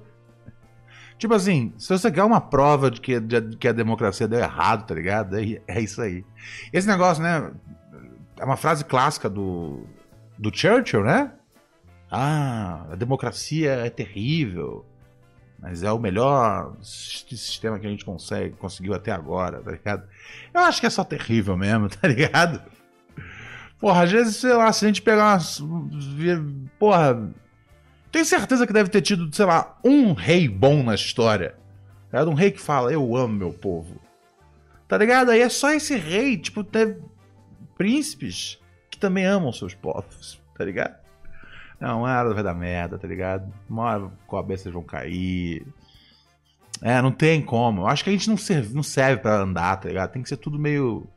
[1.19, 4.87] Tipo assim, se você quer uma prova de que, de que a democracia deu errado,
[4.87, 5.37] tá ligado?
[5.37, 6.23] É, é isso aí.
[6.73, 7.51] Esse negócio, né?
[8.39, 9.85] É uma frase clássica do,
[10.37, 11.33] do Churchill, né?
[12.09, 14.85] Ah, a democracia é terrível.
[15.61, 20.07] Mas é o melhor sis- sistema que a gente consegue, conseguiu até agora, tá ligado?
[20.53, 22.61] Eu acho que é só terrível mesmo, tá ligado?
[23.77, 25.61] Porra, às vezes, sei lá, se a gente pegar umas.
[26.79, 27.29] Porra.
[28.11, 31.55] Tenho certeza que deve ter tido, sei lá, um rei bom na história.
[32.09, 32.23] Tá?
[32.25, 34.01] Um rei que fala, eu amo meu povo.
[34.87, 35.29] Tá ligado?
[35.29, 36.99] Aí é só esse rei, tipo, ter
[37.77, 38.59] príncipes
[38.89, 40.97] que também amam seus povos, tá ligado?
[41.79, 43.53] Não, uma hora vai dar merda, tá ligado?
[43.69, 45.65] Uma hora a cabeça vão cair.
[46.81, 47.83] É, não tem como.
[47.83, 50.11] Eu acho que a gente não serve, não serve pra andar, tá ligado?
[50.11, 51.07] Tem que ser tudo meio.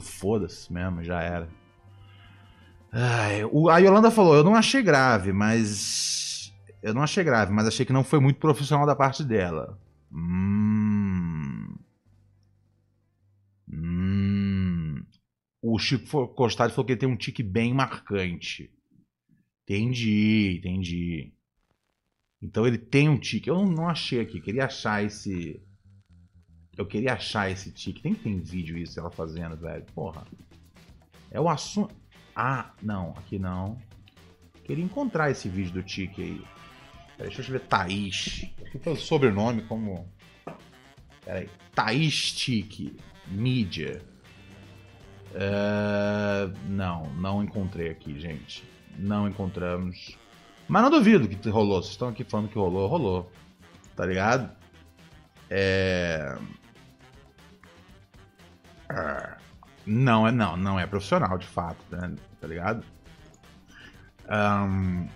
[0.00, 1.48] Foda-se mesmo, já era.
[2.90, 6.52] Ai, o- a Yolanda falou, eu não achei grave, mas.
[6.82, 9.78] Eu não achei grave, mas achei que não foi muito profissional da parte dela.
[10.12, 11.76] Hum.
[13.70, 15.02] Hum.
[15.60, 18.70] O Chico Costado falou que ele tem um tique bem marcante.
[19.64, 21.32] Entendi, entendi.
[22.40, 23.50] Então ele tem um tique.
[23.50, 25.60] Eu não, achei aqui, queria achar esse.
[26.76, 28.00] Eu queria achar esse tique.
[28.00, 29.84] Tem que ter vídeo isso ela fazendo, velho.
[29.94, 30.24] Porra.
[31.30, 31.94] É o assunto.
[32.40, 33.76] Ah, não, aqui não.
[34.62, 36.44] Queria encontrar esse vídeo do tique aí.
[37.16, 37.66] Peraí, deixa eu ver.
[37.66, 38.48] Thaís.
[38.64, 40.08] Aqui pelo sobrenome como.
[41.24, 41.50] Peraí.
[41.74, 42.96] Thaís Tique.
[43.26, 44.00] Mídia.
[45.34, 48.62] É, Não, não encontrei aqui, gente.
[48.96, 50.16] Não encontramos.
[50.68, 51.82] Mas não duvido que rolou.
[51.82, 53.32] Vocês estão aqui falando que rolou, rolou.
[53.96, 54.48] Tá ligado?
[55.50, 56.38] É.
[58.88, 59.38] Ah,
[59.88, 62.14] Não, é não, não é profissional de fato, né?
[62.38, 62.84] Tá ligado?
[64.28, 65.06] Ahn,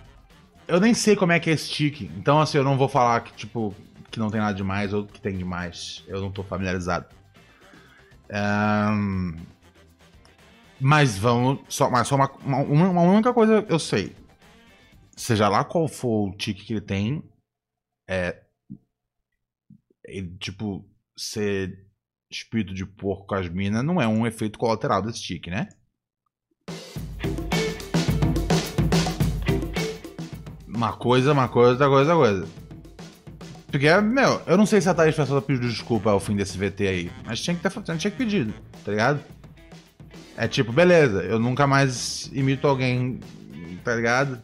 [0.67, 2.11] eu nem sei como é que é tique.
[2.17, 3.75] Então, assim, eu não vou falar que, tipo,
[4.09, 6.03] que não tem nada demais ou que tem demais.
[6.07, 7.05] Eu não tô familiarizado.
[8.31, 9.35] Ahn,
[10.81, 11.59] mas vamos.
[11.69, 14.15] Só, mas só uma, uma, uma única coisa eu sei.
[15.15, 17.23] Seja lá qual for o tique que ele tem,
[18.09, 18.41] é.
[20.05, 20.83] Ele, tipo,
[21.15, 21.92] ser
[22.35, 25.69] espírito de porco com as minas não é um efeito colateral desse tique, né?
[30.67, 32.63] Uma coisa, uma coisa, outra coisa, outra coisa.
[33.67, 36.87] Porque, meu, eu não sei se a Thaís Pessoa pediu desculpa ao fim desse VT
[36.87, 38.53] aí, mas tinha que ter tinha que pedido,
[38.83, 39.19] tá ligado?
[40.35, 43.19] É tipo, beleza, eu nunca mais imito alguém,
[43.83, 44.41] tá ligado?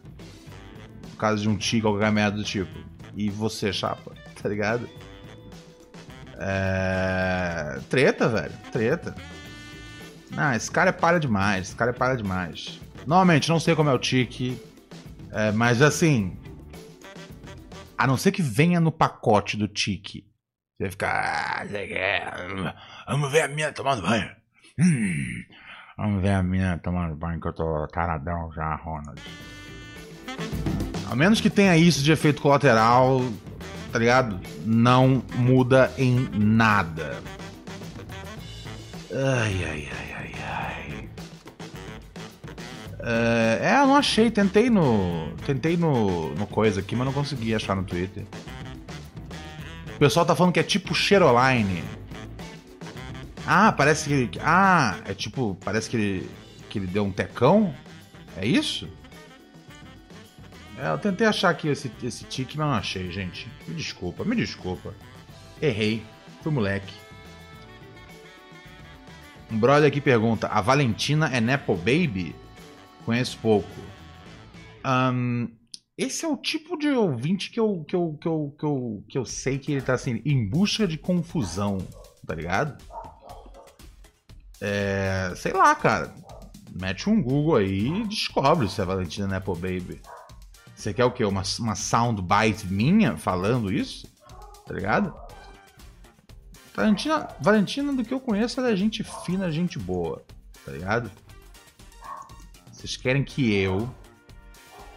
[1.10, 2.70] No caso de um tique qualquer merda do tipo.
[3.14, 4.88] E você, chapa, tá ligado?
[6.40, 7.78] É...
[7.90, 9.14] Treta, velho, treta.
[10.30, 12.80] Não, esse cara é palha demais, esse cara é palha demais.
[13.06, 14.60] Normalmente, não sei como é o tique,
[15.32, 16.36] é, mas assim.
[17.98, 20.24] A não ser que venha no pacote do tique.
[20.76, 21.60] Você vai ficar.
[21.60, 22.74] Ah, é,
[23.06, 24.30] vamos ver a minha tomando banho.
[24.78, 25.44] Hum,
[25.96, 29.20] vamos ver a minha tomando banho, que eu tô taradão já, Ronald.
[31.10, 33.20] A menos que tenha isso de efeito colateral,
[33.90, 34.40] tá ligado?
[34.64, 37.22] Não muda em nada.
[39.12, 41.08] Ai, ai, ai, ai, ai.
[43.02, 44.30] É, é, eu não achei.
[44.30, 45.32] Tentei no.
[45.44, 48.24] Tentei no, no coisa aqui, mas não consegui achar no Twitter.
[49.94, 51.82] O pessoal tá falando que é tipo Cheroline.
[53.46, 54.38] Ah, parece que.
[54.40, 55.56] Ah, é tipo.
[55.64, 56.30] Parece que ele.
[56.68, 57.74] Que ele deu um tecão?
[58.36, 58.88] É isso?
[60.80, 63.46] É, eu tentei achar aqui esse, esse tique, mas não achei, gente.
[63.68, 64.94] Me desculpa, me desculpa.
[65.60, 66.02] Errei.
[66.42, 66.94] Fui moleque.
[69.52, 72.34] Um brother aqui pergunta: A Valentina é Nepo Baby?
[73.04, 73.68] Conheço pouco.
[74.82, 75.48] Ahn,
[75.98, 79.18] esse é o tipo de ouvinte que eu, que, eu, que, eu, que, eu, que
[79.18, 81.76] eu sei que ele tá assim, em busca de confusão,
[82.26, 82.82] tá ligado?
[84.58, 85.34] É.
[85.36, 86.14] Sei lá, cara.
[86.72, 90.00] Mete um Google aí e descobre se é Valentina Nepo Baby.
[90.80, 91.22] Você quer o quê?
[91.26, 94.06] Uma, uma soundbite minha falando isso?
[94.66, 95.14] Tá ligado?
[96.74, 100.24] Valentina, Valentina, do que eu conheço, ela é gente fina, gente boa.
[100.64, 101.10] Tá ligado?
[102.72, 103.94] Vocês querem que eu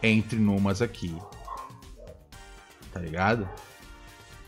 [0.01, 1.13] entre numas aqui.
[2.93, 3.49] Tá ligado?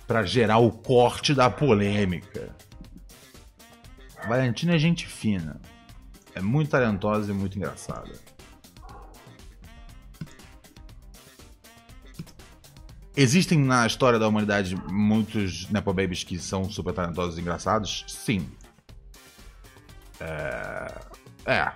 [0.08, 2.56] Pra gerar o corte da polêmica.
[4.26, 5.60] Valentina é gente fina.
[6.34, 8.25] É muito talentosa e muito engraçada.
[13.18, 18.04] Existem na história da humanidade muitos Nepo Babies que são super talentosos e engraçados?
[18.08, 18.50] Sim.
[20.20, 20.94] É.
[21.46, 21.72] É.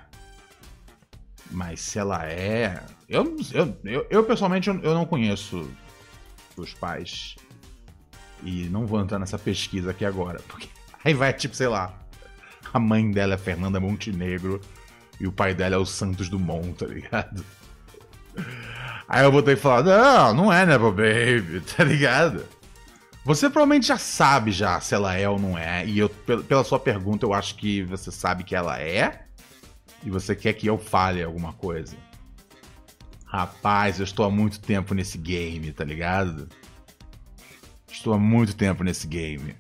[1.50, 2.84] Mas se ela é.
[3.08, 5.70] Eu, eu, eu, eu, pessoalmente eu, eu não conheço
[6.58, 7.36] os pais.
[8.44, 10.42] E não vou entrar nessa pesquisa aqui agora.
[10.48, 10.68] Porque
[11.04, 11.98] aí vai, tipo, sei lá.
[12.74, 14.60] A mãe dela é Fernanda Montenegro
[15.20, 17.44] e o pai dela é o Santos Dumont, tá ligado?
[19.12, 22.46] Aí eu vou ter que falar, não, não é Nepo Baby, tá ligado?
[23.26, 25.84] Você provavelmente já sabe já se ela é ou não é.
[25.86, 29.24] E eu, pel- pela sua pergunta, eu acho que você sabe que ela é.
[30.04, 31.96] E você quer que eu fale alguma coisa.
[33.26, 36.48] Rapaz, eu estou há muito tempo nesse game, tá ligado?
[37.92, 39.56] Estou há muito tempo nesse game.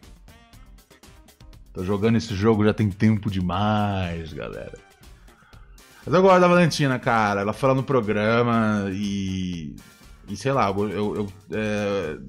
[1.74, 4.78] Tô jogando esse jogo já tem tempo demais, galera.
[6.06, 7.42] Mas eu gosto da Valentina, cara.
[7.42, 9.76] Ela fala no programa e.
[10.28, 10.90] E sei lá, eu.
[10.90, 12.20] eu, eu é,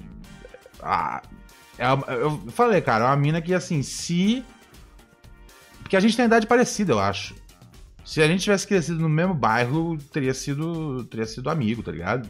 [1.79, 4.45] é eu falei, cara, é uma mina que assim, se.
[5.83, 7.35] Porque a gente tem idade parecida, eu acho.
[8.05, 11.05] Se a gente tivesse crescido no mesmo bairro, teria sido.
[11.05, 12.29] Teria sido amigo, tá ligado?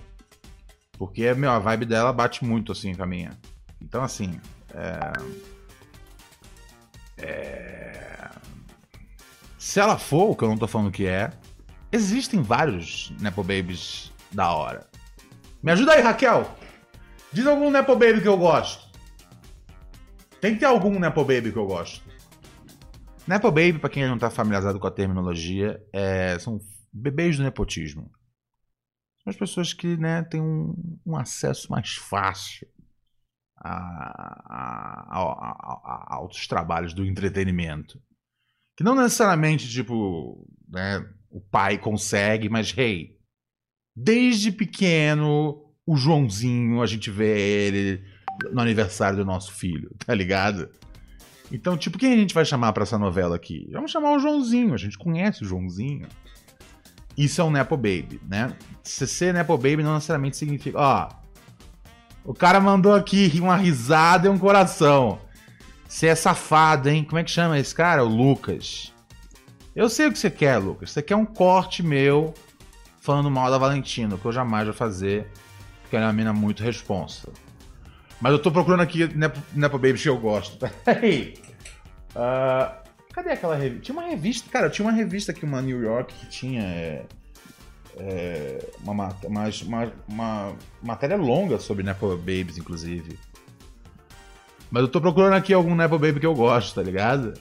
[0.99, 3.31] Porque, meu, a vibe dela bate muito assim com a minha.
[3.81, 4.39] Então, assim.
[4.75, 5.13] É...
[7.17, 8.20] É...
[9.61, 11.31] Se ela for, o que eu não tô falando que é,
[11.93, 14.89] existem vários Nepo Babies da hora.
[15.63, 16.51] Me ajuda aí, Raquel!
[17.31, 18.89] Diz algum Nepo Baby que eu gosto.
[20.41, 22.03] Tem que ter algum Nepo Baby que eu gosto.
[23.29, 26.59] Nepo Baby, pra quem não tá familiarizado com a terminologia, é- são
[26.91, 28.11] bebês do nepotismo.
[29.23, 30.75] São as pessoas que né, têm um,
[31.05, 32.67] um acesso mais fácil
[33.59, 38.03] a, a- a- a- a- trabalhos do entretenimento.
[38.81, 43.15] Que não necessariamente, tipo, né, o pai consegue, mas, hey,
[43.95, 48.03] desde pequeno, o Joãozinho, a gente vê ele
[48.51, 50.71] no aniversário do nosso filho, tá ligado?
[51.53, 53.69] Então, tipo, quem a gente vai chamar pra essa novela aqui?
[53.71, 56.09] Vamos chamar o Joãozinho, a gente conhece o Joãozinho.
[57.15, 58.57] Isso é um Nepo Baby, né?
[58.83, 60.79] Se ser Nepo Baby não necessariamente significa.
[60.79, 61.09] Ó,
[62.25, 65.19] o cara mandou aqui uma risada e um coração.
[65.91, 67.03] Você é safado, hein?
[67.03, 68.05] Como é que chama esse cara?
[68.05, 68.95] O Lucas.
[69.75, 70.93] Eu sei o que você quer, Lucas.
[70.93, 72.33] Você quer um corte meu
[73.01, 75.27] falando mal da Valentina, que eu jamais vou fazer,
[75.83, 77.33] porque ela é uma mina muito responsa.
[78.21, 80.65] Mas eu tô procurando aqui Nepo, Nepo que eu gosto.
[80.85, 81.35] Peraí.
[82.15, 83.83] Ah, cadê aquela revista?
[83.83, 87.05] Tinha uma revista, cara, tinha uma revista aqui, uma New York, que tinha é,
[87.97, 88.93] é, uma,
[89.25, 93.19] uma, uma, uma matéria longa sobre Nepo Babies, inclusive.
[94.71, 97.35] Mas eu tô procurando aqui algum Nepo Baby que eu gosto, tá ligado?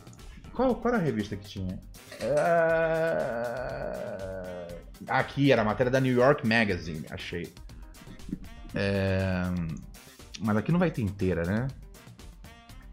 [0.53, 1.79] Qual, qual era a revista que tinha?
[2.19, 2.39] É,
[5.07, 7.51] Aqui, era a matéria da New York Magazine, achei.
[8.75, 9.43] É,
[10.39, 11.67] Mas aqui não vai ter inteira, né?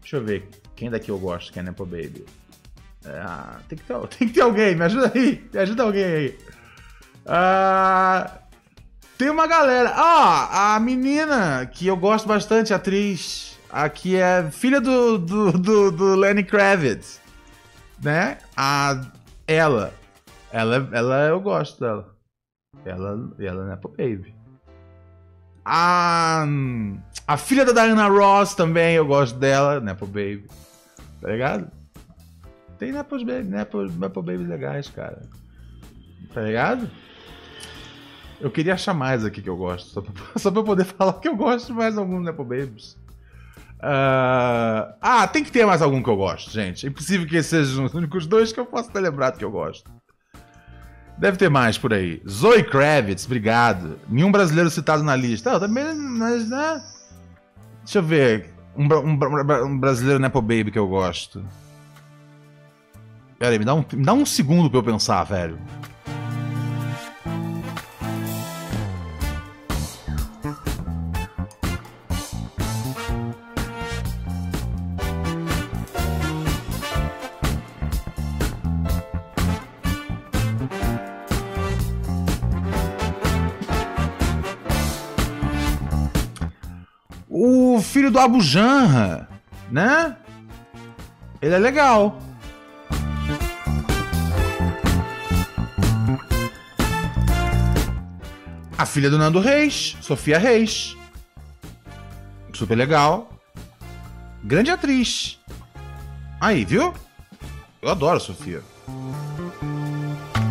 [0.01, 2.25] Deixa eu ver quem daqui eu gosto que é Nepo Baby.
[3.05, 5.47] Ah, tem, que ter, tem que ter alguém, me ajuda aí.
[5.53, 6.37] Me ajuda alguém aí.
[7.25, 8.39] Ah,
[9.17, 9.91] tem uma galera.
[9.93, 13.56] Ah, a menina que eu gosto bastante, atriz.
[13.69, 17.21] Aqui é filha do, do, do, do Lenny Kravitz.
[18.01, 18.37] Né?
[18.55, 19.01] A,
[19.45, 19.93] ela.
[20.51, 22.15] Ela, ela eu gosto dela.
[22.85, 24.33] Ela, ela é Nepo Baby.
[25.65, 26.45] A,
[27.27, 30.45] a filha da Diana Ross também, eu gosto dela, Nepo Baby.
[31.19, 31.69] Tá ligado?
[32.77, 35.21] Tem Nepo Baby, Nepo, Nepo Babies legais, cara.
[36.33, 36.89] Tá ligado?
[38.39, 41.13] Eu queria achar mais aqui que eu gosto, só pra, só pra eu poder falar
[41.13, 42.95] que eu gosto de mais algum Nepo Babies.
[43.79, 46.85] Ah, ah, tem que ter mais algum que eu gosto, gente.
[46.85, 49.51] É impossível que esses sejam os únicos dois que eu posso ter lembrado que eu
[49.51, 49.91] gosto.
[51.17, 52.21] Deve ter mais por aí.
[52.27, 53.99] Zoe Kravitz, obrigado.
[54.07, 55.55] Nenhum brasileiro citado na lista.
[55.55, 56.81] Ah, também, mas, né?
[57.83, 58.53] Deixa eu ver.
[58.75, 61.43] Um, um um brasileiro Nepo Baby que eu gosto.
[63.39, 65.59] Pera aí, me dá um, me dá um segundo pra eu pensar, velho.
[88.17, 89.29] Do Abu Janra,
[89.69, 90.17] né?
[91.39, 92.19] Ele é legal.
[98.75, 100.97] A filha do Nando Reis, Sofia Reis.
[102.55, 103.29] Super legal.
[104.43, 105.39] Grande atriz.
[106.41, 106.95] Aí, viu?
[107.83, 108.63] Eu adoro a Sofia.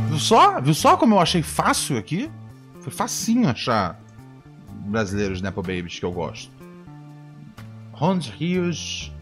[0.09, 0.61] Viu só?
[0.61, 2.31] Viu só como eu achei fácil aqui?
[2.81, 4.01] Foi facinho achar
[4.87, 6.56] brasileiros Nepo Babies que eu gosto.
[7.97, 9.13] Ron Rios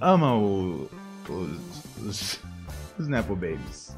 [0.00, 0.88] ama o-
[1.28, 2.40] os, os,
[2.98, 3.94] os Nepo Babies.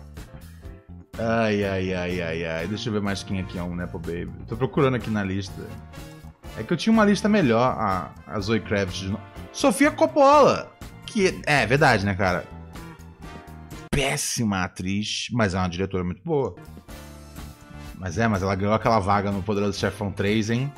[1.19, 2.67] Ai, ai, ai, ai, ai.
[2.69, 4.31] Deixa eu ver mais quem aqui é um Nepo Baby.
[4.47, 5.63] Tô procurando aqui na lista.
[6.57, 9.23] É que eu tinha uma lista melhor, a, a Zoe Kravitz de novo.
[9.53, 10.73] Sofia Coppola.
[11.07, 12.45] Que é verdade, né, cara?
[13.91, 16.55] Péssima atriz, mas é uma diretora muito boa.
[17.97, 20.73] Mas é, mas ela ganhou aquela vaga no Poderoso Chefão 3, hein?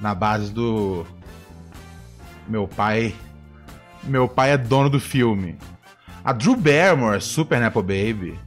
[0.00, 1.04] Na base do.
[2.48, 3.14] Meu pai.
[4.02, 5.58] Meu pai é dono do filme.
[6.22, 8.38] A Drew Barrymore, Super Nepo Baby.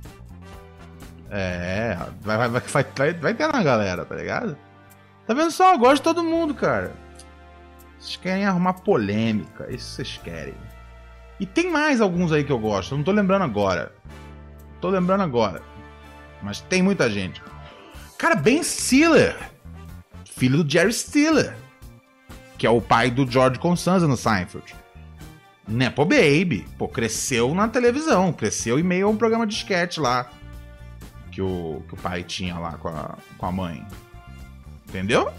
[1.30, 4.57] É, vai, vai, vai, vai, vai ter na galera, tá ligado?
[5.26, 5.74] Tá vendo só?
[5.74, 6.94] Eu gosto de todo mundo, cara.
[7.99, 10.56] Vocês querem arrumar polêmica, isso vocês querem.
[11.40, 13.91] E tem mais alguns aí que eu gosto, eu não tô lembrando agora.
[14.80, 15.61] Tô lembrando agora.
[16.41, 17.41] Mas tem muita gente.
[18.18, 19.36] Cara, Ben Stiller.
[20.26, 21.56] Filho do Jerry Stiller.
[22.57, 24.75] Que é o pai do George Constanza no Seinfeld.
[25.67, 26.65] Nepo Baby.
[26.77, 28.31] Pô, cresceu na televisão.
[28.31, 30.29] Cresceu em meio a um programa de sketch lá.
[31.31, 33.85] Que o, que o pai tinha lá com a, com a mãe.
[34.88, 35.31] Entendeu?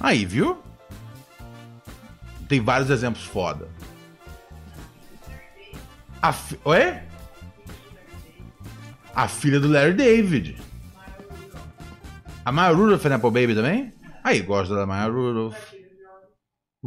[0.00, 0.58] Aí, viu?
[2.48, 3.68] Tem vários exemplos foda.
[6.22, 6.58] A fi...
[6.64, 6.98] Oi?
[9.14, 10.56] A filha do Larry David.
[12.44, 13.92] A Maya Rudolph é Nepo Baby também?
[14.22, 15.75] Aí, gosta da Maya Rudolph.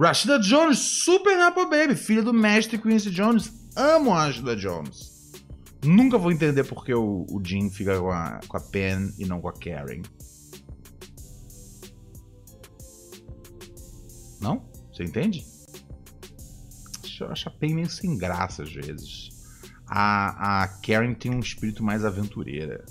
[0.01, 3.51] Rashida Jones, super Nepo Baby, filha do mestre Quincy Jones.
[3.75, 5.33] Amo a Rashida Jones.
[5.83, 9.41] Nunca vou entender porque o, o Jim fica com a, com a Pen e não
[9.41, 10.01] com a Karen.
[14.39, 14.65] Não?
[14.93, 15.45] Você entende?
[17.19, 19.29] Eu acho a Pen meio sem graça às vezes.
[19.85, 22.85] A, a Karen tem um espírito mais aventureira.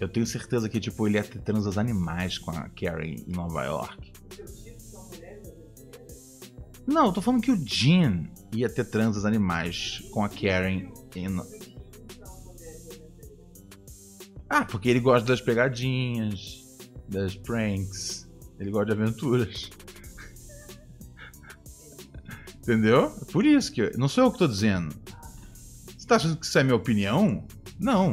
[0.00, 3.64] Eu tenho certeza que, tipo, ele ia ter transas animais com a Karen em Nova
[3.64, 4.09] York.
[6.86, 8.24] Não, eu tô falando que o Jean
[8.54, 11.40] ia ter transas animais com a Karen em...
[14.48, 16.66] Ah, porque ele gosta das pegadinhas,
[17.08, 18.28] das pranks.
[18.58, 19.70] Ele gosta de aventuras.
[22.58, 23.14] Entendeu?
[23.22, 23.96] É por isso que.
[23.96, 24.92] Não sou eu que tô dizendo.
[25.96, 27.46] Você tá achando que isso é minha opinião?
[27.78, 28.12] Não.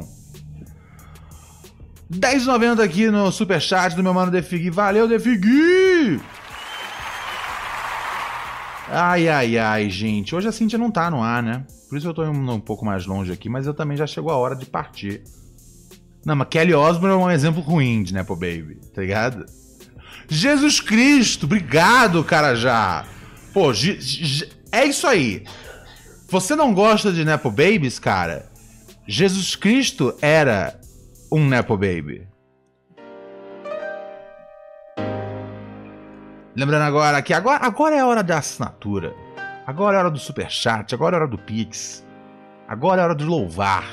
[2.12, 4.70] 10,90 aqui no superchat do meu mano Defigui.
[4.70, 6.22] Valeu, Defigui!
[8.90, 10.34] Ai, ai, ai, gente.
[10.34, 11.66] Hoje a Cintia não tá no ar, né?
[11.90, 14.32] Por isso eu tô indo um pouco mais longe aqui, mas eu também já chegou
[14.32, 15.24] a hora de partir.
[16.26, 19.46] Não, mas Kelly Osbourne é um exemplo ruim de Nepo Baby, tá ligado?
[20.30, 23.06] Jesus Cristo, obrigado, cara, já.
[23.54, 23.72] Pô,
[24.72, 25.44] é isso aí.
[26.30, 28.52] Você não gosta de Nepo Babies, cara?
[29.08, 30.78] Jesus Cristo era
[31.32, 32.27] um Nepo Baby.
[36.58, 39.14] Lembrando agora que agora, agora é a hora da assinatura.
[39.68, 40.96] Agora é a hora do superchat.
[40.96, 42.04] Agora é a hora do Pix.
[42.68, 43.86] Agora é a hora de louvar.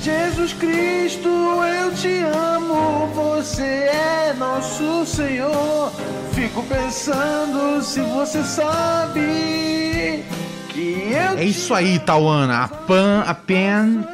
[0.00, 5.90] Jesus Cristo, eu te amo, você é nosso Senhor.
[6.32, 10.22] Fico pensando se você sabe
[10.68, 11.38] que eu.
[11.38, 12.62] É isso aí, Tauana.
[12.62, 14.06] A pan, a pen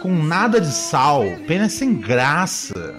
[0.00, 2.94] com nada de sal, pena sem graça.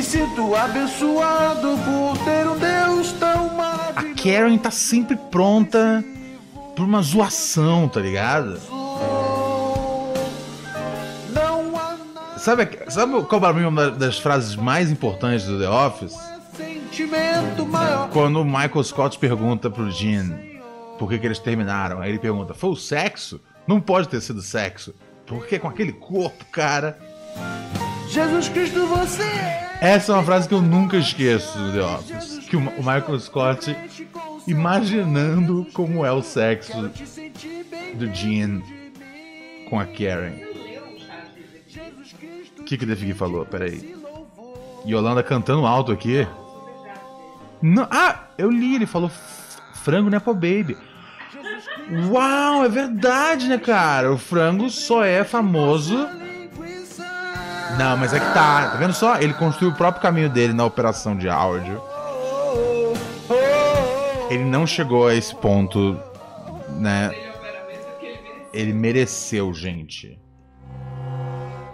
[0.00, 3.98] Me sinto abençoado por ter um Deus tão maravilhoso.
[3.98, 6.02] A Karen tá sempre pronta
[6.74, 8.58] pra uma zoação, tá ligado?
[12.38, 16.16] Sabe, sabe qual para mim é uma das frases mais importantes do The Office?
[18.10, 20.62] Quando o Michael Scott pergunta pro Gene
[20.98, 22.00] por que, que eles terminaram.
[22.00, 23.38] Aí ele pergunta: Foi o sexo?
[23.66, 24.94] Não pode ter sido sexo.
[25.26, 26.98] Porque com aquele corpo, cara.
[28.10, 29.22] Jesus Cristo, você
[29.80, 32.38] Essa é uma frase que eu nunca esqueço do The Office.
[32.48, 33.76] Que o Michael Scott
[34.48, 36.90] imaginando como é o sexo
[37.94, 38.64] do Gene
[39.68, 40.32] com a Karen.
[42.58, 43.46] O que, que o Defigui falou?
[43.46, 43.94] Peraí.
[44.84, 46.26] Yolanda cantando alto aqui.
[47.62, 49.10] Não, ah, eu li, ele falou
[49.84, 50.76] frango Nepo Baby.
[52.10, 54.12] Uau, é verdade, né, cara?
[54.12, 56.08] O frango só é famoso.
[57.78, 58.70] Não, mas é que tá.
[58.70, 59.18] Tá vendo só?
[59.18, 61.80] Ele construiu o próprio caminho dele na operação de áudio.
[64.30, 65.98] Ele não chegou a esse ponto,
[66.78, 67.10] né?
[68.52, 70.20] Ele mereceu, gente.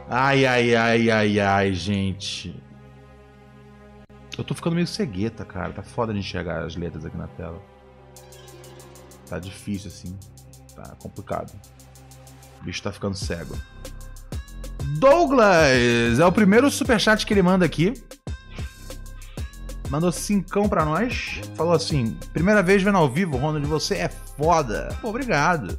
[0.09, 2.62] Ai, ai, ai, ai, ai, gente.
[4.39, 5.73] Eu tô ficando meio cegueta, cara.
[5.73, 7.60] Tá foda de enxergar as letras aqui na tela.
[9.28, 10.16] Tá difícil, assim.
[10.74, 11.52] Tá complicado.
[12.60, 13.56] O bicho tá ficando cego.
[14.97, 16.18] Douglas!
[16.18, 17.93] É o primeiro superchat que ele manda aqui.
[19.90, 21.40] Mandou cincão pra nós.
[21.55, 24.89] Falou assim: primeira vez vendo ao vivo, Ronald, você é foda.
[25.01, 25.78] Pô, obrigado.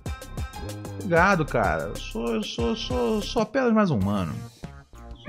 [0.95, 1.83] Obrigado, cara.
[1.83, 4.33] Eu sou, eu sou, sou, sou apenas mais um humano.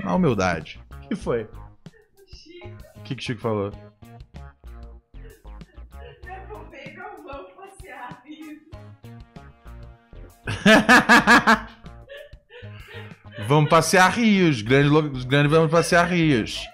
[0.03, 0.79] Na humildade.
[1.05, 1.43] O que foi?
[1.43, 3.71] O que, que o Chico falou?
[13.47, 14.61] Vamos passear rios.
[14.61, 16.65] Grande, lo- grande vamos passear rios.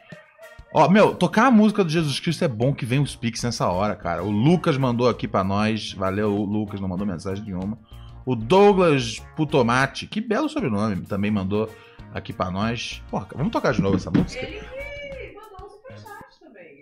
[0.73, 3.67] Ó, meu, tocar a música do Jesus Cristo é bom que vem os Pix nessa
[3.69, 4.23] hora, cara.
[4.23, 5.93] O Lucas mandou aqui pra nós.
[5.93, 7.77] Valeu, Lucas, não mandou mensagem nenhuma.
[8.25, 11.69] O Douglas Putomati, que belo sobrenome, também mandou
[12.13, 13.01] aqui pra nós.
[13.09, 14.45] Porra, vamos tocar de novo essa música?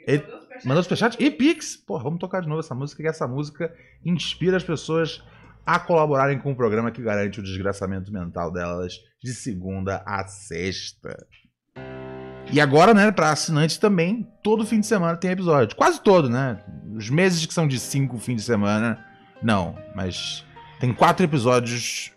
[0.08, 0.24] Ele
[0.66, 1.76] mandou superchat e Pix.
[1.76, 3.74] Porra, vamos tocar de novo essa música, que essa música
[4.06, 5.24] inspira as pessoas
[5.66, 11.16] a colaborarem com o programa que garante o desgraçamento mental delas de segunda a sexta.
[12.52, 15.76] E agora, né, pra assinantes também, todo fim de semana tem episódio.
[15.76, 16.60] Quase todo, né?
[16.96, 19.04] Os meses que são de cinco fins de semana,
[19.42, 19.76] não.
[19.96, 20.46] Mas
[20.80, 22.12] tem quatro episódios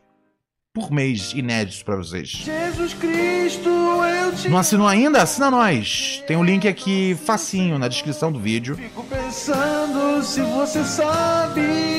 [0.74, 2.28] por mês inéditos pra vocês.
[2.28, 5.23] Jesus Cristo, eu te Não assinou ainda?
[5.23, 6.23] Assina nós.
[6.27, 8.77] Tem o link aqui facinho na descrição do vídeo.
[8.77, 11.95] fico pensando se você sabe.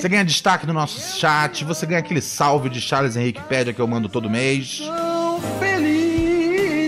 [0.00, 3.80] Você ganha destaque no nosso chat, você ganha aquele salve de Charles Henrique Pédia que
[3.80, 4.80] eu mando todo mês.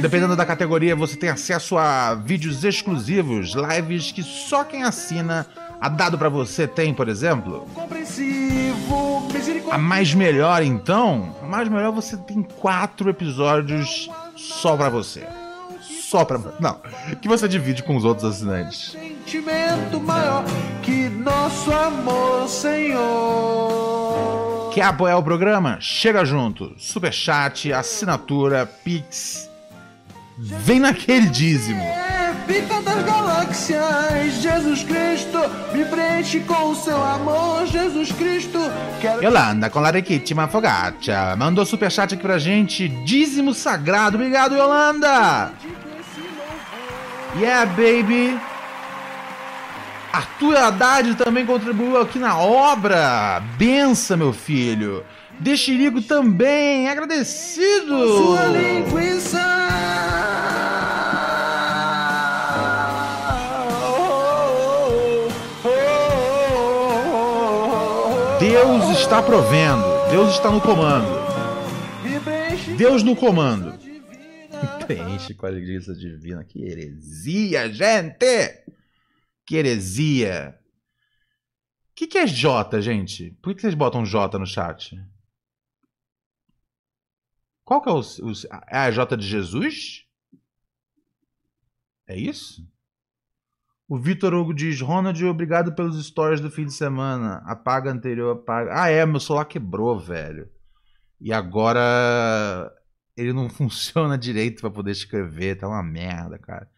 [0.01, 5.47] Dependendo da categoria, você tem acesso a vídeos exclusivos, lives que só quem assina
[5.78, 7.68] a dado pra você tem, por exemplo.
[9.70, 15.26] A mais melhor, então, a mais melhor você tem quatro episódios só pra você.
[16.12, 16.39] Só pra.
[16.60, 16.78] Não,
[17.22, 18.90] que você divide com os outros assinantes.
[18.90, 20.44] Sentimento maior
[20.82, 23.90] que nosso amor, Senhor.
[24.74, 25.78] Quer apoiar o programa?
[25.80, 26.74] Chega junto.
[26.76, 29.48] Superchat, assinatura, Pix.
[30.39, 31.80] Vem naquele dízimo.
[31.80, 35.39] É, pica das galáxias, Jesus Cristo,
[35.72, 38.59] me preenche com o seu amor, Jesus Cristo.
[39.01, 39.80] Quero Yolanda com
[40.51, 41.34] Fogaccia.
[41.36, 42.86] Mandou superchat aqui pra gente.
[43.06, 44.18] Dízimo sagrado.
[44.18, 45.55] Obrigado, Yolanda.
[47.39, 48.39] Yeah, baby.
[50.13, 53.43] Arthur Haddad também contribuiu aqui na obra.
[53.57, 55.05] Bença, meu filho.
[55.41, 56.89] Dexirico também.
[56.89, 58.19] Agradecido.
[58.19, 59.41] sua linguiça.
[68.39, 69.85] Deus está provendo.
[70.11, 71.23] Deus está no comando.
[72.77, 73.82] Deus no comando.
[74.86, 76.44] Preenche com a alegria divina.
[76.44, 78.64] Que heresia, gente!
[79.44, 80.59] Que heresia.
[81.90, 83.32] O que, que é J, gente?
[83.43, 84.97] Por que vocês botam J no chat?
[87.64, 88.01] Qual que é o.
[88.01, 88.32] o
[88.68, 90.06] é a J de Jesus?
[92.06, 92.66] É isso?
[93.89, 97.43] O Vitor Hugo diz: Ronald, obrigado pelos stories do fim de semana.
[97.47, 98.70] Apaga anterior, apaga.
[98.74, 100.51] Ah, é, meu celular quebrou, velho.
[101.20, 102.72] E agora
[103.16, 105.56] ele não funciona direito pra poder escrever.
[105.56, 106.68] Tá uma merda, cara.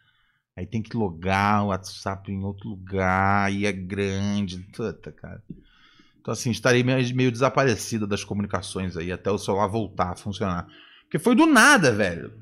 [0.56, 4.58] Aí tem que logar o WhatsApp em outro lugar e é grande.
[4.72, 5.42] Puta, cara.
[6.20, 10.66] Então, assim, estarei meio desaparecido das comunicações aí até o celular voltar a funcionar.
[11.02, 12.32] Porque foi do nada, velho.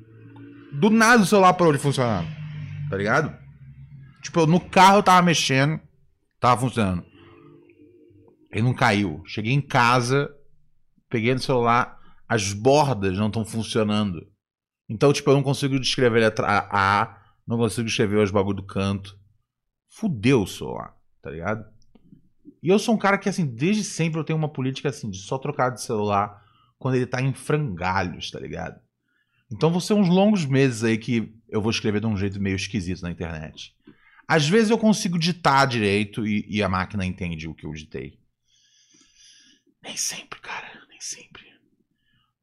[0.71, 2.23] Do nada o celular parou de funcionar.
[2.89, 3.35] Tá ligado?
[4.21, 5.79] Tipo, eu no carro eu tava mexendo,
[6.39, 7.03] tava funcionando.
[8.51, 9.21] Ele não caiu.
[9.25, 10.33] Cheguei em casa,
[11.09, 11.99] peguei no celular,
[12.33, 14.27] as bordas não estão funcionando.
[14.89, 19.17] Então, tipo, eu não consigo descrever a A, não consigo escrever os bagulho do canto.
[19.87, 21.63] Fudeu o celular, tá ligado?
[22.61, 25.19] E eu sou um cara que, assim, desde sempre eu tenho uma política, assim, de
[25.19, 26.43] só trocar de celular
[26.79, 28.81] quando ele tá em frangalhos, tá ligado?
[29.51, 32.55] Então vão ser uns longos meses aí que eu vou escrever de um jeito meio
[32.55, 33.75] esquisito na internet.
[34.27, 38.17] Às vezes eu consigo ditar direito e, e a máquina entende o que eu ditei.
[39.83, 41.52] Nem sempre, cara, nem sempre.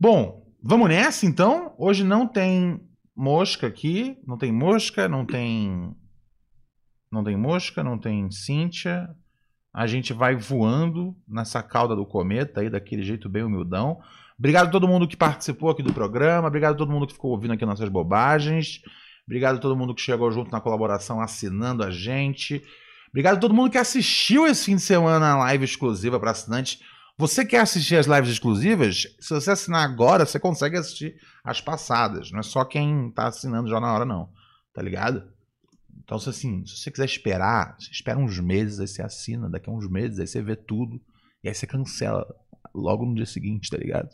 [0.02, 1.74] Bom, vamos nessa então.
[1.76, 2.80] Hoje não tem
[3.14, 5.94] mosca aqui, não tem mosca, não tem
[7.12, 9.10] não tem mosca, não tem Cíntia.
[9.74, 14.00] A gente vai voando nessa cauda do cometa aí, daquele jeito bem humildão.
[14.38, 16.48] Obrigado a todo mundo que participou aqui do programa.
[16.48, 18.80] Obrigado a todo mundo que ficou ouvindo aqui nossas bobagens.
[19.26, 22.62] Obrigado a todo mundo que chegou junto na colaboração, assinando a gente.
[23.10, 26.80] Obrigado a todo mundo que assistiu esse fim de semana a live exclusiva para assinantes.
[27.20, 29.06] Você quer assistir as lives exclusivas?
[29.20, 32.32] Se você assinar agora, você consegue assistir as passadas.
[32.32, 34.30] Não é só quem tá assinando já na hora, não.
[34.72, 35.30] Tá ligado?
[36.02, 39.50] Então, se, assim, se você quiser esperar, você espera uns meses, aí você assina.
[39.50, 40.98] Daqui a uns meses, aí você vê tudo.
[41.44, 42.26] E aí você cancela
[42.74, 44.08] logo no dia seguinte, tá ligado?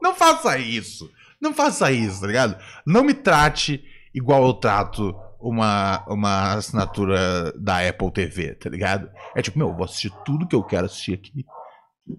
[0.00, 1.12] Não faça isso!
[1.38, 2.56] Não faça isso, tá ligado?
[2.86, 3.84] Não me trate
[4.14, 9.10] igual eu trato uma, uma assinatura da Apple TV, tá ligado?
[9.34, 11.44] É tipo, meu, eu vou assistir tudo que eu quero assistir aqui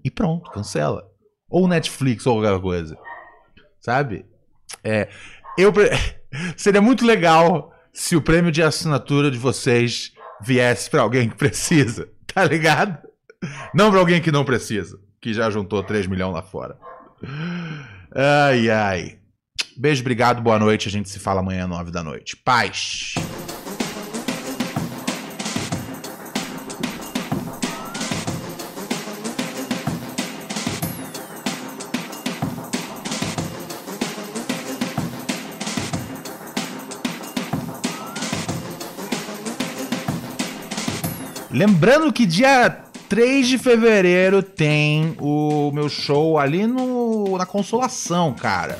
[0.04, 1.08] e pronto, cancela.
[1.48, 2.96] Ou Netflix ou qualquer coisa.
[3.80, 4.26] Sabe?
[4.84, 5.08] É,
[5.56, 5.72] eu
[6.56, 12.08] seria muito legal se o prêmio de assinatura de vocês viesse pra alguém que precisa,
[12.32, 12.98] tá ligado?
[13.74, 16.78] Não pra alguém que não precisa, que já juntou 3 milhões lá fora.
[18.14, 19.18] Ai, ai.
[19.76, 20.88] Beijo, obrigado, boa noite.
[20.88, 22.36] A gente se fala amanhã, nove da noite.
[22.36, 23.14] Paz.
[41.58, 42.70] Lembrando que dia
[43.08, 48.78] 3 de fevereiro tem o meu show ali no, na Consolação, cara.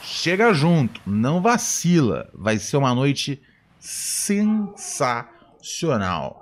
[0.00, 2.30] Chega junto, não vacila.
[2.32, 3.42] Vai ser uma noite
[3.80, 6.41] sensacional.